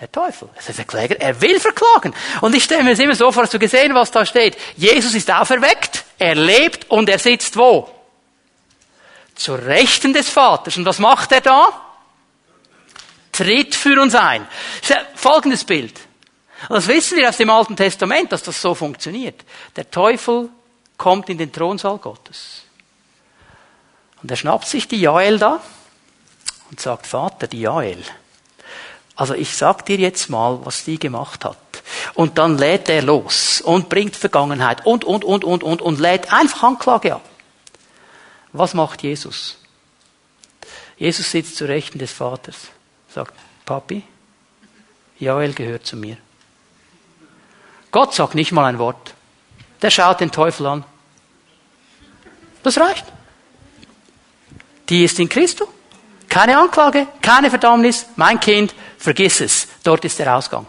Der 0.02 0.10
Teufel. 0.10 0.48
Das 0.56 0.68
ist 0.68 0.78
der 0.78 0.84
Kläger. 0.84 1.20
Er 1.20 1.40
will 1.40 1.60
verklagen. 1.60 2.12
Und 2.40 2.56
ich 2.56 2.64
stelle 2.64 2.82
mir 2.82 2.90
das 2.90 2.98
immer 2.98 3.14
so 3.14 3.30
vor, 3.30 3.44
hast 3.44 3.54
du 3.54 3.58
gesehen, 3.60 3.94
was 3.94 4.10
da 4.10 4.26
steht? 4.26 4.56
Jesus 4.76 5.14
ist 5.14 5.30
auferweckt, 5.30 6.04
er 6.18 6.34
lebt 6.34 6.90
und 6.90 7.08
er 7.08 7.20
sitzt 7.20 7.56
wo? 7.56 7.88
Zur 9.36 9.64
Rechten 9.64 10.12
des 10.12 10.28
Vaters. 10.28 10.76
Und 10.76 10.86
was 10.86 10.98
macht 10.98 11.30
er 11.30 11.40
da? 11.40 11.68
Tritt 13.30 13.76
für 13.76 14.02
uns 14.02 14.16
ein. 14.16 14.44
Folgendes 15.14 15.62
Bild. 15.62 16.00
Und 16.68 16.74
das 16.74 16.88
wissen 16.88 17.16
wir 17.16 17.28
aus 17.28 17.36
dem 17.36 17.50
Alten 17.50 17.76
Testament, 17.76 18.32
dass 18.32 18.42
das 18.42 18.60
so 18.60 18.74
funktioniert. 18.74 19.44
Der 19.76 19.88
Teufel 19.88 20.48
kommt 20.96 21.28
in 21.28 21.38
den 21.38 21.52
Thronsaal 21.52 21.98
Gottes. 21.98 22.62
Und 24.20 24.32
er 24.32 24.36
schnappt 24.36 24.66
sich 24.66 24.88
die 24.88 25.00
Jael 25.00 25.38
da 25.38 25.60
und 26.70 26.80
sagt, 26.80 27.06
Vater, 27.06 27.46
die 27.46 27.60
Jael, 27.60 28.02
also 29.22 29.34
ich 29.34 29.56
sag 29.56 29.86
dir 29.86 29.98
jetzt 29.98 30.30
mal, 30.30 30.58
was 30.64 30.82
die 30.82 30.98
gemacht 30.98 31.44
hat. 31.44 31.56
Und 32.14 32.38
dann 32.38 32.58
lädt 32.58 32.88
er 32.88 33.02
los 33.02 33.60
und 33.60 33.88
bringt 33.88 34.16
Vergangenheit 34.16 34.84
und, 34.84 35.04
und, 35.04 35.24
und, 35.24 35.44
und, 35.44 35.62
und, 35.62 35.80
und 35.80 36.00
lädt 36.00 36.32
einfach 36.32 36.64
Anklage 36.64 37.14
ab. 37.14 37.22
Was 38.52 38.74
macht 38.74 39.04
Jesus? 39.04 39.58
Jesus 40.96 41.30
sitzt 41.30 41.54
zu 41.54 41.68
Rechten 41.68 42.00
des 42.00 42.10
Vaters, 42.10 42.56
sagt, 43.14 43.32
Papi, 43.64 44.02
Joel 45.20 45.52
gehört 45.52 45.86
zu 45.86 45.94
mir. 45.94 46.16
Gott 47.92 48.14
sagt 48.14 48.34
nicht 48.34 48.50
mal 48.50 48.64
ein 48.64 48.80
Wort. 48.80 49.14
Der 49.82 49.90
schaut 49.90 50.18
den 50.18 50.32
Teufel 50.32 50.66
an. 50.66 50.84
Das 52.64 52.76
reicht. 52.76 53.04
Die 54.88 55.04
ist 55.04 55.20
in 55.20 55.28
Christus. 55.28 55.68
Keine 56.32 56.56
Anklage, 56.56 57.08
keine 57.20 57.50
Verdammnis. 57.50 58.06
Mein 58.16 58.40
Kind, 58.40 58.74
vergiss 58.96 59.42
es. 59.42 59.68
Dort 59.84 60.02
ist 60.06 60.18
der 60.18 60.34
Ausgang. 60.34 60.66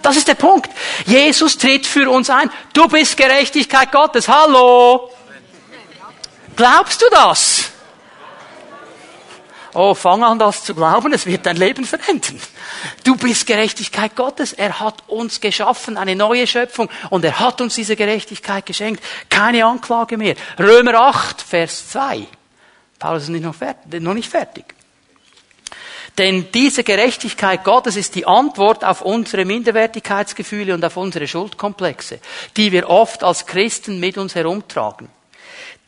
Das 0.00 0.16
ist 0.16 0.26
der 0.26 0.34
Punkt. 0.34 0.70
Jesus 1.04 1.58
tritt 1.58 1.86
für 1.86 2.08
uns 2.08 2.30
ein. 2.30 2.50
Du 2.72 2.88
bist 2.88 3.18
Gerechtigkeit 3.18 3.92
Gottes. 3.92 4.26
Hallo. 4.26 5.10
Glaubst 6.56 7.02
du 7.02 7.06
das? 7.10 7.70
Oh, 9.74 9.92
fang 9.92 10.24
an, 10.24 10.38
das 10.38 10.64
zu 10.64 10.74
glauben, 10.74 11.12
es 11.12 11.26
wird 11.26 11.44
dein 11.44 11.56
Leben 11.56 11.84
verändern. 11.84 12.40
Du 13.04 13.14
bist 13.14 13.46
Gerechtigkeit 13.46 14.16
Gottes. 14.16 14.54
Er 14.54 14.80
hat 14.80 15.02
uns 15.06 15.38
geschaffen, 15.38 15.98
eine 15.98 16.16
neue 16.16 16.46
Schöpfung, 16.46 16.88
und 17.10 17.26
er 17.26 17.38
hat 17.38 17.60
uns 17.60 17.74
diese 17.74 17.94
Gerechtigkeit 17.94 18.64
geschenkt. 18.64 19.04
Keine 19.28 19.66
Anklage 19.66 20.16
mehr. 20.16 20.34
Römer 20.58 20.94
8, 20.94 21.42
Vers 21.42 21.90
2. 21.90 22.26
Paulus 22.98 23.24
ist 23.24 23.28
nicht 23.28 23.44
noch, 23.44 23.54
fertig, 23.54 24.00
noch 24.02 24.14
nicht 24.14 24.28
fertig. 24.28 24.64
Denn 26.18 26.50
diese 26.52 26.82
Gerechtigkeit 26.82 27.62
Gottes 27.62 27.94
ist 27.94 28.16
die 28.16 28.26
Antwort 28.26 28.84
auf 28.84 29.02
unsere 29.02 29.44
Minderwertigkeitsgefühle 29.44 30.74
und 30.74 30.84
auf 30.84 30.96
unsere 30.96 31.28
Schuldkomplexe, 31.28 32.18
die 32.56 32.72
wir 32.72 32.90
oft 32.90 33.22
als 33.22 33.46
Christen 33.46 34.00
mit 34.00 34.18
uns 34.18 34.34
herumtragen. 34.34 35.08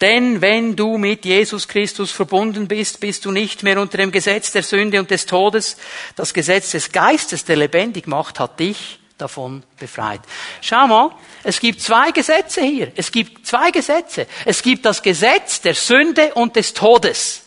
Denn 0.00 0.40
wenn 0.40 0.76
du 0.76 0.96
mit 0.98 1.24
Jesus 1.24 1.66
Christus 1.66 2.12
verbunden 2.12 2.68
bist, 2.68 3.00
bist 3.00 3.24
du 3.24 3.32
nicht 3.32 3.64
mehr 3.64 3.78
unter 3.80 3.98
dem 3.98 4.12
Gesetz 4.12 4.52
der 4.52 4.62
Sünde 4.62 5.00
und 5.00 5.10
des 5.10 5.26
Todes. 5.26 5.76
Das 6.16 6.32
Gesetz 6.32 6.70
des 6.70 6.92
Geistes, 6.92 7.44
der 7.44 7.56
lebendig 7.56 8.06
macht, 8.06 8.38
hat 8.38 8.60
dich 8.60 8.99
davon 9.20 9.62
befreit. 9.78 10.20
Schau 10.60 10.86
mal, 10.86 11.10
es 11.42 11.60
gibt 11.60 11.80
zwei 11.80 12.10
Gesetze 12.10 12.62
hier. 12.62 12.92
Es 12.96 13.12
gibt 13.12 13.46
zwei 13.46 13.70
Gesetze. 13.70 14.26
Es 14.44 14.62
gibt 14.62 14.84
das 14.84 15.02
Gesetz 15.02 15.60
der 15.60 15.74
Sünde 15.74 16.34
und 16.34 16.56
des 16.56 16.74
Todes. 16.74 17.42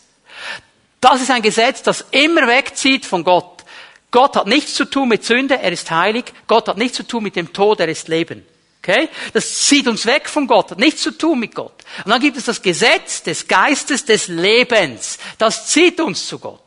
Das 1.00 1.20
ist 1.20 1.30
ein 1.30 1.42
Gesetz, 1.42 1.82
das 1.82 2.04
immer 2.12 2.46
wegzieht 2.46 3.04
von 3.04 3.24
Gott. 3.24 3.64
Gott 4.10 4.36
hat 4.36 4.46
nichts 4.46 4.74
zu 4.74 4.84
tun 4.84 5.08
mit 5.08 5.24
Sünde, 5.24 5.58
er 5.60 5.72
ist 5.72 5.90
heilig. 5.90 6.26
Gott 6.46 6.68
hat 6.68 6.78
nichts 6.78 6.96
zu 6.96 7.02
tun 7.02 7.24
mit 7.24 7.36
dem 7.36 7.52
Tod, 7.52 7.80
er 7.80 7.88
ist 7.88 8.08
Leben. 8.08 8.46
Okay? 8.78 9.08
Das 9.32 9.62
zieht 9.66 9.88
uns 9.88 10.06
weg 10.06 10.28
von 10.28 10.46
Gott, 10.46 10.70
hat 10.70 10.78
nichts 10.78 11.02
zu 11.02 11.10
tun 11.10 11.40
mit 11.40 11.54
Gott. 11.54 11.74
Und 12.04 12.10
dann 12.10 12.20
gibt 12.20 12.36
es 12.36 12.44
das 12.44 12.62
Gesetz 12.62 13.22
des 13.22 13.48
Geistes 13.48 14.04
des 14.04 14.28
Lebens. 14.28 15.18
Das 15.36 15.68
zieht 15.68 16.00
uns 16.00 16.26
zu 16.26 16.38
Gott. 16.38 16.63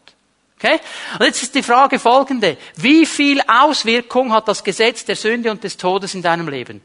Okay? 0.59 0.79
Und 1.19 1.25
jetzt 1.25 1.43
ist 1.43 1.53
die 1.53 1.63
Frage 1.63 1.99
folgende. 1.99 2.57
Wie 2.75 3.05
viel 3.05 3.41
Auswirkung 3.47 4.33
hat 4.33 4.47
das 4.47 4.63
Gesetz 4.63 5.05
der 5.05 5.15
Sünde 5.15 5.51
und 5.51 5.63
des 5.63 5.77
Todes 5.77 6.15
in 6.15 6.23
deinem 6.23 6.49
Leben? 6.49 6.81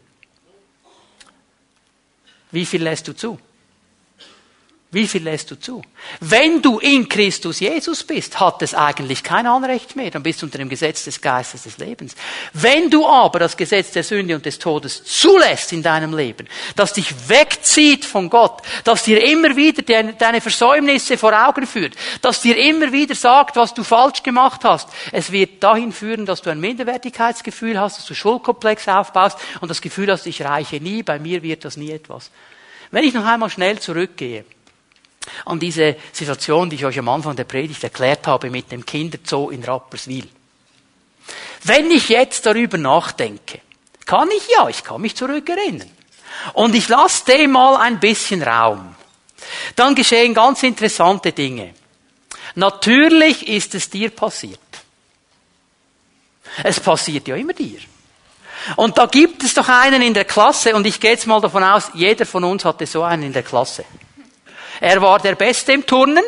Wie 2.50 2.66
viel 2.66 2.82
lässt 2.82 3.08
du 3.08 3.14
zu? 3.14 3.38
Wie 4.94 5.08
viel 5.08 5.22
lässt 5.22 5.50
du 5.50 5.58
zu? 5.58 5.80
Wenn 6.20 6.60
du 6.60 6.78
in 6.78 7.08
Christus 7.08 7.60
Jesus 7.60 8.04
bist, 8.04 8.38
hat 8.38 8.60
es 8.60 8.74
eigentlich 8.74 9.22
kein 9.22 9.46
Anrecht 9.46 9.96
mehr. 9.96 10.10
Dann 10.10 10.22
bist 10.22 10.42
du 10.42 10.46
unter 10.46 10.58
dem 10.58 10.68
Gesetz 10.68 11.04
des 11.04 11.22
Geistes 11.22 11.62
des 11.62 11.78
Lebens. 11.78 12.14
Wenn 12.52 12.90
du 12.90 13.06
aber 13.06 13.38
das 13.38 13.56
Gesetz 13.56 13.92
der 13.92 14.04
Sünde 14.04 14.36
und 14.36 14.44
des 14.44 14.58
Todes 14.58 15.02
zulässt 15.02 15.72
in 15.72 15.82
deinem 15.82 16.14
Leben, 16.14 16.46
das 16.76 16.92
dich 16.92 17.26
wegzieht 17.26 18.04
von 18.04 18.28
Gott, 18.28 18.60
das 18.84 19.02
dir 19.04 19.24
immer 19.24 19.56
wieder 19.56 19.82
deine 20.12 20.42
Versäumnisse 20.42 21.16
vor 21.16 21.32
Augen 21.48 21.66
führt, 21.66 21.94
das 22.20 22.42
dir 22.42 22.58
immer 22.58 22.92
wieder 22.92 23.14
sagt, 23.14 23.56
was 23.56 23.72
du 23.72 23.84
falsch 23.84 24.22
gemacht 24.22 24.60
hast, 24.62 24.90
es 25.10 25.32
wird 25.32 25.62
dahin 25.62 25.92
führen, 25.92 26.26
dass 26.26 26.42
du 26.42 26.50
ein 26.50 26.60
Minderwertigkeitsgefühl 26.60 27.80
hast, 27.80 27.96
dass 27.96 28.04
du 28.04 28.12
Schuldkomplex 28.12 28.88
aufbaust 28.88 29.38
und 29.62 29.70
das 29.70 29.80
Gefühl 29.80 30.12
hast, 30.12 30.26
ich 30.26 30.42
reiche 30.42 30.82
nie, 30.82 31.02
bei 31.02 31.18
mir 31.18 31.42
wird 31.42 31.64
das 31.64 31.78
nie 31.78 31.92
etwas. 31.92 32.30
Wenn 32.90 33.04
ich 33.04 33.14
noch 33.14 33.24
einmal 33.24 33.48
schnell 33.48 33.78
zurückgehe, 33.78 34.44
an 35.44 35.60
diese 35.60 35.96
Situation, 36.12 36.70
die 36.70 36.76
ich 36.76 36.84
euch 36.84 36.98
am 36.98 37.08
Anfang 37.08 37.36
der 37.36 37.44
Predigt 37.44 37.82
erklärt 37.84 38.26
habe 38.26 38.50
mit 38.50 38.70
dem 38.72 38.84
Kinderzoo 38.84 39.50
in 39.50 39.64
Rapperswil. 39.64 40.28
Wenn 41.64 41.90
ich 41.90 42.08
jetzt 42.08 42.44
darüber 42.46 42.78
nachdenke, 42.78 43.60
kann 44.04 44.28
ich 44.30 44.48
ja, 44.48 44.68
ich 44.68 44.82
kann 44.82 45.00
mich 45.00 45.16
zurückerinnern. 45.16 45.90
Und 46.54 46.74
ich 46.74 46.88
lasse 46.88 47.24
dem 47.26 47.52
mal 47.52 47.76
ein 47.76 48.00
bisschen 48.00 48.42
Raum. 48.42 48.94
Dann 49.76 49.94
geschehen 49.94 50.34
ganz 50.34 50.62
interessante 50.62 51.32
Dinge. 51.32 51.74
Natürlich 52.54 53.48
ist 53.48 53.74
es 53.74 53.88
dir 53.88 54.10
passiert. 54.10 54.58
Es 56.62 56.80
passiert 56.80 57.28
ja 57.28 57.36
immer 57.36 57.52
dir. 57.52 57.78
Und 58.76 58.98
da 58.98 59.06
gibt 59.06 59.42
es 59.42 59.54
doch 59.54 59.68
einen 59.68 60.02
in 60.02 60.14
der 60.14 60.24
Klasse, 60.24 60.74
und 60.74 60.86
ich 60.86 61.00
gehe 61.00 61.12
jetzt 61.12 61.26
mal 61.26 61.40
davon 61.40 61.64
aus, 61.64 61.90
jeder 61.94 62.26
von 62.26 62.44
uns 62.44 62.64
hatte 62.64 62.86
so 62.86 63.02
einen 63.02 63.24
in 63.24 63.32
der 63.32 63.42
Klasse. 63.42 63.84
Er 64.80 65.00
war 65.00 65.18
der 65.18 65.34
Beste 65.34 65.72
im 65.72 65.86
Turnen. 65.86 66.24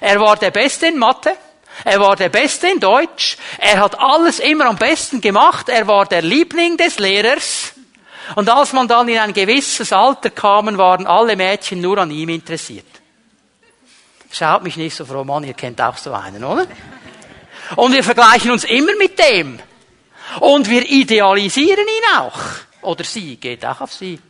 Er 0.00 0.20
war 0.20 0.36
der 0.36 0.50
Beste 0.50 0.86
in 0.86 0.98
Mathe. 0.98 1.36
Er 1.84 2.00
war 2.00 2.16
der 2.16 2.28
Beste 2.28 2.68
in 2.68 2.80
Deutsch. 2.80 3.36
Er 3.58 3.80
hat 3.80 3.98
alles 3.98 4.38
immer 4.38 4.66
am 4.66 4.76
besten 4.76 5.20
gemacht. 5.20 5.68
Er 5.68 5.86
war 5.86 6.06
der 6.06 6.22
Liebling 6.22 6.76
des 6.76 6.98
Lehrers. 6.98 7.72
Und 8.34 8.48
als 8.48 8.72
man 8.72 8.86
dann 8.86 9.08
in 9.08 9.18
ein 9.18 9.32
gewisses 9.32 9.92
Alter 9.92 10.30
kam, 10.30 10.76
waren 10.78 11.06
alle 11.06 11.36
Mädchen 11.36 11.80
nur 11.80 11.98
an 11.98 12.10
ihm 12.10 12.28
interessiert. 12.28 12.86
Schaut 14.30 14.62
mich 14.62 14.76
nicht 14.76 14.94
so 14.94 15.04
froh 15.04 15.22
an, 15.22 15.42
ihr 15.42 15.54
kennt 15.54 15.80
auch 15.80 15.96
so 15.96 16.12
einen, 16.12 16.44
oder? 16.44 16.66
Und 17.76 17.92
wir 17.92 18.04
vergleichen 18.04 18.52
uns 18.52 18.64
immer 18.64 18.94
mit 18.96 19.18
dem. 19.18 19.58
Und 20.38 20.70
wir 20.70 20.88
idealisieren 20.88 21.86
ihn 21.86 22.18
auch. 22.18 22.38
Oder 22.82 23.04
sie, 23.04 23.36
geht 23.36 23.64
auch 23.66 23.80
auf 23.80 23.92
sie. 23.92 24.20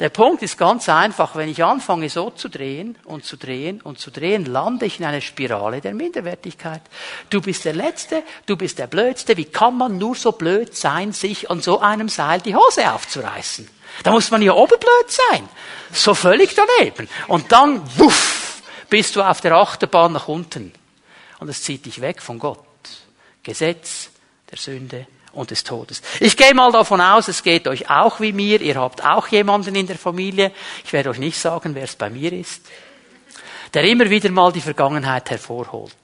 Der 0.00 0.08
Punkt 0.08 0.42
ist 0.42 0.56
ganz 0.56 0.88
einfach, 0.88 1.36
wenn 1.36 1.50
ich 1.50 1.62
anfange 1.62 2.08
so 2.08 2.30
zu 2.30 2.48
drehen 2.48 2.96
und 3.04 3.26
zu 3.26 3.36
drehen 3.36 3.82
und 3.82 3.98
zu 3.98 4.10
drehen, 4.10 4.46
lande 4.46 4.86
ich 4.86 4.98
in 4.98 5.04
einer 5.04 5.20
Spirale 5.20 5.82
der 5.82 5.92
Minderwertigkeit. 5.92 6.80
Du 7.28 7.42
bist 7.42 7.66
der 7.66 7.74
Letzte, 7.74 8.22
du 8.46 8.56
bist 8.56 8.78
der 8.78 8.86
Blödste, 8.86 9.36
wie 9.36 9.44
kann 9.44 9.76
man 9.76 9.98
nur 9.98 10.14
so 10.14 10.32
blöd 10.32 10.74
sein, 10.74 11.12
sich 11.12 11.50
an 11.50 11.60
so 11.60 11.80
einem 11.80 12.08
Seil 12.08 12.40
die 12.40 12.56
Hose 12.56 12.90
aufzureißen? 12.90 13.68
Da 14.02 14.12
muss 14.12 14.30
man 14.30 14.40
ja 14.40 14.54
oberblöd 14.54 15.10
sein. 15.10 15.46
So 15.92 16.14
völlig 16.14 16.54
daneben. 16.54 17.06
Und 17.28 17.52
dann, 17.52 17.82
wuff, 17.98 18.62
bist 18.88 19.16
du 19.16 19.22
auf 19.22 19.42
der 19.42 19.52
Achterbahn 19.52 20.12
nach 20.12 20.28
unten. 20.28 20.72
Und 21.40 21.48
es 21.50 21.62
zieht 21.62 21.84
dich 21.84 22.00
weg 22.00 22.22
von 22.22 22.38
Gott. 22.38 22.64
Gesetz 23.42 24.08
der 24.50 24.56
Sünde 24.56 25.06
und 25.40 25.50
des 25.50 25.64
Todes. 25.64 26.02
Ich 26.20 26.36
gehe 26.36 26.54
mal 26.54 26.70
davon 26.70 27.00
aus, 27.00 27.28
es 27.28 27.42
geht 27.42 27.66
euch 27.66 27.90
auch 27.90 28.20
wie 28.20 28.32
mir. 28.32 28.60
Ihr 28.60 28.76
habt 28.76 29.04
auch 29.04 29.28
jemanden 29.28 29.74
in 29.74 29.86
der 29.86 29.98
Familie. 29.98 30.52
Ich 30.84 30.92
werde 30.92 31.10
euch 31.10 31.18
nicht 31.18 31.38
sagen, 31.38 31.74
wer 31.74 31.84
es 31.84 31.96
bei 31.96 32.10
mir 32.10 32.32
ist. 32.32 32.66
Der 33.74 33.84
immer 33.84 34.08
wieder 34.10 34.30
mal 34.30 34.52
die 34.52 34.60
Vergangenheit 34.60 35.30
hervorholt. 35.30 35.94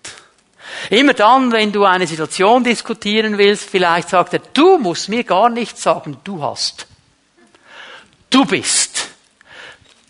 Immer 0.91 1.15
dann, 1.15 1.53
wenn 1.53 1.73
du 1.73 1.85
eine 1.85 2.07
Situation 2.07 2.65
diskutieren 2.65 3.39
willst, 3.39 3.69
vielleicht 3.69 4.09
sagt 4.09 4.35
er, 4.35 4.41
du 4.53 4.79
musst 4.79 5.09
mir 5.09 5.25
gar 5.25 5.49
nichts 5.49 5.83
sagen, 5.83 6.19
du 6.25 6.43
hast. 6.43 6.87
Du 8.31 8.45
bist. 8.45 9.09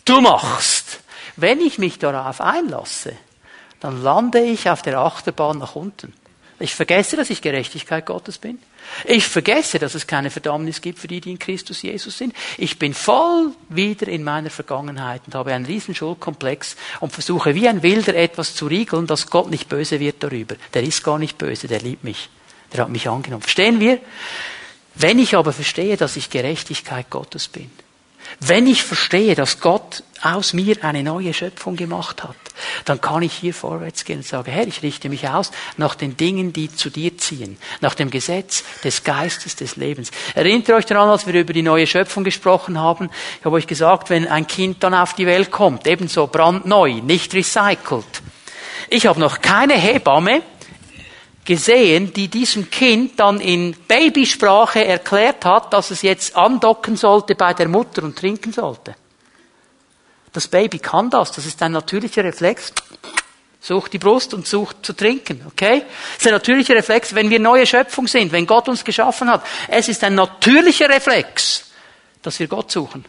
Du 0.05 0.21
machst. 0.21 0.99
Wenn 1.35 1.61
ich 1.61 1.77
mich 1.77 1.99
darauf 1.99 2.41
einlasse, 2.41 3.15
dann 3.79 4.01
lande 4.01 4.39
ich 4.41 4.69
auf 4.69 4.81
der 4.81 4.97
Achterbahn 4.99 5.59
nach 5.59 5.75
unten. 5.75 6.13
Ich 6.59 6.73
vergesse, 6.73 7.15
dass 7.15 7.29
ich 7.29 7.41
Gerechtigkeit 7.41 8.05
Gottes 8.05 8.39
bin. 8.39 8.57
Ich 9.05 9.27
vergesse, 9.27 9.77
dass 9.77 9.93
es 9.93 10.07
keine 10.07 10.31
Verdammnis 10.31 10.81
gibt 10.81 10.97
für 10.97 11.07
die, 11.07 11.21
die 11.21 11.31
in 11.31 11.39
Christus 11.39 11.83
Jesus 11.83 12.17
sind. 12.17 12.33
Ich 12.57 12.79
bin 12.79 12.95
voll 12.95 13.51
wieder 13.69 14.07
in 14.07 14.23
meiner 14.23 14.49
Vergangenheit 14.49 15.21
und 15.27 15.35
habe 15.35 15.53
einen 15.53 15.65
riesen 15.65 15.93
Schuldkomplex 15.93 16.75
und 16.99 17.11
versuche 17.11 17.53
wie 17.53 17.67
ein 17.67 17.83
Wilder 17.83 18.15
etwas 18.15 18.55
zu 18.55 18.65
riegeln, 18.65 19.05
dass 19.05 19.29
Gott 19.29 19.51
nicht 19.51 19.69
böse 19.69 19.99
wird 19.99 20.23
darüber. 20.23 20.55
Der 20.73 20.81
ist 20.81 21.03
gar 21.03 21.19
nicht 21.19 21.37
böse, 21.37 21.67
der 21.67 21.79
liebt 21.79 22.03
mich. 22.03 22.29
Der 22.73 22.81
hat 22.81 22.89
mich 22.89 23.07
angenommen. 23.07 23.43
Verstehen 23.43 23.79
wir? 23.79 23.99
Wenn 24.95 25.19
ich 25.19 25.35
aber 25.35 25.53
verstehe, 25.53 25.95
dass 25.95 26.15
ich 26.15 26.31
Gerechtigkeit 26.31 27.11
Gottes 27.11 27.47
bin, 27.47 27.69
wenn 28.39 28.67
ich 28.67 28.83
verstehe, 28.83 29.35
dass 29.35 29.59
Gott 29.59 30.03
aus 30.21 30.53
mir 30.53 30.83
eine 30.83 31.03
neue 31.03 31.33
Schöpfung 31.33 31.75
gemacht 31.75 32.23
hat, 32.23 32.35
dann 32.85 33.01
kann 33.01 33.21
ich 33.21 33.33
hier 33.33 33.53
vorwärts 33.53 34.03
gehen 34.05 34.17
und 34.17 34.25
sagen, 34.25 34.51
Herr, 34.51 34.67
ich 34.67 34.81
richte 34.81 35.09
mich 35.09 35.27
aus 35.27 35.51
nach 35.77 35.95
den 35.95 36.17
Dingen, 36.17 36.53
die 36.53 36.73
zu 36.73 36.89
dir 36.89 37.17
ziehen, 37.17 37.57
nach 37.81 37.93
dem 37.93 38.09
Gesetz 38.09 38.63
des 38.83 39.03
Geistes 39.03 39.55
des 39.55 39.75
Lebens. 39.75 40.11
Erinnert 40.35 40.67
ihr 40.69 40.75
euch 40.75 40.85
daran, 40.85 41.09
als 41.09 41.27
wir 41.27 41.39
über 41.39 41.53
die 41.53 41.61
neue 41.61 41.87
Schöpfung 41.87 42.23
gesprochen 42.23 42.79
haben? 42.79 43.09
Ich 43.39 43.45
habe 43.45 43.55
euch 43.55 43.67
gesagt, 43.67 44.09
wenn 44.09 44.27
ein 44.27 44.47
Kind 44.47 44.83
dann 44.83 44.93
auf 44.93 45.13
die 45.13 45.27
Welt 45.27 45.51
kommt, 45.51 45.87
ebenso 45.87 46.27
brandneu, 46.27 47.01
nicht 47.01 47.33
recycelt. 47.33 48.21
Ich 48.89 49.05
habe 49.05 49.19
noch 49.19 49.41
keine 49.41 49.73
Hebamme, 49.73 50.41
gesehen, 51.47 52.11
die 52.13 52.27
diesem 52.27 52.69
Kind 52.69 53.21
dann 53.21 53.39
in 53.39 53.73
Babysprache 53.87 54.83
erklärt 54.83 55.45
hat, 55.45 55.71
dass 55.71 55.91
es 55.91 56.01
jetzt 56.01 56.35
andocken 56.35 56.97
sollte 56.97 57.35
bei 57.35 57.53
der 57.53 57.69
Mutter 57.69 58.03
und 58.03 58.17
trinken 58.17 58.51
sollte. 58.51 58.95
Das 60.33 60.49
Baby 60.49 60.77
kann 60.77 61.09
das, 61.09 61.31
das 61.31 61.45
ist 61.45 61.63
ein 61.63 61.71
natürlicher 61.71 62.25
Reflex. 62.25 62.73
Sucht 63.61 63.93
die 63.93 63.97
Brust 63.97 64.33
und 64.33 64.45
sucht 64.45 64.85
zu 64.85 64.91
trinken, 64.91 65.41
okay? 65.47 65.83
Das 66.15 66.25
ist 66.25 66.27
ein 66.27 66.33
natürlicher 66.33 66.75
Reflex, 66.75 67.15
wenn 67.15 67.29
wir 67.29 67.39
neue 67.39 67.65
Schöpfung 67.65 68.07
sind, 68.07 68.33
wenn 68.33 68.45
Gott 68.45 68.67
uns 68.67 68.83
geschaffen 68.83 69.31
hat. 69.31 69.45
Es 69.69 69.87
ist 69.87 70.03
ein 70.03 70.15
natürlicher 70.15 70.89
Reflex, 70.89 71.71
dass 72.21 72.39
wir 72.39 72.47
Gott 72.47 72.71
suchen. 72.71 73.05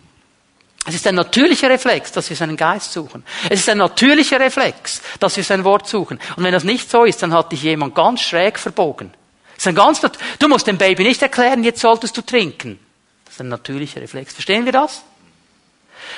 Es 0.88 0.94
ist 0.94 1.06
ein 1.06 1.16
natürlicher 1.16 1.68
Reflex, 1.68 2.12
dass 2.12 2.30
wir 2.30 2.36
seinen 2.36 2.56
Geist 2.56 2.94
suchen. 2.94 3.22
Es 3.50 3.60
ist 3.60 3.68
ein 3.68 3.76
natürlicher 3.76 4.40
Reflex, 4.40 5.02
dass 5.20 5.36
wir 5.36 5.44
sein 5.44 5.62
Wort 5.64 5.86
suchen. 5.86 6.18
Und 6.36 6.44
wenn 6.44 6.52
das 6.52 6.64
nicht 6.64 6.90
so 6.90 7.04
ist, 7.04 7.22
dann 7.22 7.34
hat 7.34 7.52
dich 7.52 7.62
jemand 7.62 7.94
ganz 7.94 8.22
schräg 8.22 8.58
verbogen. 8.58 9.12
Das 9.54 9.64
ist 9.64 9.68
ein 9.68 9.74
ganz, 9.74 10.00
du 10.00 10.48
musst 10.48 10.66
dem 10.66 10.78
Baby 10.78 11.04
nicht 11.04 11.20
erklären, 11.20 11.62
jetzt 11.62 11.82
solltest 11.82 12.16
du 12.16 12.22
trinken. 12.22 12.78
Das 13.26 13.34
ist 13.34 13.40
ein 13.42 13.48
natürlicher 13.48 14.00
Reflex. 14.00 14.32
Verstehen 14.32 14.64
wir 14.64 14.72
das? 14.72 15.02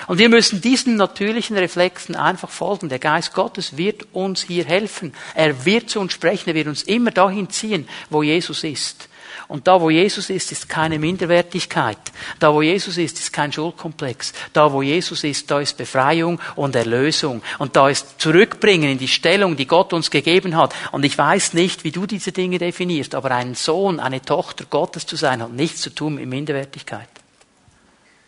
Und 0.07 0.19
wir 0.19 0.29
müssen 0.29 0.61
diesen 0.61 0.95
natürlichen 0.95 1.57
Reflexen 1.57 2.15
einfach 2.15 2.51
folgen. 2.51 2.89
Der 2.89 3.01
Geist 3.01 3.35
Gottes 3.35 3.77
wird 3.77 4.07
uns 4.13 4.43
hier 4.43 4.65
helfen. 4.67 5.15
Er 5.35 5.65
wird 5.65 5.91
zu 5.91 5.99
uns 5.99 6.13
sprechen. 6.13 6.51
Er 6.51 6.55
wird 6.55 6.69
uns 6.69 6.85
immer 6.85 7.11
dahin 7.11 7.51
ziehen, 7.51 7.89
wo 8.09 8.23
Jesus 8.23 8.63
ist. 8.63 9.09
Und 9.51 9.67
da, 9.67 9.81
wo 9.81 9.91
Jesus 9.91 10.31
ist, 10.31 10.53
ist 10.53 10.69
keine 10.69 11.01
Minderwertigkeit. 11.01 11.99
Da, 12.39 12.55
wo 12.55 12.63
Jesus 12.63 12.97
ist, 12.99 13.19
ist 13.19 13.33
kein 13.33 13.53
Schuldkomplex. 13.53 14.33
Da, 14.53 14.73
wo 14.73 14.81
Jesus 14.81 15.25
ist, 15.25 15.51
da 15.51 15.59
ist 15.59 15.77
Befreiung 15.77 16.41
und 16.55 16.77
Erlösung. 16.77 17.43
Und 17.59 17.75
da 17.75 17.89
ist 17.89 18.21
Zurückbringen 18.21 18.93
in 18.93 18.99
die 18.99 19.09
Stellung, 19.09 19.57
die 19.57 19.67
Gott 19.67 19.93
uns 19.93 20.13
gegeben 20.13 20.57
hat. 20.57 20.73
Und 20.93 21.05
ich 21.05 21.19
weiß 21.19 21.55
nicht, 21.55 21.83
wie 21.83 21.91
du 21.91 22.07
diese 22.07 22.31
Dinge 22.31 22.59
definierst, 22.59 23.17
aber 23.17 23.33
ein 23.33 23.57
Sohn, 23.57 23.99
eine 23.99 24.23
Tochter 24.23 24.67
Gottes 24.71 25.05
zu 25.05 25.17
sein, 25.17 25.43
hat 25.43 25.51
nichts 25.51 25.81
zu 25.81 25.91
tun 25.91 26.15
mit 26.15 26.27
Minderwertigkeit. 26.27 27.09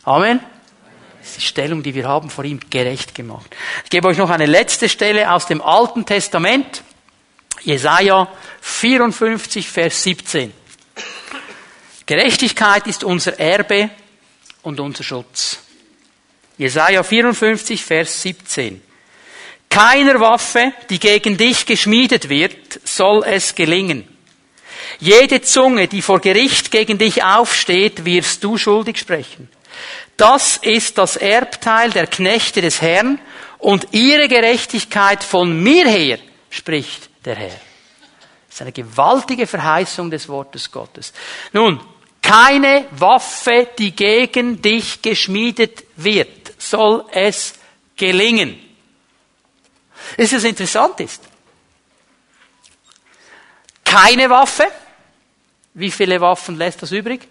Amen. 0.03 0.41
Das 1.21 1.31
ist 1.31 1.37
die 1.37 1.47
Stellung, 1.47 1.85
die 1.85 1.95
wir 1.95 2.09
haben, 2.09 2.31
vor 2.31 2.43
ihm 2.43 2.59
gerecht 2.69 3.15
gemacht. 3.15 3.55
Ich 3.85 3.91
gebe 3.91 4.09
euch 4.09 4.19
noch 4.19 4.31
eine 4.31 4.47
letzte 4.47 4.89
Stelle 4.89 5.33
aus 5.33 5.47
dem 5.47 5.63
Alten 5.63 6.05
Testament. 6.05 6.83
Jesaja 7.63 8.27
54, 8.61 9.69
Vers 9.69 10.03
17. 10.03 10.62
Gerechtigkeit 12.07 12.87
ist 12.87 13.05
unser 13.05 13.39
Erbe 13.39 13.91
und 14.63 14.81
unser 14.81 15.05
Schutz. 15.05 15.59
Jesaja 16.59 17.03
54, 17.03 17.83
Vers 17.83 18.23
17. 18.23 18.83
Keiner 19.69 20.21
Waffe, 20.21 20.73
die 20.91 20.99
gegen 20.99 21.37
dich 21.37 21.65
geschmiedet 21.65 22.29
wird, 22.29 22.81
soll 22.85 23.25
es 23.25 23.55
gelingen. 23.55 24.07
Jede 25.01 25.41
Zunge, 25.41 25.89
die 25.89 26.03
vor 26.03 26.21
Gericht 26.21 26.71
gegen 26.71 26.99
dich 26.99 27.25
aufsteht, 27.25 28.05
wirst 28.05 28.45
du 28.45 28.59
schuldig 28.59 28.99
sprechen. 28.99 29.49
Das 30.17 30.59
ist 30.59 30.99
das 30.99 31.17
Erbteil 31.17 31.91
der 31.91 32.07
Knechte 32.07 32.61
des 32.61 32.83
Herrn 32.83 33.19
und 33.59 33.89
ihre 33.93 34.29
Gerechtigkeit 34.29 35.25
von 35.25 35.63
mir 35.63 35.89
her, 35.89 36.19
spricht 36.51 37.09
der 37.25 37.37
Herr. 37.37 37.49
Das 37.49 38.57
ist 38.57 38.63
eine 38.63 38.73
gewaltige 38.73 39.47
Verheißung 39.47 40.11
des 40.11 40.29
Wortes 40.29 40.71
Gottes. 40.71 41.15
Nun, 41.53 41.81
keine 42.23 42.87
Waffe, 42.93 43.69
die 43.79 43.91
gegen 43.91 44.63
dich 44.63 45.03
geschmiedet 45.03 45.85
wird, 45.97 46.55
soll 46.57 47.05
es 47.11 47.55
gelingen. 47.97 48.59
Ist 50.17 50.33
es 50.33 50.45
interessant 50.45 51.01
ist? 51.01 51.23
Keine 53.85 54.31
Waffe. 54.31 54.67
Wie 55.75 55.91
viele 55.91 56.21
Waffen 56.21 56.57
lässt 56.57 56.83
das 56.83 56.93
übrig? 56.93 57.29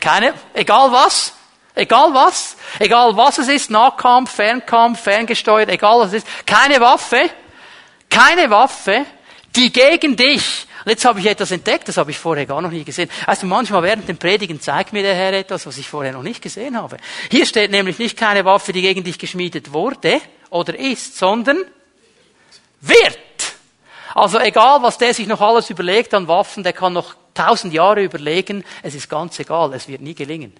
Keine. 0.00 0.34
Egal 0.54 0.92
was. 0.92 1.32
Egal 1.74 2.12
was. 2.14 2.56
Egal 2.78 3.16
was 3.16 3.38
es 3.38 3.48
ist. 3.48 3.70
Nahkampf, 3.70 4.32
Fernkampf, 4.32 5.00
ferngesteuert, 5.00 5.68
egal 5.70 6.00
was 6.00 6.08
es 6.08 6.24
ist. 6.24 6.46
Keine 6.46 6.80
Waffe. 6.80 7.30
Keine 8.08 8.48
Waffe, 8.50 9.04
die 9.56 9.72
gegen 9.72 10.16
dich 10.16 10.66
und 10.86 10.90
jetzt 10.90 11.04
habe 11.04 11.18
ich 11.18 11.26
etwas 11.26 11.50
entdeckt, 11.50 11.88
das 11.88 11.96
habe 11.96 12.12
ich 12.12 12.18
vorher 12.18 12.46
gar 12.46 12.62
noch 12.62 12.70
nie 12.70 12.84
gesehen. 12.84 13.10
Also 13.26 13.44
manchmal 13.44 13.82
während 13.82 14.08
dem 14.08 14.18
Predigen 14.18 14.60
zeigt 14.60 14.92
mir 14.92 15.02
der 15.02 15.16
Herr 15.16 15.32
etwas, 15.32 15.66
was 15.66 15.78
ich 15.78 15.88
vorher 15.88 16.12
noch 16.12 16.22
nicht 16.22 16.40
gesehen 16.40 16.76
habe. 16.76 16.98
Hier 17.28 17.44
steht 17.44 17.72
nämlich 17.72 17.98
nicht 17.98 18.16
keine 18.16 18.44
Waffe, 18.44 18.72
die 18.72 18.82
gegen 18.82 19.02
dich 19.02 19.18
geschmiedet 19.18 19.72
wurde 19.72 20.20
oder 20.48 20.78
ist, 20.78 21.18
sondern 21.18 21.58
wird. 22.80 23.18
Also 24.14 24.38
egal, 24.38 24.80
was 24.80 24.96
der 24.96 25.12
sich 25.12 25.26
noch 25.26 25.40
alles 25.40 25.70
überlegt 25.70 26.14
an 26.14 26.28
Waffen, 26.28 26.62
der 26.62 26.72
kann 26.72 26.92
noch 26.92 27.16
tausend 27.34 27.74
Jahre 27.74 28.04
überlegen, 28.04 28.64
es 28.84 28.94
ist 28.94 29.10
ganz 29.10 29.40
egal, 29.40 29.74
es 29.74 29.88
wird 29.88 30.02
nie 30.02 30.14
gelingen. 30.14 30.52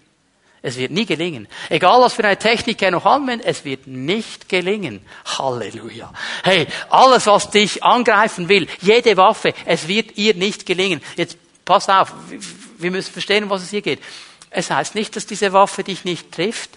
Es 0.67 0.77
wird 0.77 0.91
nie 0.91 1.07
gelingen. 1.07 1.47
Egal 1.69 2.01
was 2.01 2.15
für 2.15 2.25
eine 2.25 2.37
Technik 2.37 2.83
er 2.83 2.91
noch 2.91 3.07
anwendet, 3.07 3.47
es 3.47 3.65
wird 3.65 3.87
nicht 3.87 4.49
gelingen. 4.49 5.01
Halleluja. 5.39 6.13
Hey, 6.43 6.67
alles 6.91 7.29
was 7.29 7.53
dich 7.53 7.85
angreifen 7.85 8.49
will, 8.49 8.67
jede 8.81 9.17
Waffe, 9.17 9.55
es 9.65 9.87
wird 9.87 10.19
ihr 10.19 10.35
nicht 10.35 10.67
gelingen. 10.67 11.01
Jetzt 11.15 11.39
pass 11.65 11.89
auf, 11.89 12.13
wir 12.79 12.91
müssen 12.91 13.13
verstehen, 13.13 13.49
was 13.49 13.63
es 13.63 13.71
hier 13.71 13.81
geht. 13.81 14.01
Es 14.51 14.69
heißt 14.69 14.97
nicht, 14.97 15.15
dass 15.15 15.27
diese 15.27 15.53
Waffe 15.53 15.85
dich 15.85 16.05
nicht 16.05 16.33
trifft. 16.33 16.71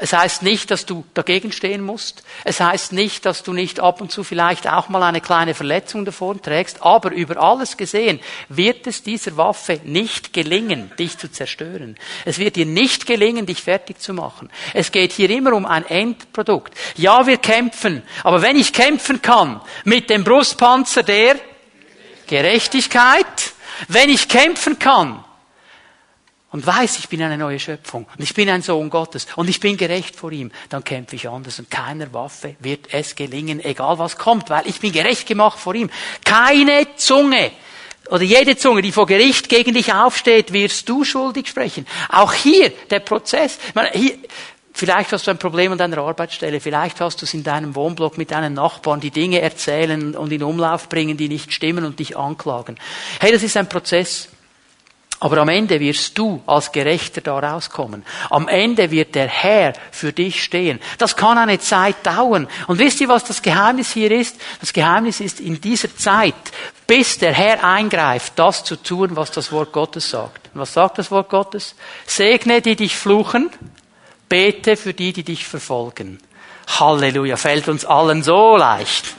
Es 0.00 0.12
heißt 0.12 0.42
nicht, 0.42 0.70
dass 0.70 0.86
du 0.86 1.04
dagegen 1.14 1.50
stehen 1.50 1.82
musst. 1.82 2.22
Es 2.44 2.60
heißt 2.60 2.92
nicht, 2.92 3.26
dass 3.26 3.42
du 3.42 3.52
nicht 3.52 3.80
ab 3.80 4.00
und 4.00 4.12
zu 4.12 4.22
vielleicht 4.22 4.68
auch 4.68 4.88
mal 4.88 5.02
eine 5.02 5.20
kleine 5.20 5.54
Verletzung 5.54 6.04
davon 6.04 6.40
trägst. 6.40 6.82
Aber 6.82 7.10
über 7.10 7.36
alles 7.42 7.76
gesehen 7.76 8.20
wird 8.48 8.86
es 8.86 9.02
dieser 9.02 9.36
Waffe 9.36 9.80
nicht 9.84 10.32
gelingen, 10.32 10.92
dich 10.98 11.18
zu 11.18 11.30
zerstören. 11.30 11.96
Es 12.24 12.38
wird 12.38 12.56
dir 12.56 12.66
nicht 12.66 13.06
gelingen, 13.06 13.44
dich 13.44 13.62
fertig 13.62 14.00
zu 14.00 14.14
machen. 14.14 14.50
Es 14.72 14.92
geht 14.92 15.12
hier 15.12 15.30
immer 15.30 15.52
um 15.52 15.66
ein 15.66 15.84
Endprodukt. 15.84 16.74
Ja, 16.96 17.26
wir 17.26 17.38
kämpfen. 17.38 18.02
Aber 18.22 18.40
wenn 18.40 18.56
ich 18.56 18.72
kämpfen 18.72 19.20
kann 19.20 19.60
mit 19.84 20.10
dem 20.10 20.22
Brustpanzer 20.22 21.02
der 21.02 21.36
Gerechtigkeit, 22.28 23.26
wenn 23.88 24.10
ich 24.10 24.28
kämpfen 24.28 24.78
kann 24.78 25.24
und 26.50 26.66
weiß, 26.66 26.98
ich 26.98 27.08
bin 27.08 27.22
eine 27.22 27.36
neue 27.36 27.60
Schöpfung 27.60 28.06
und 28.16 28.22
ich 28.22 28.34
bin 28.34 28.48
ein 28.48 28.62
Sohn 28.62 28.88
Gottes 28.90 29.26
und 29.36 29.48
ich 29.48 29.60
bin 29.60 29.76
gerecht 29.76 30.16
vor 30.16 30.32
ihm, 30.32 30.50
dann 30.70 30.82
kämpfe 30.82 31.16
ich 31.16 31.28
anders 31.28 31.58
und 31.58 31.70
keiner 31.70 32.12
Waffe 32.14 32.56
wird 32.60 32.92
es 32.92 33.14
gelingen, 33.14 33.62
egal 33.62 33.98
was 33.98 34.16
kommt, 34.16 34.48
weil 34.50 34.66
ich 34.66 34.80
bin 34.80 34.92
gerecht 34.92 35.26
gemacht 35.26 35.58
vor 35.58 35.74
ihm. 35.74 35.90
Keine 36.24 36.86
Zunge 36.96 37.50
oder 38.10 38.22
jede 38.22 38.56
Zunge, 38.56 38.80
die 38.80 38.92
vor 38.92 39.06
Gericht 39.06 39.48
gegen 39.48 39.74
dich 39.74 39.92
aufsteht, 39.92 40.52
wirst 40.52 40.88
du 40.88 41.04
schuldig 41.04 41.48
sprechen. 41.48 41.86
Auch 42.08 42.32
hier 42.32 42.70
der 42.90 43.00
Prozess. 43.00 43.58
Meine, 43.74 43.90
hier, 43.90 44.16
Vielleicht 44.78 45.10
hast 45.10 45.26
du 45.26 45.32
ein 45.32 45.38
Problem 45.38 45.72
an 45.72 45.78
deiner 45.78 45.98
Arbeitsstelle, 45.98 46.60
vielleicht 46.60 47.00
hast 47.00 47.20
du 47.20 47.24
es 47.24 47.34
in 47.34 47.42
deinem 47.42 47.74
Wohnblock 47.74 48.16
mit 48.16 48.30
deinen 48.30 48.54
Nachbarn, 48.54 49.00
die 49.00 49.10
Dinge 49.10 49.40
erzählen 49.40 50.14
und 50.14 50.30
in 50.30 50.44
Umlauf 50.44 50.88
bringen, 50.88 51.16
die 51.16 51.28
nicht 51.28 51.52
stimmen 51.52 51.84
und 51.84 51.98
dich 51.98 52.16
anklagen. 52.16 52.78
Hey, 53.18 53.32
das 53.32 53.42
ist 53.42 53.56
ein 53.56 53.68
Prozess. 53.68 54.28
Aber 55.20 55.38
am 55.38 55.48
Ende 55.48 55.80
wirst 55.80 56.16
du 56.16 56.40
als 56.46 56.70
Gerechter 56.70 57.20
da 57.20 57.38
rauskommen. 57.38 58.04
Am 58.30 58.46
Ende 58.46 58.92
wird 58.92 59.16
der 59.16 59.26
Herr 59.26 59.72
für 59.90 60.12
dich 60.12 60.44
stehen. 60.44 60.78
Das 60.98 61.16
kann 61.16 61.38
eine 61.38 61.58
Zeit 61.58 62.06
dauern. 62.06 62.46
Und 62.68 62.78
wisst 62.78 63.00
ihr, 63.00 63.08
was 63.08 63.24
das 63.24 63.42
Geheimnis 63.42 63.92
hier 63.92 64.12
ist? 64.12 64.36
Das 64.60 64.72
Geheimnis 64.72 65.18
ist 65.18 65.40
in 65.40 65.60
dieser 65.60 65.94
Zeit, 65.96 66.34
bis 66.86 67.18
der 67.18 67.32
Herr 67.32 67.64
eingreift, 67.64 68.34
das 68.36 68.62
zu 68.62 68.76
tun, 68.76 69.16
was 69.16 69.32
das 69.32 69.50
Wort 69.50 69.72
Gottes 69.72 70.08
sagt. 70.08 70.50
Und 70.54 70.60
was 70.60 70.72
sagt 70.72 70.98
das 70.98 71.10
Wort 71.10 71.30
Gottes? 71.30 71.74
Segne 72.06 72.62
die 72.62 72.76
dich 72.76 72.96
fluchen, 72.96 73.50
bete 74.28 74.76
für 74.76 74.94
die, 74.94 75.12
die 75.12 75.24
dich 75.24 75.46
verfolgen. 75.46 76.20
Halleluja, 76.78 77.36
fällt 77.36 77.68
uns 77.68 77.84
allen 77.84 78.22
so 78.22 78.56
leicht. 78.56 79.16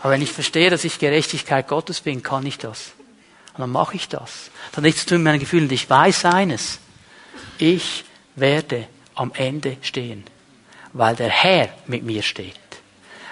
Aber 0.00 0.12
wenn 0.12 0.22
ich 0.22 0.32
verstehe, 0.32 0.70
dass 0.70 0.84
ich 0.84 0.98
Gerechtigkeit 0.98 1.68
Gottes 1.68 2.00
bin, 2.00 2.22
kann 2.22 2.44
ich 2.44 2.58
das. 2.58 2.92
Und 3.58 3.62
dann 3.62 3.70
mache 3.70 3.96
ich 3.96 4.08
das. 4.08 4.52
Dann 4.70 4.84
nichts 4.84 5.00
zu 5.00 5.08
tun 5.08 5.18
mit 5.18 5.32
meinen 5.32 5.40
Gefühlen. 5.40 5.68
Ich 5.72 5.90
weiß 5.90 6.26
eines. 6.26 6.78
Ich 7.58 8.04
werde 8.36 8.86
am 9.16 9.32
Ende 9.34 9.78
stehen, 9.82 10.22
weil 10.92 11.16
der 11.16 11.28
Herr 11.28 11.68
mit 11.88 12.04
mir 12.04 12.22
steht. 12.22 12.54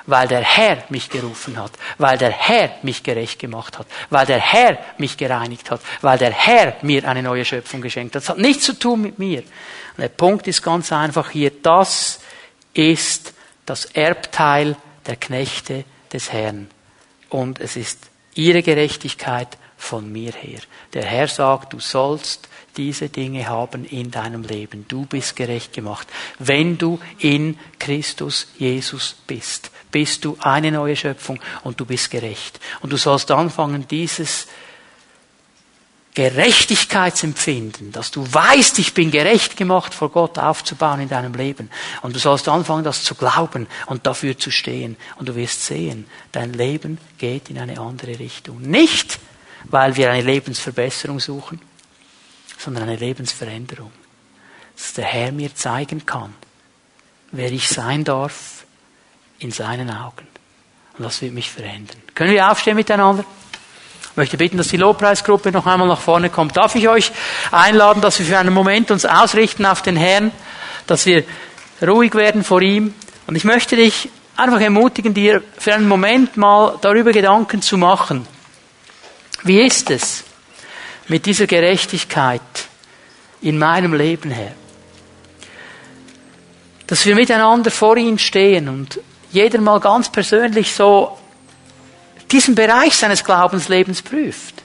Weil 0.06 0.26
der 0.26 0.42
Herr 0.42 0.82
mich 0.88 1.10
gerufen 1.10 1.56
hat, 1.56 1.70
weil 1.98 2.18
der 2.18 2.32
Herr 2.32 2.70
mich 2.82 3.04
gerecht 3.04 3.38
gemacht 3.38 3.78
hat, 3.78 3.86
weil 4.10 4.26
der 4.26 4.40
Herr 4.40 4.78
mich 4.98 5.16
gereinigt 5.16 5.70
hat, 5.70 5.80
weil 6.00 6.18
der 6.18 6.32
Herr 6.32 6.74
mir 6.82 7.08
eine 7.08 7.22
neue 7.22 7.44
Schöpfung 7.44 7.80
geschenkt 7.80 8.16
hat. 8.16 8.22
Das 8.22 8.28
hat 8.30 8.38
nichts 8.38 8.64
zu 8.64 8.76
tun 8.76 9.02
mit 9.02 9.20
mir. 9.20 9.40
Und 9.40 9.98
der 9.98 10.08
Punkt 10.08 10.48
ist 10.48 10.60
ganz 10.60 10.90
einfach 10.90 11.30
hier, 11.30 11.52
das 11.62 12.18
ist 12.74 13.32
das 13.64 13.84
Erbteil 13.84 14.76
der 15.06 15.16
Knechte 15.16 15.84
des 16.12 16.32
Herrn. 16.32 16.68
Und 17.28 17.60
es 17.60 17.76
ist 17.76 18.10
ihre 18.34 18.62
Gerechtigkeit 18.62 19.56
von 19.86 20.10
mir 20.10 20.32
her. 20.32 20.60
Der 20.92 21.04
Herr 21.04 21.28
sagt, 21.28 21.72
du 21.72 21.80
sollst 21.80 22.48
diese 22.76 23.08
Dinge 23.08 23.48
haben 23.48 23.84
in 23.84 24.10
deinem 24.10 24.42
Leben. 24.42 24.84
Du 24.88 25.06
bist 25.06 25.34
gerecht 25.36 25.72
gemacht. 25.72 26.06
Wenn 26.38 26.76
du 26.76 26.98
in 27.18 27.58
Christus 27.78 28.48
Jesus 28.58 29.16
bist, 29.26 29.70
bist 29.90 30.24
du 30.24 30.36
eine 30.40 30.70
neue 30.70 30.96
Schöpfung 30.96 31.40
und 31.64 31.80
du 31.80 31.86
bist 31.86 32.10
gerecht. 32.10 32.60
Und 32.80 32.92
du 32.92 32.98
sollst 32.98 33.30
anfangen, 33.30 33.88
dieses 33.88 34.46
Gerechtigkeitsempfinden, 36.16 37.92
dass 37.92 38.10
du 38.10 38.26
weißt, 38.26 38.78
ich 38.78 38.94
bin 38.94 39.10
gerecht 39.10 39.58
gemacht 39.58 39.92
vor 39.92 40.10
Gott 40.10 40.38
aufzubauen 40.38 41.00
in 41.00 41.10
deinem 41.10 41.34
Leben. 41.34 41.70
Und 42.00 42.16
du 42.16 42.18
sollst 42.18 42.48
anfangen, 42.48 42.84
das 42.84 43.04
zu 43.04 43.14
glauben 43.14 43.66
und 43.84 44.06
dafür 44.06 44.38
zu 44.38 44.50
stehen. 44.50 44.96
Und 45.16 45.28
du 45.28 45.36
wirst 45.36 45.66
sehen, 45.66 46.06
dein 46.32 46.54
Leben 46.54 46.96
geht 47.18 47.50
in 47.50 47.58
eine 47.58 47.78
andere 47.78 48.18
Richtung. 48.18 48.62
Nicht, 48.62 49.18
weil 49.70 49.96
wir 49.96 50.10
eine 50.10 50.22
Lebensverbesserung 50.22 51.20
suchen, 51.20 51.60
sondern 52.58 52.84
eine 52.84 52.96
Lebensveränderung. 52.96 53.92
Dass 54.76 54.92
der 54.94 55.04
Herr 55.04 55.32
mir 55.32 55.54
zeigen 55.54 56.04
kann, 56.04 56.34
wer 57.32 57.50
ich 57.50 57.68
sein 57.68 58.04
darf 58.04 58.64
in 59.38 59.50
seinen 59.50 59.90
Augen. 59.90 60.26
Und 60.98 61.04
das 61.04 61.20
wird 61.20 61.32
mich 61.32 61.50
verändern. 61.50 61.96
Können 62.14 62.32
wir 62.32 62.50
aufstehen 62.50 62.76
miteinander? 62.76 63.24
Ich 64.10 64.16
möchte 64.16 64.38
bitten, 64.38 64.56
dass 64.56 64.68
die 64.68 64.78
Lobpreisgruppe 64.78 65.52
noch 65.52 65.66
einmal 65.66 65.88
nach 65.88 66.00
vorne 66.00 66.30
kommt. 66.30 66.56
Darf 66.56 66.74
ich 66.74 66.88
euch 66.88 67.12
einladen, 67.50 68.00
dass 68.00 68.18
wir 68.18 68.24
für 68.24 68.38
einen 68.38 68.54
Moment 68.54 68.90
uns 68.90 69.04
ausrichten 69.04 69.66
auf 69.66 69.82
den 69.82 69.96
Herrn, 69.96 70.32
dass 70.86 71.04
wir 71.04 71.24
ruhig 71.86 72.14
werden 72.14 72.42
vor 72.42 72.62
ihm. 72.62 72.94
Und 73.26 73.36
ich 73.36 73.44
möchte 73.44 73.76
dich 73.76 74.08
einfach 74.36 74.60
ermutigen, 74.60 75.12
dir 75.12 75.42
für 75.58 75.74
einen 75.74 75.88
Moment 75.88 76.38
mal 76.38 76.78
darüber 76.80 77.12
Gedanken 77.12 77.60
zu 77.60 77.76
machen. 77.76 78.26
Wie 79.46 79.60
ist 79.60 79.90
es 79.90 80.24
mit 81.06 81.24
dieser 81.24 81.46
Gerechtigkeit 81.46 82.40
in 83.40 83.58
meinem 83.58 83.94
Leben, 83.94 84.32
Herr? 84.32 84.52
Dass 86.88 87.06
wir 87.06 87.14
miteinander 87.14 87.70
vor 87.70 87.96
ihm 87.96 88.18
stehen 88.18 88.68
und 88.68 89.00
jeder 89.30 89.60
mal 89.60 89.78
ganz 89.78 90.10
persönlich 90.10 90.74
so 90.74 91.16
diesen 92.32 92.56
Bereich 92.56 92.96
seines 92.96 93.22
Glaubenslebens 93.22 94.02
prüft. 94.02 94.64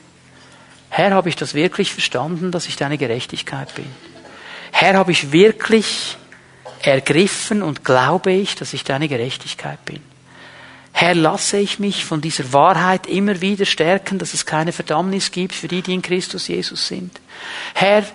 Herr, 0.89 1.11
habe 1.11 1.29
ich 1.29 1.36
das 1.36 1.53
wirklich 1.53 1.93
verstanden, 1.93 2.51
dass 2.51 2.67
ich 2.67 2.75
deine 2.75 2.97
Gerechtigkeit 2.97 3.75
bin? 3.75 3.88
Herr, 4.71 4.95
habe 4.95 5.11
ich 5.11 5.32
wirklich 5.32 6.17
ergriffen 6.82 7.61
und 7.61 7.86
glaube 7.86 8.32
ich, 8.32 8.55
dass 8.55 8.73
ich 8.73 8.84
deine 8.84 9.07
Gerechtigkeit 9.07 9.84
bin? 9.86 10.11
Herr, 10.94 11.16
lasse 11.16 11.58
ich 11.58 11.80
mich 11.80 12.06
von 12.06 12.22
dieser 12.22 12.54
Wahrheit 12.54 13.08
immer 13.08 13.42
wieder 13.42 13.66
stärken, 13.66 14.20
dass 14.20 14.34
es 14.34 14.46
keine 14.46 14.72
Verdammnis 14.72 15.32
gibt 15.32 15.54
für 15.54 15.68
die, 15.68 15.82
die 15.82 15.94
in 15.94 16.02
Christus 16.02 16.48
Jesus 16.48 16.88
sind. 16.88 17.20
Herr, 17.74 18.06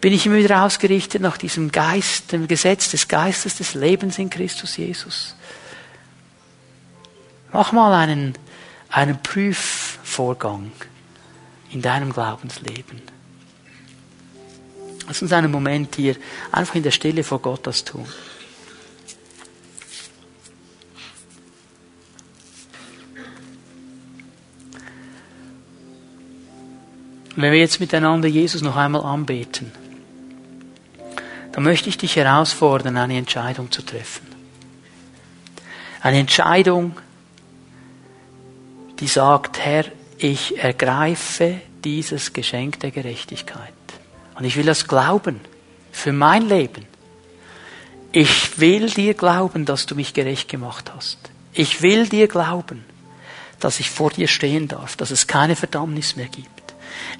bin 0.00 0.12
ich 0.12 0.26
immer 0.26 0.36
wieder 0.36 0.64
ausgerichtet 0.64 1.22
nach 1.22 1.36
diesem 1.36 1.70
Geist, 1.70 2.32
dem 2.32 2.48
Gesetz 2.48 2.90
des 2.90 3.06
Geistes 3.06 3.58
des 3.58 3.74
Lebens 3.74 4.18
in 4.18 4.30
Christus 4.30 4.76
Jesus. 4.76 5.36
Mach 7.52 7.72
mal 7.72 7.92
einen 7.92 8.34
einen 8.92 9.20
Prüfvorgang 9.22 10.70
in 11.70 11.80
deinem 11.80 12.12
Glaubensleben. 12.12 13.00
Lass 15.06 15.22
uns 15.22 15.32
einen 15.32 15.50
Moment 15.50 15.96
hier 15.96 16.16
einfach 16.52 16.74
in 16.74 16.82
der 16.82 16.90
Stille 16.90 17.24
vor 17.24 17.40
Gott 17.40 17.66
das 17.66 17.84
tun. 17.84 18.06
Wenn 27.36 27.52
wir 27.52 27.58
jetzt 27.58 27.80
miteinander 27.80 28.28
Jesus 28.28 28.62
noch 28.62 28.76
einmal 28.76 29.02
anbeten, 29.02 29.72
dann 31.52 31.64
möchte 31.64 31.88
ich 31.88 31.98
dich 31.98 32.16
herausfordern, 32.16 32.96
eine 32.96 33.16
Entscheidung 33.16 33.70
zu 33.70 33.82
treffen. 33.82 34.26
Eine 36.00 36.18
Entscheidung, 36.18 36.96
die 39.00 39.06
sagt, 39.06 39.60
Herr, 39.60 39.84
ich 40.18 40.58
ergreife 40.58 41.60
dieses 41.84 42.32
Geschenk 42.32 42.80
der 42.80 42.90
Gerechtigkeit. 42.90 43.72
Und 44.34 44.44
ich 44.44 44.56
will 44.56 44.64
das 44.64 44.88
glauben 44.88 45.40
für 45.90 46.12
mein 46.12 46.48
Leben. 46.48 46.86
Ich 48.12 48.58
will 48.58 48.90
dir 48.90 49.14
glauben, 49.14 49.64
dass 49.64 49.86
du 49.86 49.94
mich 49.94 50.14
gerecht 50.14 50.48
gemacht 50.48 50.92
hast. 50.94 51.18
Ich 51.52 51.82
will 51.82 52.08
dir 52.08 52.28
glauben, 52.28 52.84
dass 53.60 53.80
ich 53.80 53.90
vor 53.90 54.10
dir 54.10 54.28
stehen 54.28 54.68
darf, 54.68 54.96
dass 54.96 55.10
es 55.10 55.26
keine 55.26 55.56
Verdammnis 55.56 56.16
mehr 56.16 56.28
gibt. 56.28 56.61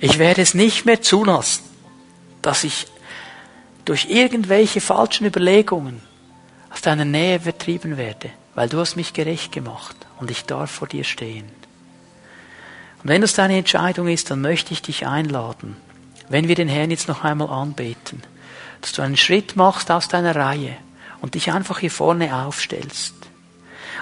Ich 0.01 0.18
werde 0.18 0.43
es 0.43 0.55
nicht 0.55 0.85
mehr 0.85 1.03
zulassen, 1.03 1.64
dass 2.43 2.64
ich 2.64 2.87
durch 3.85 4.07
irgendwelche 4.11 4.80
falschen 4.80 5.26
Überlegungen 5.26 6.01
aus 6.70 6.83
deiner 6.83 7.05
Nähe 7.05 7.41
vertrieben 7.41 7.97
werde, 7.97 8.30
weil 8.55 8.68
du 8.68 8.78
hast 8.78 8.97
mich 8.97 9.12
gerecht 9.12 9.53
gemacht 9.53 9.97
und 10.20 10.30
ich 10.30 10.45
darf 10.45 10.70
vor 10.70 10.89
dir 10.89 11.05
stehen. 11.05 11.45
Und 13.03 13.09
wenn 13.09 13.20
das 13.20 13.35
deine 13.35 13.59
Entscheidung 13.59 14.09
ist, 14.09 14.30
dann 14.30 14.41
möchte 14.41 14.72
ich 14.72 14.83
dich 14.83 15.07
einladen, 15.07 15.76
wenn 16.28 16.49
wir 16.49 16.55
den 16.55 16.68
Herrn 16.68 16.91
jetzt 16.91 17.09
noch 17.09 17.24
einmal 17.24 17.51
anbeten, 17.51 18.22
dass 18.80 18.93
du 18.93 19.03
einen 19.03 19.16
Schritt 19.16 19.57
machst 19.57 19.91
aus 19.91 20.09
deiner 20.09 20.37
Reihe 20.37 20.76
und 21.20 21.35
dich 21.35 21.53
einfach 21.53 21.80
hier 21.80 21.91
vorne 21.91 22.35
aufstellst. 22.35 23.14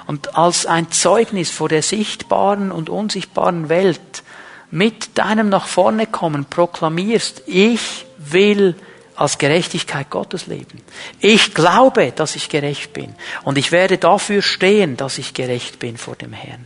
Und 0.07 0.37
als 0.37 0.67
ein 0.67 0.91
Zeugnis 0.91 1.51
vor 1.51 1.69
der 1.69 1.83
sichtbaren 1.83 2.73
und 2.73 2.89
unsichtbaren 2.89 3.69
Welt 3.69 4.23
mit 4.71 5.19
deinem 5.19 5.49
nach 5.49 5.67
vorne 5.67 6.07
kommen 6.07 6.45
proklamierst, 6.45 7.43
ich 7.47 8.07
will 8.19 8.77
als 9.17 9.37
Gerechtigkeit 9.37 10.09
Gottes 10.09 10.47
leben. 10.47 10.81
Ich 11.21 11.53
glaube, 11.53 12.13
dass 12.13 12.37
ich 12.37 12.49
gerecht 12.49 12.95
bin. 12.95 13.15
Und 13.43 13.59
ich 13.59 13.71
werde 13.71 13.99
dafür 13.99 14.41
stehen, 14.41 14.97
dass 14.97 15.19
ich 15.19 15.35
gerecht 15.35 15.79
bin 15.79 15.99
vor 15.99 16.17
dem 16.17 16.33
Herrn. 16.33 16.65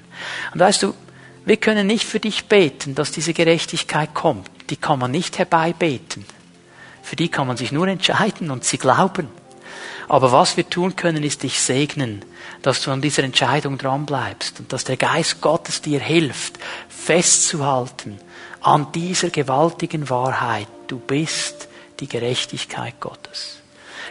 Und 0.53 0.61
weißt 0.61 0.85
du, 0.85 0.95
wir 1.45 1.57
können 1.57 1.87
nicht 1.87 2.05
für 2.05 2.21
dich 2.21 2.45
beten, 2.45 2.95
dass 2.95 3.11
diese 3.11 3.35
Gerechtigkeit 3.35 4.15
kommt. 4.15 4.49
Die 4.71 4.77
kann 4.77 4.99
man 4.99 5.11
nicht 5.11 5.39
herbeibeten. 5.39 6.25
Für 7.03 7.17
die 7.17 7.29
kann 7.29 7.47
man 7.47 7.57
sich 7.57 7.73
nur 7.73 7.89
entscheiden 7.89 8.51
und 8.51 8.65
sie 8.65 8.79
glauben. 8.79 9.29
Aber 10.09 10.33
was 10.33 10.57
wir 10.57 10.69
tun 10.69 10.97
können, 10.97 11.23
ist 11.23 11.43
dich 11.43 11.61
segnen, 11.61 12.25
dass 12.65 12.81
du 12.81 12.91
an 12.91 13.03
dieser 13.03 13.25
Entscheidung 13.25 13.77
dranbleibst 13.77 14.59
und 14.59 14.73
dass 14.73 14.85
der 14.85 14.97
Geist 14.97 15.43
Gottes 15.43 15.83
dir 15.83 16.01
hilft, 16.01 16.59
festzuhalten 16.89 18.19
an 18.63 18.91
dieser 18.93 19.29
gewaltigen 19.29 20.09
Wahrheit. 20.09 20.67
Du 20.87 20.99
bist 20.99 21.69
die 22.01 22.09
Gerechtigkeit 22.09 22.99
Gottes. 23.01 23.59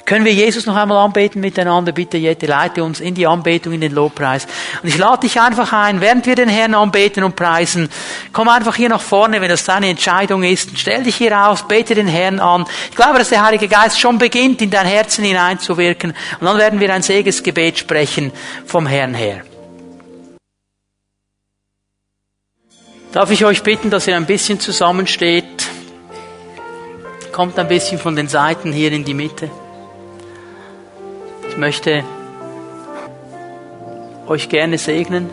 Können 0.05 0.25
wir 0.25 0.33
Jesus 0.33 0.65
noch 0.65 0.75
einmal 0.75 0.97
anbeten 0.97 1.39
miteinander? 1.39 1.93
Bitte, 1.93 2.17
Jette, 2.17 2.45
leite 2.45 2.83
uns 2.83 2.99
in 2.99 3.15
die 3.15 3.25
Anbetung, 3.25 3.71
in 3.71 3.79
den 3.79 3.93
Lobpreis. 3.93 4.45
Und 4.81 4.89
ich 4.89 4.97
lade 4.97 5.21
dich 5.21 5.39
einfach 5.39 5.71
ein, 5.71 6.01
während 6.01 6.25
wir 6.25 6.35
den 6.35 6.49
Herrn 6.49 6.73
anbeten 6.73 7.23
und 7.23 7.37
preisen, 7.37 7.89
komm 8.33 8.49
einfach 8.49 8.75
hier 8.75 8.89
nach 8.89 9.01
vorne, 9.01 9.39
wenn 9.39 9.47
das 9.47 9.63
deine 9.63 9.87
Entscheidung 9.87 10.43
ist. 10.43 10.77
Stell 10.77 11.03
dich 11.03 11.15
hier 11.15 11.47
aus, 11.47 11.65
bete 11.65 11.95
den 11.95 12.07
Herrn 12.07 12.41
an. 12.41 12.65
Ich 12.89 12.97
glaube, 12.97 13.17
dass 13.17 13.29
der 13.29 13.45
Heilige 13.45 13.69
Geist 13.69 13.97
schon 13.97 14.17
beginnt, 14.17 14.61
in 14.61 14.69
dein 14.69 14.85
Herzen 14.85 15.23
hineinzuwirken. 15.23 16.13
Und 16.39 16.45
dann 16.45 16.57
werden 16.57 16.81
wir 16.81 16.93
ein 16.93 17.01
Segesgebet 17.01 17.79
sprechen 17.79 18.33
vom 18.65 18.85
Herrn 18.85 19.13
her. 19.13 19.43
Darf 23.13 23.31
ich 23.31 23.45
euch 23.45 23.63
bitten, 23.63 23.89
dass 23.89 24.07
ihr 24.07 24.17
ein 24.17 24.25
bisschen 24.25 24.59
zusammensteht? 24.59 25.67
Kommt 27.31 27.57
ein 27.57 27.69
bisschen 27.69 27.99
von 27.99 28.17
den 28.17 28.27
Seiten 28.27 28.73
hier 28.73 28.91
in 28.91 29.05
die 29.05 29.13
Mitte. 29.13 29.49
Ich 31.53 31.59
möchte 31.59 32.03
euch 34.25 34.49
gerne 34.49 34.79
segnen. 34.79 35.29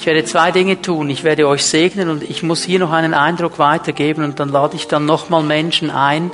Ich 0.00 0.04
werde 0.04 0.24
zwei 0.24 0.50
Dinge 0.50 0.82
tun. 0.82 1.08
Ich 1.10 1.22
werde 1.22 1.46
euch 1.46 1.64
segnen 1.64 2.10
und 2.10 2.28
ich 2.28 2.42
muss 2.42 2.64
hier 2.64 2.80
noch 2.80 2.90
einen 2.90 3.14
Eindruck 3.14 3.60
weitergeben 3.60 4.24
und 4.24 4.40
dann 4.40 4.48
lade 4.48 4.74
ich 4.74 4.88
dann 4.88 5.06
nochmal 5.06 5.44
Menschen 5.44 5.92
ein. 5.92 6.32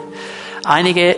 Einige 0.65 1.17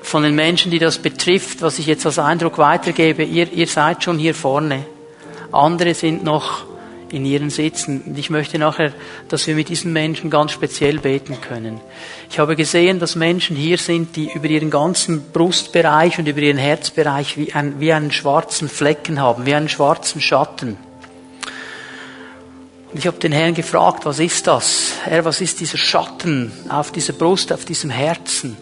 von 0.00 0.22
den 0.22 0.34
Menschen, 0.34 0.70
die 0.70 0.78
das 0.78 0.96
betrifft, 0.96 1.60
was 1.60 1.78
ich 1.78 1.86
jetzt 1.86 2.06
als 2.06 2.18
Eindruck 2.18 2.56
weitergebe, 2.56 3.22
ihr, 3.22 3.52
ihr 3.52 3.66
seid 3.66 4.02
schon 4.02 4.18
hier 4.18 4.34
vorne. 4.34 4.86
Andere 5.52 5.92
sind 5.92 6.24
noch 6.24 6.64
in 7.10 7.24
ihren 7.24 7.50
Sitzen. 7.50 8.02
Und 8.06 8.18
ich 8.18 8.30
möchte 8.30 8.58
nachher, 8.58 8.92
dass 9.28 9.46
wir 9.46 9.54
mit 9.54 9.68
diesen 9.68 9.92
Menschen 9.92 10.30
ganz 10.30 10.52
speziell 10.52 10.98
beten 10.98 11.40
können. 11.40 11.80
Ich 12.30 12.38
habe 12.38 12.56
gesehen, 12.56 12.98
dass 12.98 13.16
Menschen 13.16 13.56
hier 13.56 13.78
sind, 13.78 14.16
die 14.16 14.30
über 14.32 14.46
ihren 14.46 14.70
ganzen 14.70 15.30
Brustbereich 15.32 16.18
und 16.18 16.28
über 16.28 16.40
ihren 16.40 16.58
Herzbereich 16.58 17.36
wie, 17.36 17.52
ein, 17.52 17.80
wie 17.80 17.92
einen 17.92 18.12
schwarzen 18.12 18.68
Flecken 18.68 19.20
haben, 19.20 19.46
wie 19.46 19.54
einen 19.54 19.68
schwarzen 19.68 20.20
Schatten. 20.20 20.76
Und 22.92 22.98
ich 22.98 23.06
habe 23.06 23.18
den 23.18 23.32
Herrn 23.32 23.54
gefragt, 23.54 24.06
was 24.06 24.20
ist 24.20 24.46
das? 24.46 24.92
Herr, 25.04 25.24
was 25.24 25.40
ist 25.40 25.58
dieser 25.58 25.78
Schatten 25.78 26.52
auf 26.68 26.92
dieser 26.92 27.12
Brust, 27.12 27.52
auf 27.52 27.64
diesem 27.64 27.90
Herzen? 27.90 28.56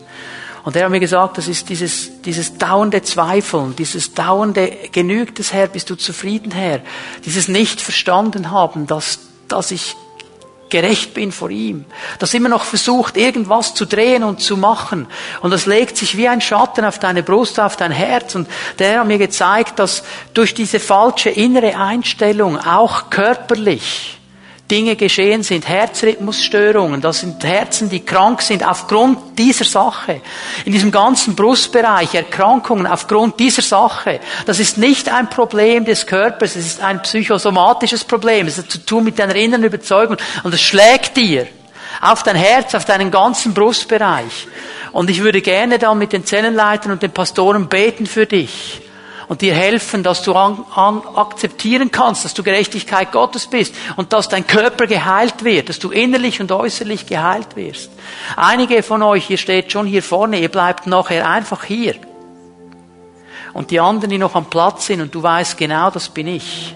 Und 0.65 0.77
er 0.77 0.85
hat 0.85 0.91
mir 0.91 1.01
gesagt, 1.01 1.39
das 1.39 1.49
ist 1.49 1.69
dieses, 1.69 2.23
dieses 2.23 2.57
dauernde 2.57 3.03
Zweifeln, 3.03 3.75
dieses 3.75 4.15
dauernde, 4.15 4.71
genügt 4.93 5.41
es 5.41 5.53
Herr, 5.53 5.67
bist 5.67 5.91
du 5.91 5.97
zufrieden 5.97 6.53
Herr? 6.53 6.81
Dieses 7.25 7.49
nicht 7.49 7.81
verstanden 7.81 8.51
haben, 8.53 8.87
dass, 8.87 9.19
dass 9.49 9.73
ich 9.73 9.97
gerecht 10.71 11.13
bin 11.15 11.33
vor 11.33 11.51
ihm. 11.51 11.85
Das 12.19 12.33
immer 12.33 12.49
noch 12.49 12.65
versucht, 12.65 13.17
irgendwas 13.17 13.75
zu 13.75 13.85
drehen 13.85 14.25
und 14.25 14.41
zu 14.41 14.57
machen. 14.57 15.07
Und 15.43 15.51
das 15.51 15.67
legt 15.67 15.99
sich 15.99 16.17
wie 16.17 16.29
ein 16.29 16.41
Schatten 16.41 16.85
auf 16.85 16.99
deine 16.99 17.23
Brust, 17.23 17.61
auf 17.61 17.77
dein 17.77 17.93
Herz. 17.93 18.35
Und 18.35 18.49
der 18.79 19.01
hat 19.01 19.07
mir 19.07 19.19
gezeigt, 19.19 19.79
dass 19.79 20.03
durch 20.33 20.55
diese 20.55 20.81
falsche 20.81 21.29
innere 21.29 21.77
Einstellung 21.77 22.57
auch 22.57 23.11
körperlich 23.11 24.19
Dinge 24.73 24.97
geschehen 24.97 25.43
sind, 25.43 25.69
Herzrhythmusstörungen, 25.69 27.03
das 27.03 27.21
sind 27.21 27.45
Herzen, 27.45 27.91
die 27.91 28.01
krank 28.01 28.41
sind 28.41 28.67
aufgrund 28.67 29.39
dieser 29.39 29.67
Sache. 29.67 30.23
In 30.65 30.73
diesem 30.73 30.91
ganzen 30.91 31.37
Brustbereich 31.37 32.15
Erkrankungen 32.15 32.87
aufgrund 32.87 33.39
dieser 33.39 33.61
Sache. 33.61 34.19
Das 34.47 34.59
ist 34.59 34.79
nicht 34.79 35.13
ein 35.13 35.29
Problem 35.29 35.85
des 35.85 36.07
Körpers, 36.07 36.57
es 36.57 36.67
ist 36.67 36.81
ein 36.83 37.03
psychosomatisches 37.03 38.03
Problem. 38.03 38.47
Es 38.47 38.57
hat 38.57 38.71
zu 38.71 38.79
tun 38.79 39.05
mit 39.05 39.19
deiner 39.19 39.37
inneren 39.37 39.65
Überzeugung 39.65 40.17
und 40.43 40.55
es 40.55 40.63
schlägt 40.63 41.19
dir 41.19 41.47
auf 42.01 42.23
dein 42.23 42.37
Herz, 42.37 42.75
auf 42.75 42.87
deinen 42.87 43.11
ganzen 43.11 43.53
Brustbereich. 43.53 44.47
Und 44.93 45.11
ich 45.11 45.23
würde 45.23 45.43
gerne 45.43 45.79
dann 45.79 45.99
mit 45.99 46.15
den 46.15 46.25
Zellenleitern 46.25 46.93
und 46.93 47.03
den 47.03 47.13
Pastoren 47.13 47.69
beten 47.69 48.07
für 48.07 48.25
dich 48.25 48.82
und 49.33 49.41
dir 49.41 49.55
helfen, 49.55 50.03
dass 50.03 50.23
du 50.23 50.35
an, 50.35 50.63
an, 50.75 51.01
akzeptieren 51.15 51.91
kannst, 51.91 52.27
dass 52.27 52.35
du 52.35 52.43
Gerechtigkeit 52.43 53.13
Gottes 53.13 53.47
bist 53.47 53.75
und 53.97 54.13
dass 54.13 54.29
dein 54.29 54.47
Körper 54.47 54.87
geheilt 54.87 55.43
wird, 55.43 55.71
dass 55.71 55.79
du 55.79 55.91
innerlich 55.91 56.43
und 56.43 56.53
äußerlich 56.53 57.07
geheilt 57.07 57.57
wirst. 57.57 57.91
Einige 58.37 58.83
von 58.83 59.03
euch, 59.03 59.31
ihr 59.31 59.39
steht 59.39 59.73
schon 59.73 59.87
hier 59.87 60.03
vorne, 60.03 60.39
ihr 60.39 60.51
bleibt 60.51 60.87
nachher 60.87 61.27
einfach 61.27 61.65
hier. 61.65 61.95
Und 63.55 63.71
die 63.71 63.81
anderen, 63.81 64.11
die 64.11 64.19
noch 64.19 64.35
am 64.35 64.51
Platz 64.51 64.85
sind 64.85 65.01
und 65.01 65.15
du 65.15 65.23
weißt 65.23 65.57
genau, 65.57 65.89
das 65.89 66.11
bin 66.11 66.27
ich. 66.27 66.75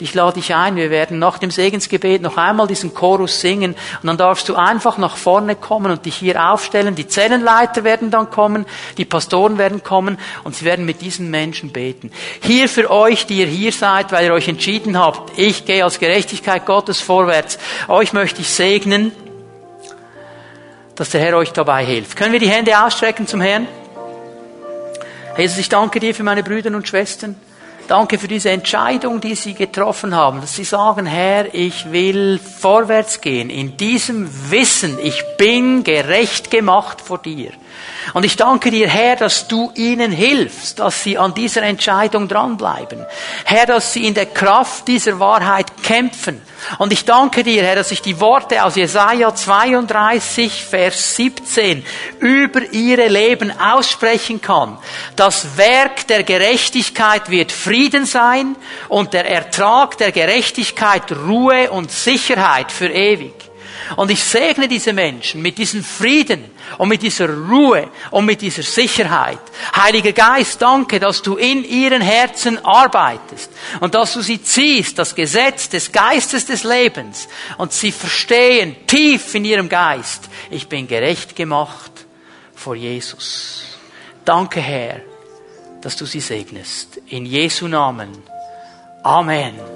Ich 0.00 0.12
lade 0.12 0.34
dich 0.40 0.52
ein, 0.52 0.74
wir 0.74 0.90
werden 0.90 1.20
nach 1.20 1.38
dem 1.38 1.52
Segensgebet 1.52 2.20
noch 2.20 2.36
einmal 2.36 2.66
diesen 2.66 2.94
Chorus 2.94 3.40
singen 3.40 3.76
und 4.02 4.06
dann 4.06 4.16
darfst 4.16 4.48
du 4.48 4.56
einfach 4.56 4.98
nach 4.98 5.16
vorne 5.16 5.54
kommen 5.54 5.92
und 5.92 6.04
dich 6.04 6.16
hier 6.16 6.50
aufstellen. 6.50 6.96
Die 6.96 7.06
Zellenleiter 7.06 7.84
werden 7.84 8.10
dann 8.10 8.28
kommen, 8.28 8.66
die 8.98 9.04
Pastoren 9.04 9.56
werden 9.56 9.84
kommen 9.84 10.18
und 10.42 10.56
sie 10.56 10.64
werden 10.64 10.84
mit 10.84 11.00
diesen 11.00 11.30
Menschen 11.30 11.70
beten. 11.70 12.10
Hier 12.42 12.68
für 12.68 12.90
euch, 12.90 13.26
die 13.26 13.38
ihr 13.38 13.46
hier 13.46 13.70
seid, 13.70 14.10
weil 14.10 14.26
ihr 14.26 14.32
euch 14.32 14.48
entschieden 14.48 14.98
habt, 14.98 15.38
ich 15.38 15.64
gehe 15.64 15.84
als 15.84 16.00
Gerechtigkeit 16.00 16.66
Gottes 16.66 17.00
vorwärts, 17.00 17.58
euch 17.86 18.12
möchte 18.12 18.40
ich 18.40 18.48
segnen, 18.48 19.12
dass 20.96 21.10
der 21.10 21.20
Herr 21.20 21.36
euch 21.36 21.52
dabei 21.52 21.84
hilft. 21.84 22.16
Können 22.16 22.32
wir 22.32 22.40
die 22.40 22.50
Hände 22.50 22.84
ausstrecken 22.84 23.28
zum 23.28 23.40
Herrn? 23.40 23.68
Jesus, 25.36 25.58
ich 25.58 25.68
danke 25.68 26.00
dir 26.00 26.16
für 26.16 26.24
meine 26.24 26.42
Brüder 26.42 26.74
und 26.74 26.88
Schwestern. 26.88 27.36
Danke 27.86 28.18
für 28.18 28.28
diese 28.28 28.50
Entscheidung, 28.50 29.20
die 29.20 29.34
Sie 29.34 29.52
getroffen 29.52 30.14
haben, 30.14 30.40
dass 30.40 30.56
Sie 30.56 30.64
sagen, 30.64 31.04
Herr, 31.04 31.54
ich 31.54 31.92
will 31.92 32.38
vorwärts 32.38 33.20
gehen 33.20 33.50
in 33.50 33.76
diesem 33.76 34.28
Wissen, 34.50 34.98
ich 35.02 35.22
bin 35.36 35.84
gerecht 35.84 36.50
gemacht 36.50 37.02
vor 37.02 37.18
dir. 37.18 37.50
Und 38.12 38.24
ich 38.24 38.36
danke 38.36 38.70
dir, 38.70 38.88
Herr, 38.88 39.16
dass 39.16 39.48
du 39.48 39.72
ihnen 39.74 40.12
hilfst, 40.12 40.78
dass 40.78 41.02
sie 41.02 41.16
an 41.16 41.32
dieser 41.32 41.62
Entscheidung 41.62 42.28
dranbleiben. 42.28 43.04
Herr, 43.44 43.66
dass 43.66 43.92
sie 43.92 44.06
in 44.06 44.14
der 44.14 44.26
Kraft 44.26 44.86
dieser 44.88 45.18
Wahrheit 45.18 45.82
kämpfen. 45.82 46.40
Und 46.78 46.92
ich 46.92 47.04
danke 47.04 47.42
dir, 47.42 47.62
Herr, 47.62 47.76
dass 47.76 47.90
ich 47.90 48.02
die 48.02 48.20
Worte 48.20 48.62
aus 48.64 48.76
Jesaja 48.76 49.34
32, 49.34 50.64
Vers 50.64 51.16
17 51.16 51.84
über 52.20 52.72
ihre 52.72 53.08
Leben 53.08 53.52
aussprechen 53.58 54.40
kann. 54.40 54.78
Das 55.16 55.56
Werk 55.56 56.06
der 56.08 56.22
Gerechtigkeit 56.22 57.30
wird 57.30 57.52
Frieden 57.52 58.06
sein 58.06 58.56
und 58.88 59.12
der 59.12 59.28
Ertrag 59.28 59.96
der 59.98 60.12
Gerechtigkeit 60.12 61.10
Ruhe 61.12 61.70
und 61.70 61.90
Sicherheit 61.90 62.70
für 62.70 62.88
ewig. 62.88 63.43
Und 63.96 64.10
ich 64.10 64.22
segne 64.22 64.68
diese 64.68 64.92
Menschen 64.92 65.42
mit 65.42 65.58
diesem 65.58 65.84
Frieden 65.84 66.44
und 66.78 66.88
mit 66.88 67.02
dieser 67.02 67.28
Ruhe 67.28 67.90
und 68.10 68.24
mit 68.24 68.40
dieser 68.40 68.62
Sicherheit. 68.62 69.40
Heiliger 69.76 70.12
Geist, 70.12 70.60
danke, 70.62 70.98
dass 70.98 71.22
du 71.22 71.36
in 71.36 71.64
ihren 71.64 72.00
Herzen 72.00 72.64
arbeitest 72.64 73.50
und 73.80 73.94
dass 73.94 74.14
du 74.14 74.20
sie 74.20 74.42
ziehst, 74.42 74.98
das 74.98 75.14
Gesetz 75.14 75.68
des 75.68 75.92
Geistes 75.92 76.46
des 76.46 76.64
Lebens 76.64 77.28
und 77.58 77.72
sie 77.72 77.92
verstehen 77.92 78.76
tief 78.86 79.34
in 79.34 79.44
ihrem 79.44 79.68
Geist, 79.68 80.28
ich 80.50 80.68
bin 80.68 80.86
gerecht 80.86 81.36
gemacht 81.36 81.92
vor 82.54 82.74
Jesus. 82.74 83.64
Danke, 84.24 84.60
Herr, 84.60 85.00
dass 85.82 85.96
du 85.96 86.06
sie 86.06 86.20
segnest. 86.20 86.98
In 87.08 87.26
Jesu 87.26 87.68
Namen. 87.68 88.10
Amen. 89.02 89.73